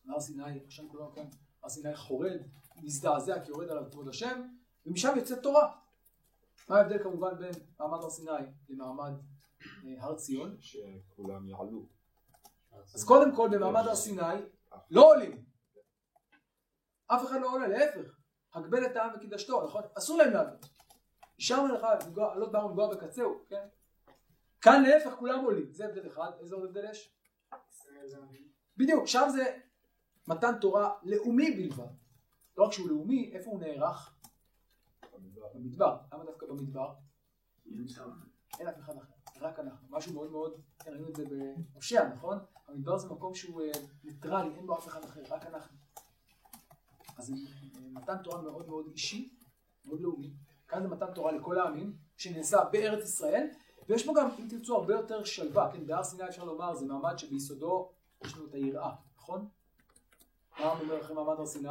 הר 0.09 0.19
סיני, 0.19 0.59
השם 0.67 0.87
כולו 0.89 1.11
כן, 1.15 1.27
הר 1.63 1.69
סיני 1.69 1.95
חורד, 1.95 2.41
מזדעזע 2.83 3.39
כי 3.43 3.49
יורד 3.49 3.69
עליו 3.69 3.83
כבוד 3.91 4.07
השם, 4.07 4.41
ומשם 4.85 5.13
יוצאת 5.15 5.43
תורה. 5.43 5.75
מה 6.69 6.77
ההבדל 6.77 7.03
כמובן 7.03 7.37
בין 7.37 7.51
מעמד 7.79 7.97
הר 8.03 8.09
סיני 8.09 8.31
למעמד 8.69 9.11
אה, 9.85 10.03
הר 10.03 10.15
ציון? 10.15 10.57
שכולם 10.59 11.47
יעלו. 11.47 11.85
אז 12.93 13.03
קודם 13.03 13.35
כל 13.35 13.49
במעמד 13.51 13.81
הר 13.87 13.95
סיני 13.95 14.21
לא 14.89 15.05
עולים. 15.13 15.45
אף 17.07 17.25
אחד 17.25 17.41
לא 17.41 17.51
עולה, 17.53 17.67
להפך. 17.67 18.19
הגבל 18.53 18.85
את 18.85 18.95
העם 18.95 19.11
וקידשתו, 19.15 19.63
נכון? 19.65 19.83
אסור 19.97 20.17
להם 20.17 20.33
לעלות. 20.33 20.65
השארנו 21.39 21.67
לך 21.73 21.85
לפגוע- 21.99 22.33
עלות 22.33 22.51
באנו 22.51 22.69
לפגוע 22.69 22.95
בקצהו, 22.95 23.43
כן? 23.49 23.67
כאן 24.61 24.83
להפך 24.83 25.11
כולם 25.19 25.43
עולים. 25.45 25.73
זה 25.73 25.85
הבדל 25.85 26.07
אחד. 26.07 26.31
איזה 26.39 26.55
עוד 26.55 26.63
הבדל 26.63 26.89
יש? 26.91 27.14
בדיוק, 28.77 29.07
שם 29.07 29.27
זה 29.31 29.57
מתן 30.27 30.59
תורה 30.61 30.93
לאומי 31.03 31.51
בלבד. 31.51 31.93
לא 32.57 32.63
רק 32.63 32.73
שהוא 32.73 32.89
לאומי, 32.89 33.31
איפה 33.33 33.51
הוא 33.51 33.59
נערך? 33.59 34.15
במדבר. 35.53 35.97
למה 36.13 36.25
דווקא 36.25 36.45
במדבר? 36.45 36.93
אין 38.59 38.67
אף 38.67 38.79
אחד 38.79 38.97
אחר, 38.97 39.13
רק 39.41 39.59
אנחנו. 39.59 39.87
משהו 39.89 40.13
מאוד 40.13 40.31
מאוד, 40.31 40.61
כן, 40.79 40.91
ראינו 40.91 41.09
את 41.09 41.15
זה 41.15 41.23
בהושע, 41.71 42.09
נכון? 42.13 42.37
המדבר 42.67 42.97
זה 42.97 43.07
מקום 43.09 43.35
שהוא 43.35 43.61
אה, 43.61 43.71
ניטרלי, 44.03 44.55
אין 44.55 44.67
בו 44.67 44.77
אף 44.77 44.87
אחד 44.87 45.03
אחר, 45.03 45.21
רק 45.29 45.45
אנחנו. 45.45 45.77
אז 47.17 47.31
אה, 47.31 47.35
מתן 47.91 48.17
תורה 48.23 48.41
מאוד 48.41 48.67
מאוד 48.67 48.87
אישי, 48.87 49.35
מאוד 49.85 50.01
לאומי. 50.01 50.33
כאן 50.67 50.83
זה 50.83 50.87
מתן 50.87 51.13
תורה 51.13 51.31
לכל 51.31 51.57
העמים, 51.59 51.95
שנעשה 52.17 52.57
בארץ 52.71 53.03
ישראל, 53.03 53.47
ויש 53.89 54.05
בו 54.05 54.13
גם, 54.13 54.29
אם 54.39 54.47
תרצו, 54.49 54.75
הרבה 54.75 54.93
יותר 54.93 55.23
שלווה. 55.23 55.71
כן, 55.73 55.87
בהר 55.87 56.03
סיני 56.03 56.29
אפשר 56.29 56.43
לומר, 56.43 56.75
זה 56.75 56.85
מעמד 56.85 57.17
שביסודו 57.17 57.91
יש 58.23 58.37
לנו 58.37 58.45
את 58.45 58.53
היראה, 58.53 58.95
נכון? 59.17 59.47
מה 60.59 60.71
אומר 60.71 60.99
לכם 60.99 61.15
מעמד 61.15 61.39
הר 61.39 61.45
סיני? 61.45 61.69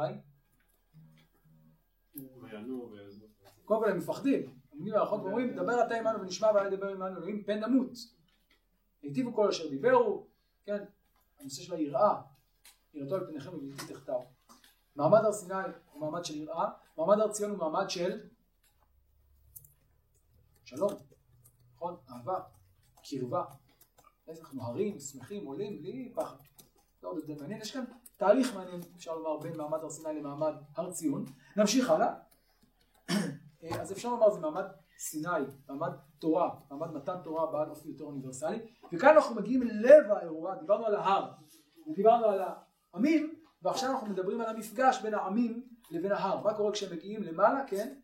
קודם 3.65 3.81
כל 3.81 3.89
הם 3.89 3.97
מפחדים, 3.97 4.59
עומדים 4.71 4.93
מהרחוק 4.93 5.23
ואומרים, 5.23 5.55
דבר 5.55 5.85
אתה 5.87 5.95
עמנו 5.95 6.21
ונשמע 6.21 6.47
ואל 6.55 6.73
ידבר 6.73 6.87
עמנו 6.87 7.17
אלוהים, 7.17 7.43
פן 7.43 7.63
נמות. 7.63 7.91
היטיבו 9.01 9.33
כל 9.33 9.49
אשר 9.49 9.69
דיברו, 9.69 10.27
כן, 10.65 10.83
הנושא 11.39 11.61
של 11.61 11.73
היראה, 11.73 12.21
יראתו 12.93 13.15
על 13.15 13.27
פניכם 13.27 13.53
ובלתי 13.53 13.93
תחתיו. 13.93 14.19
מעמד 14.95 15.19
הר 15.25 15.31
סיני 15.31 15.53
הוא 15.91 16.01
מעמד 16.01 16.25
של 16.25 16.35
יראה, 16.35 16.69
מעמד 16.97 17.19
הר 17.19 17.31
ציון 17.31 17.51
הוא 17.51 17.59
מעמד 17.59 17.89
של 17.89 18.19
שלום, 20.63 20.91
נכון? 21.75 21.95
אהבה, 22.09 22.39
קרבה. 23.03 23.43
אנחנו 24.29 24.63
הרים, 24.63 24.99
שמחים, 24.99 25.45
עולים, 25.45 25.81
בלי 25.81 26.11
פחד. 26.15 26.35
לא 27.03 27.09
עוד 27.09 27.17
הבדל 27.17 27.35
מעניין, 27.39 27.61
יש 27.61 27.71
כאן 27.71 27.83
תהליך 28.17 28.55
מעניין, 28.55 28.81
אפשר 28.95 29.15
לומר, 29.15 29.37
בין 29.37 29.57
מעמד 29.57 29.79
הר 29.83 29.89
סיני 29.89 30.19
למעמד 30.19 30.53
הר 30.75 30.91
ציון. 30.91 31.25
נמשיך 31.57 31.89
הלאה. 31.89 32.13
אה, 33.63 33.81
אז 33.81 33.91
אפשר 33.91 34.09
לומר 34.09 34.31
זה 34.31 34.39
מעמד 34.39 34.65
סיני, 34.97 35.29
מעמד 35.69 35.91
תורה, 36.19 36.49
מעמד 36.71 36.91
מתן 36.93 37.15
תורה 37.23 37.51
בעל 37.51 37.69
אופי 37.69 37.89
יותר 37.89 38.03
אוניברסלי, 38.03 38.59
וכאן 38.93 39.09
אנחנו 39.15 39.35
מגיעים 39.35 39.61
ללב 39.61 40.11
האירוע, 40.11 40.55
דיברנו 40.55 40.85
על 40.85 40.95
ההר, 40.95 41.31
דיברנו 41.95 42.25
על 42.25 42.41
העמים, 42.93 43.35
ועכשיו 43.61 43.91
אנחנו 43.91 44.07
מדברים 44.07 44.41
על 44.41 44.47
המפגש 44.47 45.01
בין 45.01 45.13
העמים 45.13 45.67
לבין 45.91 46.11
ההר, 46.11 46.43
מה 46.43 46.53
קורה 46.53 46.71
כשהם 46.71 46.93
מגיעים 46.93 47.23
למעלה, 47.23 47.63
כן? 47.67 47.99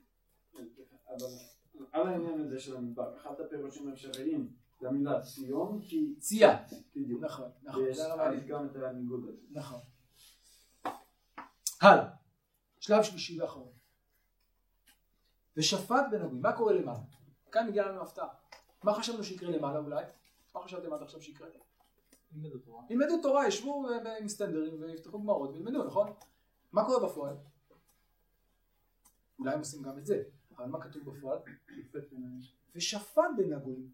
על 1.91 2.07
העניין 2.07 2.41
הזה 2.41 2.59
של 2.59 2.77
המדבר, 2.77 3.17
אחד 3.17 3.41
הפירושים 3.41 3.89
האפשריים 3.89 4.53
זה 4.79 4.87
המילה 4.87 5.21
ציון, 5.21 5.81
כי 5.81 6.15
צייה, 6.19 6.63
בדיוק, 6.95 7.23
נכון, 7.23 7.49
נכון, 7.63 7.83
ויש 7.83 7.99
גם 8.47 8.65
את 8.65 8.75
הניגוד 8.75 9.23
הזה. 9.29 9.41
נכון. 9.51 9.79
הלאה, 11.81 12.09
שלב 12.79 13.03
שלישי 13.03 13.41
ואחרון. 13.41 13.71
ושפט 15.57 16.05
בין 16.11 16.21
הגויים, 16.21 16.41
מה 16.41 16.57
קורה 16.57 16.73
למעלה? 16.73 16.99
כאן 17.51 17.67
מגיעה 17.67 17.89
לנו 17.89 18.01
הפתעה. 18.01 18.27
מה 18.83 18.93
חשבנו 18.93 19.23
שיקרה 19.23 19.51
למעלה 19.51 19.79
אולי? 19.79 20.05
מה 20.55 20.61
חשבתם 20.61 20.93
עד 20.93 21.01
עכשיו 21.01 21.21
שיקרה? 21.21 21.47
ילמדו 22.31 22.57
תורה. 22.57 22.83
ילמדו 22.89 23.21
תורה, 23.21 23.47
ישבו 23.47 23.87
עם 24.19 24.27
סטנדרים 24.27 24.81
ויפתחו 24.81 25.19
גמרות 25.19 25.49
וילמדו, 25.49 25.83
נכון? 25.83 26.13
מה 26.71 26.85
קורה 26.85 27.09
בפועל? 27.09 27.35
אולי 29.39 29.53
הם 29.53 29.59
עושים 29.59 29.81
גם 29.81 29.97
את 29.97 30.05
זה, 30.05 30.23
אבל 30.62 30.70
מה 30.70 30.82
כתוב 30.82 31.09
בפועל? 31.09 31.39
ושפט 32.76 33.24
בין 33.38 33.53
הגויים. 33.53 33.89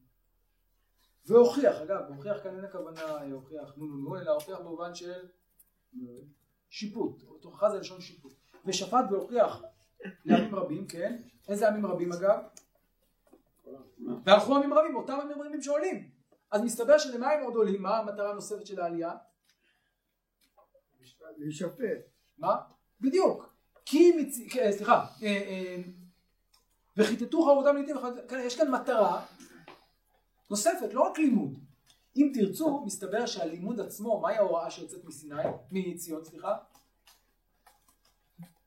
והוכיח, 1.26 1.82
אגב, 1.82 2.02
והוכיח 2.10 2.44
כאן 2.44 2.56
אין 2.56 2.66
הכוונה 2.66 3.02
הוכיח 3.32 3.74
נו 3.78 3.86
נו 3.86 3.98
נו, 3.98 4.18
אלא 4.18 4.32
הוכיח 4.32 4.60
במובן 4.60 4.96
של 4.96 5.28
שיפוט, 6.70 7.24
הוכחה 7.44 7.70
זה 7.70 7.80
לשון 7.80 8.02
שיפוט. 8.02 8.34
ושפט 8.66 9.06
והוכיח 9.12 9.62
לעמים 10.26 10.56
רבים, 10.56 10.88
כן? 10.88 11.22
איזה 11.48 11.68
עמים 11.68 11.86
רבים 11.86 12.12
אגב? 12.14 12.40
והלכו 14.26 14.56
עמים 14.56 14.74
רבים, 14.74 14.96
אותם 14.96 15.20
עמים 15.24 15.42
רבים 15.42 15.62
שעולים. 15.62 16.10
אז 16.52 16.62
מסתבר 16.62 16.98
שלמה 16.98 17.32
הם 17.32 17.44
עוד 17.44 17.56
עולים? 17.56 17.82
מה 17.82 17.98
המטרה 17.98 18.32
הנוספת 18.32 18.66
של 18.66 18.82
העלייה? 18.82 19.12
להישפט. 21.38 21.82
מה? 22.38 22.56
בדיוק. 23.02 23.54
כי 23.86 24.12
מצ... 24.12 24.58
אה, 24.58 24.72
סליחה, 24.72 25.06
אה, 25.24 25.28
אה, 25.28 25.78
וכיתתו 26.98 27.46
חרבותם 27.46 27.76
לעתים, 27.76 27.96
כן, 28.28 28.42
יש 28.46 28.56
כאן 28.58 28.72
מטרה 28.72 29.26
נוספת, 30.50 30.94
לא 30.94 31.02
רק 31.02 31.18
לימוד. 31.18 31.58
אם 32.16 32.32
תרצו, 32.34 32.84
מסתבר 32.86 33.26
שהלימוד 33.26 33.80
עצמו, 33.80 34.22
מהי 34.22 34.38
ההוראה 34.38 34.72
שיוצאת 34.72 35.06
מסיני, 35.06 35.44
מציון, 35.72 36.26
סליחה? 36.26 36.58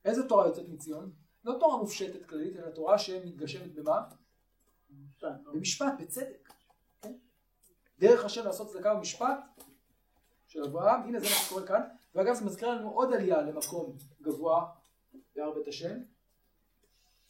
איזה 0.05 0.29
תורה 0.29 0.47
יוצאת 0.47 0.69
מציון? 0.69 1.13
לא 1.45 1.57
תורה 1.61 1.77
מופשטת 1.77 2.27
כללית, 2.27 2.57
אלא 2.57 2.71
תורה 2.71 2.99
שמתגשמת 2.99 3.75
במה? 3.75 4.01
במשפט, 5.23 5.93
בצדק. 5.99 6.53
כן? 7.03 7.13
דרך 7.99 8.25
השם 8.25 8.45
לעשות 8.45 8.69
צדקה 8.69 8.95
ומשפט 8.95 9.39
של 10.47 10.65
אברהם, 10.65 11.03
הנה 11.03 11.21
זה 11.21 11.25
מה 11.25 11.31
שקורה 11.31 11.67
כאן. 11.67 11.81
ואגב 12.15 12.35
זה 12.35 12.45
מזכיר 12.45 12.69
לנו 12.69 12.91
עוד 12.91 13.13
עלייה 13.13 13.43
למקום 13.43 13.97
גבוה 14.23 14.67
בהר 15.37 15.51
בית 15.55 15.69
השם. 15.69 15.99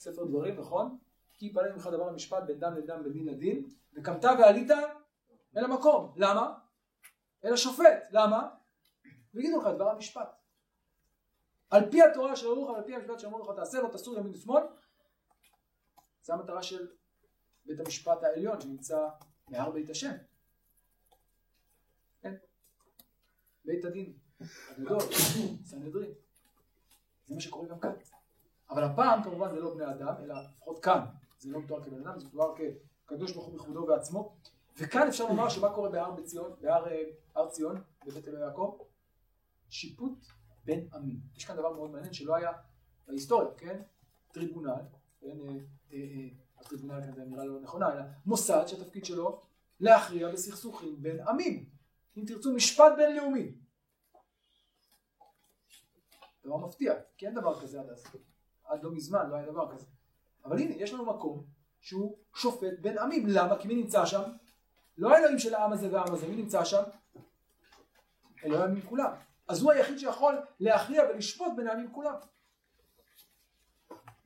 ספר 0.01 0.24
דברים, 0.24 0.61
נכון? 0.61 0.98
כי 1.34 1.46
יפלא 1.46 1.72
ממך 1.72 1.86
דבר 1.86 2.07
למשפט 2.07 2.42
בין 2.46 2.61
דם 2.61 2.74
לדם 2.74 3.03
בין 3.03 3.12
דין 3.12 3.28
לדין, 3.28 3.68
וקמת 3.94 4.24
ועלית 4.24 4.70
אל 5.57 5.64
המקום. 5.64 6.12
למה? 6.16 6.59
אל 7.44 7.53
השופט. 7.53 8.09
למה? 8.11 8.48
ויגידו 9.34 9.61
לך 9.61 9.66
דבר 9.66 9.90
המשפט. 9.90 10.28
על 11.70 11.90
פי 11.90 12.03
התורה 12.03 12.36
של 12.36 12.46
לך 12.46 12.68
ועל 12.70 12.84
פי 12.84 12.94
המשפט 12.94 13.18
שאמרו 13.18 13.38
לך 13.38 13.57
תעשה 13.57 13.80
לא 13.80 13.88
תסור 13.88 14.18
ימין 14.18 14.32
ושמאל. 14.32 14.62
זו 16.22 16.32
המטרה 16.32 16.62
של 16.62 16.88
בית 17.64 17.80
המשפט 17.80 18.22
העליון 18.22 18.61
שנמצא 18.61 19.09
בהר 19.48 19.70
בית 19.70 19.90
השם. 19.90 20.12
כן? 22.20 22.34
בית 23.64 23.84
הדין 23.84 24.12
הגדול, 24.68 25.01
סנהדרין. 25.64 26.12
זה 27.26 27.34
מה 27.34 27.40
שקורה 27.40 27.68
גם 27.68 27.80
כאן. 27.80 27.92
אבל 28.71 28.85
הפעם 28.85 29.23
כמובן 29.23 29.51
זה 29.51 29.61
לא 29.61 29.75
בני 29.75 29.91
אדם, 29.91 30.14
אלא 30.23 30.35
לפחות 30.43 30.85
כאן 30.85 31.01
זה 31.39 31.51
לא 31.51 31.61
מתואר 31.61 31.85
כבן 31.85 32.07
אדם, 32.07 32.18
זה 32.18 32.27
מתואר 32.27 32.55
כקדוש 32.57 33.33
ברוך 33.33 33.47
הוא 33.47 33.55
בכבודו 33.55 33.87
ועצמו. 33.89 34.37
וכאן 34.79 35.09
אפשר 35.09 35.25
לומר 35.29 35.49
שמה 35.49 35.75
קורה 35.75 35.91
בהר 35.91 36.11
בציון, 36.11 36.53
בהר 36.61 36.87
אה, 37.37 37.49
ציון, 37.49 37.83
בבית 38.07 38.29
אלוהי 38.29 38.43
יעקב? 38.43 38.79
שיפוט 39.68 40.27
בין 40.64 40.89
עמים. 40.95 41.21
יש 41.37 41.45
כאן 41.45 41.57
דבר 41.57 41.73
מאוד 41.73 41.91
מעניין 41.91 42.12
שלא 42.12 42.37
היה 42.37 42.53
בהיסטוריה, 43.07 43.49
כן? 43.57 43.83
טריבונל, 44.33 44.83
כן? 45.21 45.27
אה, 45.27 45.57
אה, 45.93 46.29
הטריבונל 46.59 47.01
כאן 47.01 47.14
זה 47.14 47.25
נראה 47.25 47.45
לא 47.45 47.61
נכונה, 47.61 47.93
אלא 47.93 48.03
מוסד 48.27 48.66
שהתפקיד 48.66 49.05
שלו 49.05 49.43
להכריע 49.81 50.29
בסכסוכים 50.33 51.03
בין 51.03 51.29
עמים. 51.29 51.68
אם 52.16 52.25
תרצו 52.27 52.53
משפט 52.53 52.93
בינלאומי. 52.97 53.53
דבר 56.45 56.57
מפתיע, 56.57 56.95
כי 57.16 57.27
אין 57.27 57.35
דבר 57.35 57.61
כזה 57.61 57.81
עד 57.81 57.91
אז. 57.91 58.05
עד 58.71 58.83
לא 58.83 58.93
מזמן 58.93 59.31
לא 59.31 59.37
היה 59.37 59.47
דבר 59.47 59.73
כזה. 59.73 59.87
אבל 60.45 60.59
הנה, 60.59 60.75
יש 60.75 60.93
לנו 60.93 61.05
מקום 61.05 61.45
שהוא 61.81 62.16
שופט 62.35 62.79
בין 62.81 62.99
עמים. 62.99 63.25
למה? 63.29 63.59
כי 63.59 63.68
מי 63.68 63.75
נמצא 63.75 64.07
שם? 64.07 64.23
לא 64.99 65.14
האלוהים 65.14 65.39
של 65.39 65.55
העם 65.55 65.73
הזה 65.73 65.93
והעם 65.93 66.14
הזה, 66.14 66.29
מי 66.29 66.37
נמצא 66.37 66.64
שם? 66.64 66.83
אלוהים 68.45 68.62
העמים 68.62 68.83
כולם. 68.83 69.12
אז 69.49 69.62
הוא 69.62 69.73
היחיד 69.73 69.99
שיכול 69.99 70.39
להכריע 70.61 71.03
ולשפוט 71.11 71.53
בין 71.57 71.66
העמים 71.66 71.93
כולם. 71.93 72.14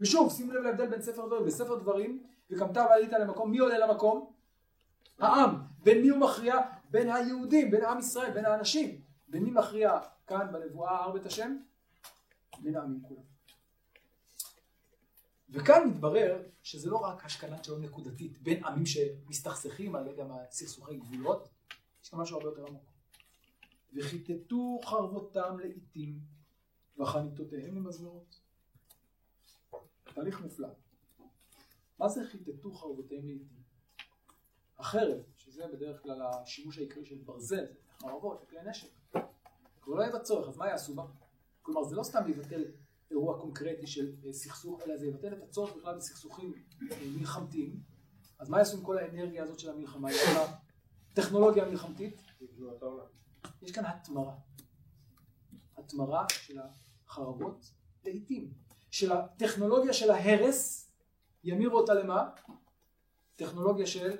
ושוב, 0.00 0.32
שימו 0.32 0.52
לב 0.52 0.62
להבדל 0.62 0.86
בין 0.86 1.02
ספר 1.02 1.26
דברים. 1.26 1.46
בספר 1.46 1.78
דברים, 1.78 2.26
וקמת 2.50 2.76
ועלית 2.76 3.12
למקום, 3.12 3.50
מי 3.50 3.58
עולה 3.58 3.78
למקום? 3.78 4.32
העם. 5.18 5.60
בין 5.82 6.02
מי 6.02 6.08
הוא 6.08 6.18
מכריע? 6.18 6.56
בין 6.90 7.10
היהודים, 7.10 7.70
בין 7.70 7.84
עם 7.84 7.98
ישראל, 7.98 8.30
בין 8.30 8.44
האנשים. 8.44 9.00
בין 9.28 9.42
מי 9.42 9.50
מכריע 9.50 9.98
כאן 10.26 10.52
בנבואה 10.52 10.96
הר 10.96 11.12
בית 11.12 11.26
השם? 11.26 11.56
בין 12.58 12.76
העמים 12.76 13.02
כולם. 13.02 13.33
וכאן 15.54 15.88
מתברר 15.88 16.42
שזה 16.62 16.90
לא 16.90 16.96
רק 16.96 17.24
השכנת 17.24 17.64
שלום 17.64 17.82
נקודתית 17.82 18.42
בין 18.42 18.64
עמים 18.64 18.86
שמסתכסכים 18.86 19.94
על 19.94 20.24
מה 20.24 20.36
סכסוכי 20.50 20.96
גבולות, 20.96 21.48
יש 22.04 22.10
גם 22.12 22.20
משהו 22.20 22.36
הרבה 22.36 22.48
יותר 22.48 22.66
עמוק. 22.66 22.82
וכיתתו 23.94 24.80
חרבותם 24.84 25.58
לעיתים 25.58 26.18
וחניתותיהם 26.98 27.76
למזמרות. 27.76 28.40
תהליך 30.04 30.40
מופלא. 30.40 30.68
מה 31.98 32.08
זה 32.08 32.20
חיטטו 32.30 32.72
חרבותיהם 32.72 33.26
לעיתים? 33.26 33.62
החרב, 34.78 35.18
שזה 35.36 35.66
בדרך 35.72 36.02
כלל 36.02 36.22
השימוש 36.22 36.78
העיקרי 36.78 37.04
של 37.04 37.18
ברזל, 37.24 37.64
חרבות, 37.98 38.44
כלי 38.48 38.58
נשק. 38.70 38.88
כבר 39.80 39.94
לא 39.94 40.02
יהיה 40.02 40.18
בצורך, 40.18 40.48
אז 40.48 40.56
מה 40.56 40.68
יעשו 40.68 40.94
בה? 40.94 41.04
כלומר, 41.62 41.84
זה 41.84 41.96
לא 41.96 42.02
סתם 42.02 42.26
לבטל 42.28 42.64
אירוע 43.10 43.40
קונקרטי 43.40 43.86
של 43.86 44.12
אה, 44.24 44.32
סכסוך, 44.32 44.80
אלא 44.86 44.96
זה 44.96 45.06
יבטל 45.06 45.32
את 45.32 45.42
הצורך 45.42 45.76
בכלל 45.76 45.96
בסכסוכים 45.96 46.54
אה, 46.90 46.96
מלחמתיים. 47.18 47.80
אז 48.38 48.50
מה 48.50 48.58
יעשו 48.58 48.76
עם 48.76 48.84
כל 48.84 48.98
האנרגיה 48.98 49.42
הזאת 49.42 49.58
של 49.58 49.70
המלחמה? 49.70 50.12
יש 50.12 50.28
לה 50.34 50.46
טכנולוגיה 51.12 51.64
מלחמתית. 51.68 52.22
יש 53.62 53.72
כאן 53.72 53.84
התמרה. 53.84 54.34
התמרה 55.76 56.26
של 56.30 56.58
החרבות 57.06 57.70
לעיתים. 58.04 58.52
של 58.90 59.12
הטכנולוגיה 59.12 59.92
של 59.92 60.10
ההרס, 60.10 60.90
ימירו 61.44 61.78
אותה 61.78 61.94
למה? 61.94 62.30
טכנולוגיה 63.36 63.86
של 63.86 64.16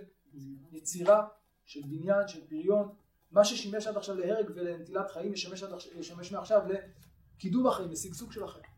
יצירה, 0.73 1.27
של 1.65 1.83
בניין, 1.83 2.29
של 2.29 2.47
פריון. 2.47 2.95
מה 3.31 3.45
ששימש 3.45 3.87
עד 3.87 3.97
עכשיו 3.97 4.17
להרג 4.17 4.51
ולנטילת 4.55 5.11
חיים 5.11 5.33
ישמש, 5.33 5.65
ישמש 5.95 6.33
מעכשיו 6.33 6.63
לקידום 6.69 7.67
החיים, 7.67 7.91
לשגשוג 7.91 8.33
של 8.33 8.45
החיים. 8.45 8.74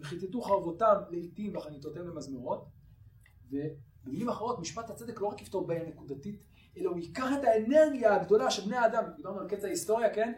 וכיתתו 0.00 0.40
חרבותם 0.40 0.94
לעיתים 1.10 1.56
וחניתותיהם 1.56 2.08
למזמרות, 2.08 2.68
ובמילים 3.50 4.28
אחרות 4.28 4.58
משפט 4.58 4.90
הצדק 4.90 5.20
לא 5.20 5.26
רק 5.26 5.42
יפתור 5.42 5.66
בעיה 5.66 5.88
נקודתית, 5.88 6.44
אלא 6.76 6.90
הוא 6.90 6.98
ייקח 6.98 7.26
את 7.38 7.44
האנרגיה 7.44 8.14
הגדולה 8.14 8.50
של 8.50 8.64
בני 8.64 8.76
האדם, 8.76 9.04
דיברנו 9.16 9.40
על 9.40 9.48
קץ 9.48 9.64
ההיסטוריה, 9.64 10.14
כן? 10.14 10.32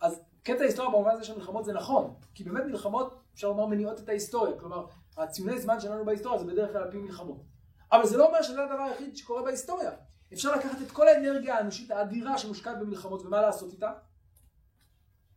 אז 0.00 0.22
קץ 0.42 0.60
ההיסטוריה 0.60 0.90
במובן 0.90 1.10
הזה 1.10 1.24
של 1.24 1.36
מלחמות 1.36 1.64
זה 1.64 1.72
נכון, 1.72 2.14
כי 2.34 2.44
באמת 2.44 2.64
מלחמות, 2.64 3.22
אפשר 3.34 3.48
לומר, 3.48 3.66
מניעות 3.66 4.00
את 4.00 4.08
ההיסטוריה, 4.08 4.58
כלומר, 4.58 4.86
הציוני 5.16 5.60
זמן 5.60 5.80
שלנו 5.80 6.04
בהיסטוריה 6.04 6.38
זה 6.38 6.46
בדרך 6.46 6.72
כלל 6.72 6.82
על 6.82 6.90
פי 6.90 6.98
מלחמות. 6.98 7.42
אבל 7.92 8.06
זה 8.06 8.16
לא 8.16 8.26
אומר 8.28 8.42
שזה 8.42 8.64
הדבר 8.64 8.82
היחיד 8.82 9.16
שקורה 9.16 9.42
בהיסטוריה. 9.42 9.90
אפשר 10.32 10.56
לקחת 10.56 10.82
את 10.82 10.90
כל 10.90 11.08
האנרגיה 11.08 11.56
האנושית 11.56 11.90
האדירה 11.90 12.38
שמושקעת 12.38 12.78
במלחמות, 12.78 13.22
ומה 13.22 13.40
לעשות 13.40 13.72
איתה? 13.72 13.92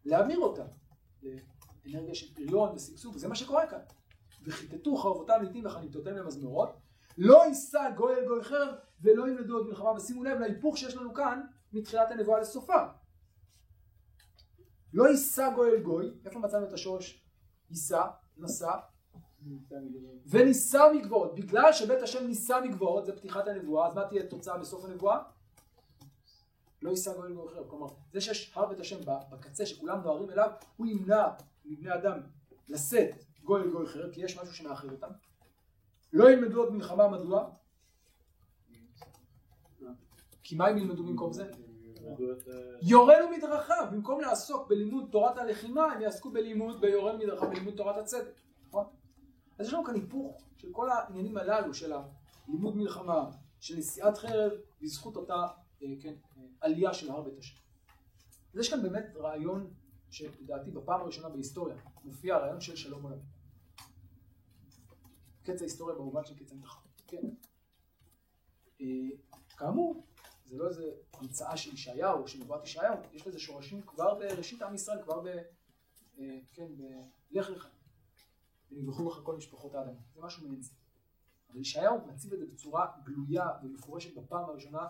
להמיר 0.05 0.39
אותה. 0.39 0.63
אנרגיה 1.85 2.15
של 2.15 2.33
פריון 2.33 2.75
ושגשוג, 2.75 3.15
וזה 3.15 3.27
מה 3.27 3.35
שקורה 3.35 3.67
כאן. 3.67 3.79
וכיתתו 4.43 4.95
חרבותם 4.95 5.43
לעתים 5.43 5.65
וחניתותיהם 5.65 6.15
למזמורות, 6.15 6.69
לא 7.17 7.45
יישא 7.45 7.89
גוי 7.97 8.15
אל 8.15 8.27
גוי 8.27 8.43
חרב 8.43 8.75
ולא 9.01 9.27
ילמדו 9.29 9.57
עוד 9.57 9.67
מלחמה, 9.67 9.91
ושימו 9.91 10.23
לב 10.23 10.39
להיפוך 10.39 10.77
שיש 10.77 10.95
לנו 10.95 11.13
כאן 11.13 11.41
מתחילת 11.73 12.11
הנבואה 12.11 12.39
לסופה. 12.39 12.85
לא 14.93 15.07
יישא 15.09 15.49
גוי 15.55 15.71
אל 15.71 15.81
גוי, 15.81 16.11
איפה 16.25 16.39
מצאנו 16.39 16.65
את 16.67 16.73
השורש? 16.73 17.25
יישא, 17.69 18.03
נשא, 18.37 18.71
ונישא 20.25 20.91
מגבעות, 20.95 21.35
בגלל 21.35 21.73
שבית 21.73 22.01
השם 22.01 22.27
נישא 22.27 22.59
מגבעות, 22.63 23.05
זה 23.05 23.15
פתיחת 23.15 23.47
הנבואה, 23.47 23.87
אז 23.87 23.95
מה 23.95 24.07
תהיה 24.07 24.27
תוצאה 24.27 24.57
בסוף 24.57 24.85
הנבואה? 24.85 25.17
לא 26.81 26.89
יישא 26.89 27.13
גוי 27.13 27.27
אל 27.27 27.33
גוי 27.33 27.53
חרב, 27.53 27.69
כלומר 27.69 27.87
זה 28.11 28.21
שיש 28.21 28.51
הר 28.55 28.65
בית 28.65 28.79
השם 28.79 28.97
בקצה 29.31 29.65
שכולם 29.65 30.01
נוהרים 30.01 30.29
אליו, 30.29 30.51
הוא 30.77 30.87
ימנע 30.87 31.27
מבני 31.65 31.93
אדם 31.93 32.19
לשאת 32.69 33.23
גוי 33.43 33.61
אל 33.61 33.69
גוי 33.69 33.87
חרב, 33.87 34.11
כי 34.11 34.21
יש 34.21 34.39
משהו 34.39 34.53
שמאחר 34.53 34.91
אותם. 34.91 35.07
לא 36.13 36.31
ילמדו 36.31 36.63
עוד 36.63 36.73
מלחמה, 36.73 37.07
מדוע? 37.07 37.49
כי 40.43 40.55
מה 40.55 40.67
הם 40.67 40.77
ילמדו 40.77 41.03
במקום 41.03 41.33
זה? 41.33 41.51
יורנו 42.81 43.29
מדרכיו, 43.37 43.87
במקום 43.91 44.21
לעסוק 44.21 44.69
בלימוד 44.69 45.09
תורת 45.11 45.37
הלחימה, 45.37 45.85
הם 45.85 46.01
יעסקו 46.01 46.31
בלימוד, 46.31 46.81
ביורנו 46.81 47.17
מדרכיו, 47.17 47.49
בלימוד 47.49 47.73
תורת 47.77 47.97
הצדק, 47.97 48.41
נכון? 48.67 48.85
אז 49.59 49.67
יש 49.67 49.73
לנו 49.73 49.83
כאן 49.83 49.95
היפוך 49.95 50.41
של 50.57 50.67
כל 50.71 50.89
העניינים 50.89 51.37
הללו, 51.37 51.73
של 51.73 51.93
הלימוד 52.47 52.77
מלחמה, 52.77 53.29
של 53.59 53.77
נשיאת 53.77 54.17
חרב, 54.17 54.51
בזכות 54.81 55.15
אותה, 55.15 55.47
אה, 55.83 55.87
כן, 56.01 56.13
אה, 56.37 56.43
עלייה 56.61 56.93
של 56.93 57.11
הר 57.11 57.21
בית 57.21 57.37
השם. 57.37 57.55
אז 58.53 58.59
יש 58.59 58.69
כאן 58.69 58.81
באמת 58.81 59.05
רעיון 59.15 59.73
שלדעתי 60.15 60.71
בפעם 60.71 61.01
הראשונה 61.01 61.29
בהיסטוריה 61.29 61.75
מופיע 62.03 62.35
הרעיון 62.35 62.61
של 62.61 62.75
שלום 62.75 63.03
עולמי. 63.03 63.21
קץ 65.43 65.61
ההיסטוריה 65.61 65.95
במובן 65.95 66.25
של 66.25 66.35
קץ 66.35 66.51
המלחמה. 66.51 66.81
כן. 67.07 67.29
אה, 68.81 68.85
כאמור, 69.57 70.05
זה 70.45 70.57
לא 70.57 70.67
איזה 70.67 70.91
המצאה 71.13 71.57
של 71.57 71.73
ישעיהו 71.73 72.27
של 72.27 72.39
נבואת 72.39 72.63
ישעיהו, 72.63 72.97
יש 73.13 73.27
לזה 73.27 73.39
שורשים 73.39 73.81
כבר 73.81 74.15
בראשית 74.15 74.61
עם 74.61 74.75
ישראל, 74.75 75.03
כבר 75.03 75.21
ב... 75.21 75.27
אה, 76.19 76.39
כן, 76.53 76.67
בלך 77.31 77.49
לך. 77.49 77.69
ונברכו 78.71 79.09
לך 79.09 79.19
כל 79.23 79.35
משפחות 79.35 79.75
האדם. 79.75 79.93
זה 80.13 80.21
משהו 80.21 80.47
מעין 80.47 80.61
זה. 80.61 80.71
אבל 81.49 81.59
ישעיהו 81.59 82.07
מציב 82.07 82.33
את 82.33 82.39
זה 82.39 82.45
בצורה 82.45 82.91
גלויה 83.03 83.47
ומפורשת 83.63 84.17
בפעם 84.17 84.45
הראשונה, 84.45 84.87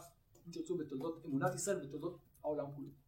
אם 0.47 0.51
תרצו, 0.51 0.78
בתולדות 0.78 1.26
אמונת 1.26 1.55
ישראל 1.55 1.78
ובתולדות 1.78 2.19
העולם 2.43 2.71
כולו. 2.76 3.05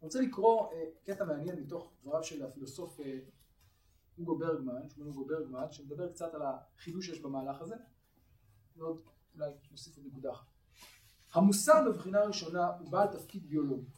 אני 0.00 0.06
רוצה 0.06 0.20
לקרוא 0.20 0.72
אה, 0.72 0.84
קטע 1.04 1.24
מעניין 1.24 1.60
מתוך 1.60 1.92
דבריו 2.02 2.22
של 2.22 2.44
הפילוסוף 2.44 3.00
אה, 3.00 3.18
אוגו 4.18 4.38
ברגמן, 4.38 4.88
שמו 4.88 5.04
אוגו 5.04 5.24
ברגמן, 5.24 5.72
שמדבר 5.72 6.12
קצת 6.12 6.34
על 6.34 6.42
החידוש 6.42 7.06
שיש 7.06 7.20
במהלך 7.20 7.60
הזה, 7.60 7.74
ועוד 8.76 9.00
אולי 9.34 9.52
נוסיף 9.70 9.96
עוד 9.96 10.06
נקודה 10.06 10.32
אחת. 10.32 10.46
המוסר 11.32 11.84
בבחינה 11.88 12.20
ראשונה 12.20 12.66
הוא 12.66 12.90
בעל 12.90 13.08
תפקיד 13.08 13.48
ביולוגי. 13.48 13.90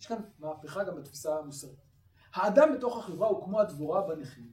יש 0.00 0.06
כאן 0.06 0.16
מהפכה 0.38 0.84
גם 0.84 0.96
בתפיסה 0.96 1.38
המוסרית. 1.38 1.78
האדם 2.32 2.68
בתוך 2.76 2.98
החברה 2.98 3.28
הוא 3.28 3.44
כמו 3.44 3.60
הדבורה 3.60 4.08
בנכים. 4.08 4.52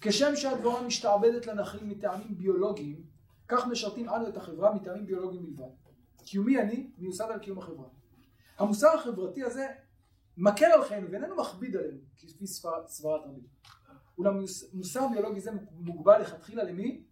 כשם 0.00 0.36
שהדבורה 0.36 0.82
משתעבדת 0.82 1.46
לנחים 1.46 1.88
מטעמים 1.88 2.38
ביולוגיים, 2.38 3.06
כך 3.48 3.66
משרתים 3.66 4.08
אנו 4.08 4.28
את 4.28 4.36
החברה 4.36 4.74
מטעמים 4.74 5.06
ביולוגיים 5.06 5.46
בלבד. 5.46 5.72
קיומי 6.24 6.60
אני 6.60 6.90
מיוסד 6.98 7.30
על 7.30 7.38
קיום 7.38 7.58
החברה. 7.58 7.88
המוסר 8.58 8.88
החברתי 8.94 9.44
הזה 9.44 9.66
מקל 10.36 10.64
על 10.64 10.84
חיינו 10.84 11.10
ואיננו 11.10 11.36
מכביד 11.36 11.76
עלינו, 11.76 11.98
כפי 12.16 12.46
סברת 12.46 13.22
רבים. 13.24 13.46
אולם 14.18 14.40
מוס- 14.40 14.74
מוסר 14.74 15.08
ביולוגי 15.12 15.40
זה 15.40 15.50
מוגבל 15.70 16.20
לכתחילה 16.20 16.64
למי? 16.64 17.04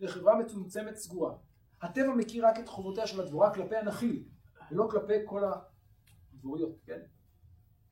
לחברה 0.00 0.38
מצומצמת 0.38 0.96
סגורה. 0.96 1.34
הטבע 1.82 2.14
מכיר 2.14 2.46
רק 2.46 2.58
את 2.58 2.68
חובותיה 2.68 3.06
של 3.06 3.20
הדבורה 3.20 3.54
כלפי 3.54 3.76
הנחיל, 3.76 4.24
ולא 4.70 4.88
כלפי 4.90 5.12
כל 5.24 5.42
הדבוריות, 6.34 6.78
כן? 6.84 7.00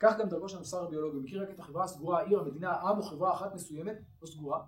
כך 0.01 0.18
גם 0.18 0.28
דרכו 0.28 0.49
של 0.49 0.57
המוסר 0.57 0.82
הביולוגי, 0.82 1.18
מכיר 1.18 1.43
רק 1.43 1.51
את 1.51 1.61
החברה 1.61 1.84
הסגורה, 1.84 2.20
העיר, 2.20 2.41
המדינה, 2.41 2.70
העם 2.70 2.99
או 2.99 3.03
חברה 3.03 3.34
אחת 3.34 3.55
מסוימת, 3.55 3.97
לא 4.22 4.26
סגורה. 4.26 4.64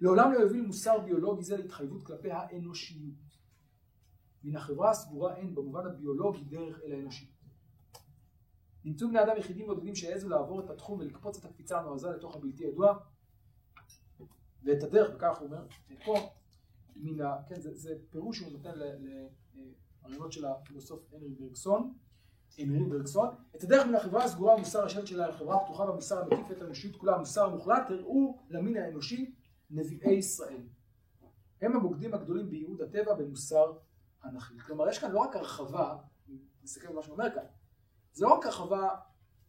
לעולם 0.00 0.32
לא 0.32 0.38
יוביל 0.38 0.66
מוסר 0.66 0.98
ביולוגי 0.98 1.44
זה 1.44 1.56
להתחייבות 1.56 2.02
כלפי 2.06 2.30
האנושיות. 2.30 3.14
מן 4.44 4.56
החברה 4.56 4.90
הסגורה 4.90 5.36
אין 5.36 5.54
במובן 5.54 5.86
הביולוגי 5.86 6.44
דרך 6.44 6.80
אל 6.84 6.92
האנושיות. 6.92 7.39
נמצאו 8.84 9.08
בני 9.08 9.22
אדם 9.22 9.36
יחידים 9.36 9.66
בודדים 9.66 9.94
שהעזו 9.94 10.28
לעבור 10.28 10.60
את 10.60 10.70
התחום 10.70 10.98
ולקפוץ 10.98 11.38
את 11.38 11.44
הקפיצה 11.44 11.78
הנועזה 11.78 12.10
לתוך 12.10 12.36
הבלתי 12.36 12.64
ידוע 12.64 12.98
ואת 14.62 14.82
הדרך, 14.82 15.10
וכך 15.14 15.38
הוא 15.38 15.46
אומר, 15.46 15.66
פה, 16.04 16.14
מן 16.96 17.20
ה... 17.20 17.36
כן, 17.48 17.60
זה, 17.60 17.74
זה 17.74 17.94
פירוש 18.10 18.38
שהוא 18.38 18.52
נותן 18.52 18.72
לרעיונות 20.04 20.32
של 20.32 20.44
הפילוסוף 20.44 21.14
הנרי 21.14 21.34
ברגסון, 21.34 21.94
הנרי 22.58 22.84
ברגסון, 22.84 23.28
את 23.56 23.64
הדרך 23.64 23.86
מן 23.86 23.94
החברה 23.94 24.24
הסגורה 24.24 24.54
המוסר 24.54 24.84
השלט 24.84 25.06
שלה 25.06 25.28
לחברה 25.28 25.56
הפתוחה 25.56 25.82
והמוסר 25.82 26.18
המקיף 26.22 26.50
את 26.50 26.62
האנושיות 26.62 26.96
כולה, 26.96 27.14
המוסר 27.14 27.44
המוחלט, 27.44 27.90
הראו 27.90 28.38
למין 28.50 28.76
האנושי 28.76 29.34
נביאי 29.70 30.12
ישראל. 30.12 30.62
הם 31.62 31.76
הבוגדים 31.76 32.14
הגדולים 32.14 32.50
בייעוד 32.50 32.80
הטבע 32.82 33.14
במוסר 33.14 33.72
הנחיל. 34.22 34.60
כלומר, 34.60 34.88
יש 34.88 34.98
כאן 34.98 35.10
לא 35.10 35.18
רק 35.18 35.36
הרחבה, 35.36 35.96
אני 36.28 36.36
מסתכל 36.62 36.88
על 36.88 36.94
מה 36.94 37.02
שהוא 37.02 37.12
אומר 37.12 37.34
כאן, 37.34 37.44
זה 38.12 38.24
לא 38.24 38.34
רק 38.34 38.46
הרחבה 38.46 38.88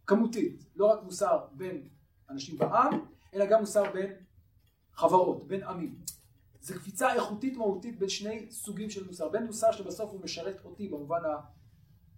כמותית, 0.07 0.63
לא 0.75 0.85
רק 0.85 1.03
מוסר 1.03 1.45
בין 1.51 1.89
אנשים 2.29 2.57
בעם, 2.57 3.05
אלא 3.33 3.45
גם 3.45 3.59
מוסר 3.59 3.91
בין 3.91 4.13
חברות, 4.93 5.47
בין 5.47 5.63
עמים. 5.63 6.01
זו 6.61 6.73
קפיצה 6.75 7.13
איכותית 7.13 7.57
מהותית 7.57 7.99
בין 7.99 8.09
שני 8.09 8.51
סוגים 8.51 8.89
של 8.89 9.07
מוסר, 9.07 9.29
בין 9.29 9.45
מוסר 9.45 9.71
שבסוף 9.71 10.11
הוא 10.11 10.21
משרת 10.21 10.65
אותי 10.65 10.87
במובן 10.87 11.21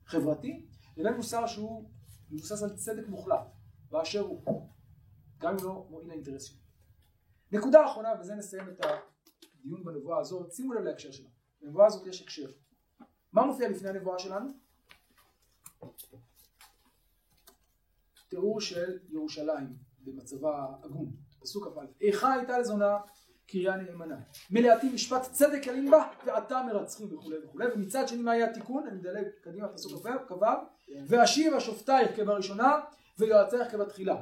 החברתי, 0.06 0.66
לבין 0.98 1.14
מוסר 1.14 1.48
שהוא 1.48 1.90
מבוסס 2.32 2.64
על 2.64 2.76
צדק 2.76 3.08
מוחלט, 3.08 3.48
באשר 3.90 4.22
הוא, 4.22 4.70
גם 5.38 5.58
אם 5.60 5.66
לא 5.66 5.88
מועיל 5.90 6.08
לאינטרס 6.08 6.44
שלי. 6.44 6.58
נקודה 7.52 7.86
אחרונה, 7.86 8.10
ובזה 8.16 8.36
נסיים 8.36 8.70
את 8.70 8.86
הדיון 8.86 9.84
בנבואה 9.84 10.20
הזאת, 10.20 10.54
שימו 10.54 10.74
לב 10.74 10.82
להקשר 10.82 11.12
שלה. 11.12 11.30
בנבואה 11.62 11.86
הזאת 11.86 12.08
יש 12.08 12.22
הקשר. 12.22 12.52
מה 13.34 13.46
מופיע 13.46 13.70
לפני 13.70 13.90
הנבואה 13.90 14.20
שלנו? 14.20 14.50
תיאור 18.34 18.62
של 18.62 18.98
ירושלים 19.10 19.74
במצבה 20.00 20.68
עגום, 20.84 21.12
פסוק 21.42 21.68
כ"א. 21.68 21.86
איכה 22.02 22.34
הייתה 22.34 22.60
לזונה 22.60 22.98
קריה 23.48 23.76
נאמנה. 23.76 24.16
מלאתי 24.52 24.90
משפט 24.90 25.22
צדק 25.22 25.68
ילין 25.68 25.92
בה 25.92 26.08
ועתה 26.26 26.64
מרצחים 26.64 27.14
וכולי 27.14 27.38
וכולי. 27.46 27.66
ומצד 27.76 28.08
שני 28.08 28.22
מה 28.22 28.32
היה 28.32 28.50
התיקון? 28.50 28.88
אני 28.88 28.98
מדלג 28.98 29.28
קדימה 29.42 29.68
פסוק 29.68 30.08
כ"ו. 30.28 30.46
ואשיב 31.08 31.54
השופטייך 31.54 32.16
כבראשונה 32.16 32.80
ויועצייך 33.18 33.72
כבתחילה. 33.72 34.22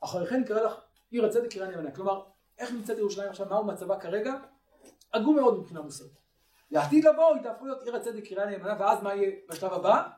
אחרי 0.00 0.26
כן 0.26 0.42
יקרא 0.42 0.62
לך 0.62 0.80
עיר 1.10 1.26
הצדק 1.26 1.50
קריה 1.50 1.70
נאמנה. 1.70 1.90
כלומר, 1.90 2.22
איך 2.58 2.72
נמצאת 2.72 2.98
ירושלים 2.98 3.30
עכשיו? 3.30 3.46
מהו 3.48 3.64
מצבה 3.64 4.00
כרגע? 4.00 4.34
עגום 5.12 5.36
מאוד 5.36 5.58
מבחינה 5.58 5.80
מוסרית. 5.80 6.12
לעתיד 6.70 7.04
לבוא 7.04 7.34
היא 7.34 7.42
תהפוך 7.42 7.62
להיות 7.62 7.82
עיר 7.82 7.96
הצדק 7.96 8.24
קריה 8.24 8.46
נאמנה 8.46 8.76
ואז 8.80 9.02
מה 9.02 9.14
יהיה 9.14 9.30
בשלב 9.48 9.72
הבא? 9.72 10.08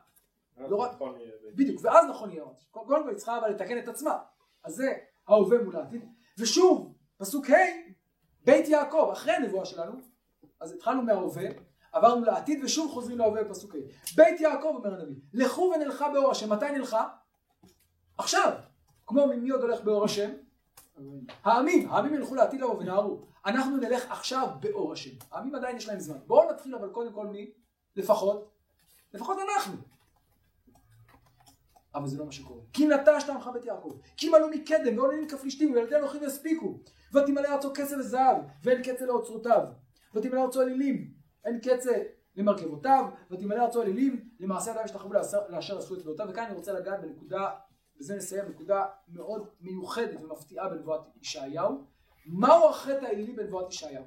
לא 0.69 0.75
רק- 0.75 0.91
נכון. 0.95 1.15
בדיוק, 1.55 1.79
ואז 1.83 2.05
נכון 2.09 2.31
יהיה 2.31 2.43
עוד. 2.43 2.55
קודם 2.71 3.03
כל 3.03 3.09
היא 3.09 3.17
צריכה 3.17 3.37
אבל 3.37 3.49
לתקן 3.49 3.77
את 3.77 3.87
עצמה. 3.87 4.17
אז 4.63 4.75
זה 4.75 4.93
ההווה 5.27 5.63
מול 5.63 5.75
העתיד. 5.75 6.05
ושוב, 6.37 6.93
פסוק 7.17 7.49
ה', 7.49 7.53
בית 8.45 8.67
יעקב, 8.67 9.09
אחרי 9.13 9.33
הנבואה 9.33 9.65
שלנו, 9.65 9.93
אז 10.59 10.71
התחלנו 10.73 11.01
מההווה, 11.01 11.43
עברנו 11.91 12.25
לעתיד 12.25 12.63
ושוב 12.63 12.91
חוזרים 12.91 13.17
להווה 13.17 13.43
בפסוק 13.43 13.75
ה'. 13.75 13.77
בית 14.15 14.41
יעקב 14.41 14.67
אומר 14.75 15.01
הנביא, 15.01 15.15
לכו 15.33 15.71
ונלכה 15.75 16.09
באור 16.09 16.31
השם. 16.31 16.49
מתי 16.53 16.71
נלכה? 16.71 17.07
עכשיו. 18.17 18.53
כמו 19.05 19.27
מי 19.27 19.49
עוד 19.49 19.61
הולך 19.61 19.81
באור 19.81 20.05
השם? 20.05 20.31
העמים, 21.43 21.89
העמים 21.89 22.13
ילכו 22.13 22.35
לעתיד 22.35 22.61
לבוא 22.61 22.75
ונהרו. 22.75 23.21
אנחנו 23.45 23.77
נלך 23.77 24.11
עכשיו 24.11 24.47
באור 24.59 24.93
השם. 24.93 25.09
העמים 25.31 25.55
עדיין 25.55 25.77
יש 25.77 25.87
להם 25.87 25.99
זמן. 25.99 26.17
בואו 26.27 26.51
נתחיל 26.51 26.75
אבל 26.75 26.89
קודם 26.89 27.13
כל 27.13 27.27
מי? 27.27 27.51
לפחות? 27.95 28.51
לפחות 29.13 29.37
אנחנו. 29.55 29.73
אבל 31.95 32.07
זה 32.07 32.17
לא 32.17 32.25
מה 32.25 32.31
שקורה. 32.31 32.61
כי 32.73 32.87
נטשת 32.87 33.29
עמך 33.29 33.49
בית 33.53 33.65
יעקב, 33.65 33.97
כי 34.17 34.29
מלאו 34.29 34.49
מקדם 34.49 34.97
ועוללים 34.97 35.27
כפלישתים 35.27 35.73
וילדי 35.73 35.95
אנוכי 35.95 36.17
יספיקו, 36.25 36.79
ותמלא 37.13 37.47
ארצו 37.47 37.71
כסף 37.75 37.95
וזהב, 37.99 38.37
ואין 38.63 38.83
קצה 38.83 39.05
לאוצרותיו, 39.05 39.67
ותמלא 40.15 40.43
ארצו 40.43 40.61
אלילים, 40.61 41.11
אין 41.45 41.59
קצה 41.59 42.03
למרכבותיו, 42.35 43.05
ותמלא 43.31 43.63
ארצו 43.65 43.81
אלילים, 43.81 44.29
למעשה 44.39 44.71
אדם 44.71 44.81
ישתחוו 44.85 45.13
לאשר- 45.49 45.77
עשו 45.77 45.95
את 45.95 46.03
דעותיו, 46.03 46.27
וכאן 46.29 46.43
אני 46.43 46.55
רוצה 46.55 46.73
לגעת 46.73 47.01
בנקודה, 47.01 47.49
בזה 47.99 48.15
נסיים, 48.15 48.45
נקודה 48.49 48.85
מאוד 49.07 49.47
מיוחדת 49.61 50.21
ומפתיעה 50.21 50.69
בנבואת 50.69 51.01
ישעיהו, 51.21 51.85
מהו 52.25 52.69
החטא 52.69 53.05
האלילי 53.05 53.33
בנבואת 53.33 53.69
ישעיהו? 53.69 54.03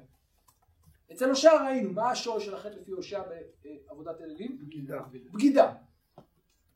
אצל 1.11 1.29
הושע 1.29 1.63
ראינו, 1.63 1.93
מה 1.93 2.11
השורש 2.11 2.45
של 2.45 2.55
החטא 2.55 2.75
לפי 2.75 2.91
הושע 2.91 3.21
בעבודת 3.63 4.21
אלילים? 4.21 4.57
בגידה. 4.61 5.01
בגידה. 5.33 5.73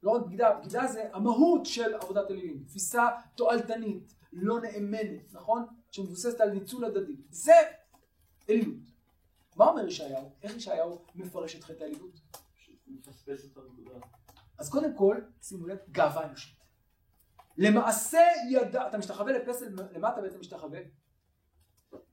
לא 0.04 0.12
רק 0.12 0.26
בגידה, 0.26 0.54
בגידה 0.60 0.88
זה 0.88 1.10
המהות 1.14 1.66
של 1.66 1.96
עבודת 1.96 2.32
אלילים, 2.32 2.64
תפיסה 2.68 3.08
תועלתנית, 3.36 4.14
לא 4.34 4.62
נאמנת, 4.62 5.34
נכון? 5.34 5.66
שמבוססת 5.92 6.42
על 6.42 6.52
ניצול 6.52 6.86
הדדי. 6.86 7.16
זה 7.30 7.54
אלילות. 8.50 8.84
מה 9.56 9.66
אומר 9.66 9.88
ישעיהו? 9.88 10.32
איך 10.44 10.56
ישעיהו 10.56 11.02
מפרש 11.16 11.56
את 11.56 11.64
חטא 11.64 11.84
האלילות? 11.84 12.20
אז 14.58 14.70
קודם 14.70 14.98
כל, 14.98 15.18
שימו 15.42 15.68
לב, 15.68 15.78
גאווה 15.92 16.26
אנושית. 16.26 16.60
למעשה 17.58 18.20
ידע, 18.50 18.88
אתה 18.88 18.98
משתחווה 18.98 19.34
לפסל, 19.34 19.76
למה 19.92 20.14
אתה 20.14 20.22
בעצם 20.22 20.40
משתחווה? 20.40 20.80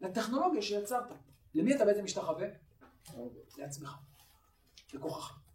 לטכנולוגיה 0.01 0.62
שיצרת. 0.62 1.12
למי 1.55 1.76
אתה 1.76 1.84
בעצם 1.84 2.05
משתחווה? 2.05 2.47
לעצמך, 3.59 3.97
לכוחך. 4.95 5.45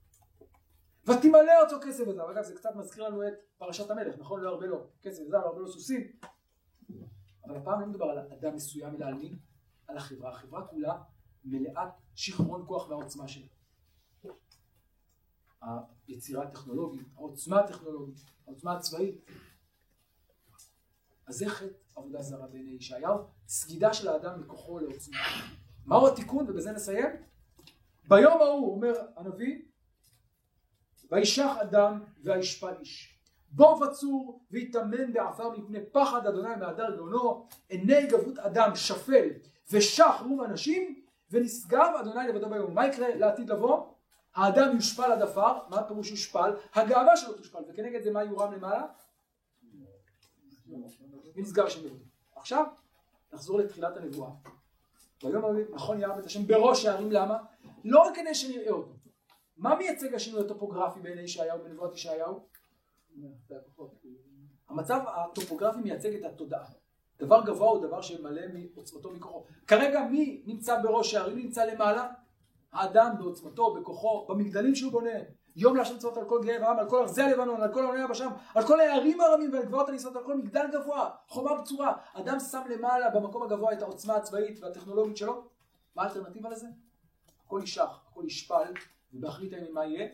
ותמלא 1.06 1.52
ארצו 1.62 1.76
כסף 1.84 2.04
וזהב. 2.08 2.30
אגב, 2.30 2.44
זה 2.44 2.56
קצת 2.56 2.76
מזכיר 2.76 3.08
לנו 3.08 3.28
את 3.28 3.34
פרשת 3.58 3.92
המלך, 3.92 4.16
נכון? 4.20 4.42
לא 4.42 4.50
הרבה 4.50 4.66
לא. 4.66 4.84
כסף 5.02 5.24
וזהב, 5.28 5.44
הרבה 5.44 5.60
לא 5.60 5.68
סוסים. 5.68 6.08
אבל 7.46 7.58
הפעם 7.58 7.82
לא 7.82 7.88
מדובר 7.88 8.06
על 8.06 8.20
אדם 8.20 8.56
מסוים, 8.56 8.96
אלא 8.96 9.06
על 9.06 9.14
מי? 9.14 9.36
על 9.88 9.98
החברה. 9.98 10.30
החברה 10.32 10.68
כולה 10.68 11.02
מלאת 11.46 11.90
שיכרון 12.16 12.64
כוח 12.68 12.90
והעוצמה 12.90 13.28
שלה. 13.28 13.48
היצירה 16.08 16.44
הטכנולוגית, 16.44 17.08
העוצמה 17.16 17.60
הטכנולוגית, 17.60 18.18
העוצמה 18.48 18.78
הצבאית. 18.78 19.16
אז 21.28 21.36
זה 21.36 21.50
חטא 21.50 21.74
עבודה 21.96 22.22
זרה 22.22 22.48
בעיני 22.48 22.72
ישעיהו, 22.72 23.18
סגידה 23.48 23.94
של 23.94 24.08
האדם 24.08 24.42
מכוחו 24.42 24.80
לעוצמה. 24.80 25.18
מהו 25.86 26.08
התיקון? 26.08 26.50
ובזה 26.50 26.72
נסיים. 26.72 27.10
ביום 28.08 28.42
ההוא, 28.42 28.76
אומר 28.76 28.94
הנביא, 29.16 29.62
וישח 31.12 31.52
אדם 31.62 32.00
וישפל 32.24 32.74
איש. 32.80 33.18
בוא 33.52 33.86
בצור 33.86 34.42
ויטמן 34.52 35.14
בעפר 35.14 35.50
מפני 35.50 35.80
פחד 35.92 36.28
אדוני 36.28 36.56
מהדר 36.56 36.96
גאונו, 36.96 37.48
עיני 37.70 38.08
גבות 38.08 38.40
אדם 38.40 38.76
שפל 38.76 39.30
ושח 39.72 40.24
רום 40.26 40.44
אנשים, 40.44 41.02
ונשגב 41.32 41.94
אדוני 42.00 42.28
לבדו 42.28 42.50
ביום. 42.50 42.74
מה 42.74 42.88
יקרה 42.88 43.16
לעתיד 43.16 43.50
לבוא? 43.50 43.86
האדם 44.36 44.76
יושפל 44.76 45.12
עד 45.12 45.22
עפר, 45.22 45.58
מה 45.70 45.80
הפירוש 45.80 46.12
יושפל? 46.12 46.54
הגאווה 46.74 47.18
שלו 47.18 47.34
תושפל, 47.34 47.60
וכנגד 47.70 48.02
זה 48.04 48.12
מה 48.12 48.24
יורם 48.24 48.54
למעלה? 48.54 48.86
ונשגב 51.36 51.66
השם 51.66 51.86
לבדו. 51.86 52.06
עכשיו, 52.36 52.66
נחזור 53.34 53.60
לתחילת 53.60 53.98
הנבואה. 53.98 54.32
ההוא 55.24 55.56
נכון 55.70 56.02
ירם 56.02 56.20
את 56.20 56.26
השם 56.26 56.48
בראש 56.48 56.86
הערים, 56.86 57.12
למה? 57.12 57.38
לא 57.84 58.02
רק 58.02 58.16
כדי 58.16 58.36
שנראה 58.36 58.72
אותו. 58.72 59.01
מה 59.62 59.76
מייצג 59.76 60.16
השינוי 60.16 60.42
הטופוגרפי 60.42 61.00
בעיני 61.00 61.22
ישעיהו, 61.22 61.60
בנבואת 61.64 61.94
ישעיהו? 61.94 62.40
המצב 64.70 65.00
הטופוגרפי 65.08 65.80
מייצג 65.80 66.14
את 66.16 66.26
התודעה. 66.26 66.66
דבר 67.20 67.42
גבוה 67.46 67.70
הוא 67.70 67.88
דבר 67.88 68.02
שמלא 68.02 68.42
מעוצמתו 68.54 69.12
מכוחו. 69.12 69.46
כרגע 69.68 70.04
מי 70.04 70.44
נמצא 70.46 70.82
בראש 70.82 71.14
הערים? 71.14 71.38
נמצא 71.38 71.66
למעלה? 71.66 72.08
האדם 72.72 73.16
בעוצמתו, 73.18 73.74
בכוחו, 73.74 74.26
במגדלים 74.30 74.76
שהוא 74.76 74.92
בונה. 74.92 75.20
יום 75.56 75.76
להשם 75.76 75.98
צבאות 75.98 76.18
על 76.18 76.26
כל 76.26 76.42
גאה 76.44 76.62
ועם, 76.62 76.80
על 76.80 76.90
כל 76.90 77.02
ארזי 77.02 77.22
הלבנון, 77.22 77.62
על 77.62 77.74
כל 77.74 77.86
עוני 77.86 78.02
היבשם, 78.02 78.30
על 78.56 78.68
כל 78.68 78.80
הערים 78.80 79.22
הרמים 79.22 79.54
ועל 79.54 79.66
גבעות 79.66 79.90
הניסות, 79.90 80.16
על 80.16 80.24
כל 80.24 80.38
מגדל 80.38 80.66
גבוה, 80.74 81.10
חומה 81.28 81.62
בצורה. 81.62 81.98
אדם 82.14 82.40
שם 82.40 82.62
למעלה 82.70 83.10
במקום 83.10 83.44
הגבוה 83.44 83.74
את 83.74 83.82
העוצמה 83.82 84.16
הצבאית 84.16 84.64
והטכנולוגית 84.64 85.18
שלו. 85.18 85.44
מה 85.96 86.04
האלטרנטיבה 86.04 86.50
לזה? 86.50 86.68
הכל 87.46 87.60
יישח, 87.62 88.00
הכל 88.12 88.24
ישפל, 88.26 88.74
ובאחרית 89.14 89.54
הימים 89.54 89.74
מה 89.74 89.86
יהיה? 89.86 90.08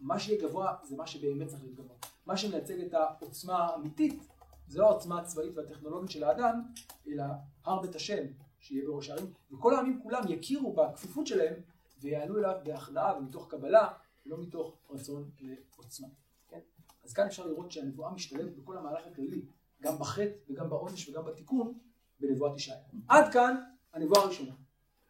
מה 0.00 0.18
שיהיה 0.18 0.42
גבוה 0.42 0.74
זה 0.82 0.96
מה 0.96 1.06
שבאמת 1.06 1.48
צריך 1.48 1.62
להיות 1.62 1.76
גבוה. 1.76 1.96
מה 2.26 2.36
שמייצג 2.36 2.80
את 2.80 2.94
העוצמה 2.94 3.58
האמיתית 3.58 4.26
זה 4.68 4.78
לא 4.78 4.90
העוצמה 4.90 5.20
הצבאית 5.20 5.56
והטכנולוגית 5.56 6.10
של 6.10 6.24
האדם, 6.24 6.62
אלא 7.08 7.24
הר 7.64 7.80
בית 7.80 7.94
השם 7.94 8.24
שיהיה 8.58 8.86
בראש 8.86 9.10
הערים, 9.10 9.32
וכל 9.52 9.74
העמים 9.74 10.00
כולם 10.02 10.22
יכירו 10.28 10.72
בכפיפות 10.72 11.26
שלהם 11.26 11.54
ויעלו 12.00 12.38
אליו 12.38 12.54
בהכנעה 12.64 13.18
ומתוך 13.18 13.50
קבלה, 13.50 13.88
ולא 14.26 14.38
מתוך 14.38 14.76
רצון 14.90 15.30
לעוצמה. 15.40 16.08
כן? 16.48 16.60
אז 17.04 17.12
כאן 17.12 17.26
אפשר 17.26 17.46
לראות 17.46 17.72
שהנבואה 17.72 18.12
משתלבת 18.12 18.56
בכל 18.56 18.78
המהלך 18.78 19.06
הכללי, 19.06 19.44
גם 19.82 19.98
בחטא 19.98 20.30
וגם 20.48 20.70
בעונש 20.70 21.08
וגם 21.08 21.24
בתיקון, 21.24 21.78
בנבואת 22.20 22.56
ישעיה. 22.56 22.80
עד 23.08 23.32
כאן 23.32 23.56
הנבואה 23.92 24.20
הראשונה. 24.20 24.52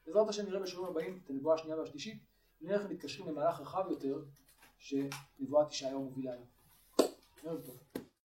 בעזרת 0.06 0.28
השם 0.28 0.46
נראה 0.46 0.60
בשיעורים 0.60 0.92
הבאים 0.92 1.20
את 1.24 1.30
הנבואה 1.30 1.54
השנייה 1.54 1.76
והשלישית, 1.76 2.22
ונראה 2.60 2.78
איך 2.80 2.90
מתקשרים 2.90 3.28
למהלך 3.28 3.60
רחב 3.60 3.84
יותר 3.90 4.24
שנבואת 4.78 5.72
ישעיהו 5.72 6.04
מובילה 6.04 6.32
אליו. 6.32 6.46
ערב 7.44 7.60
טוב. 7.66 8.05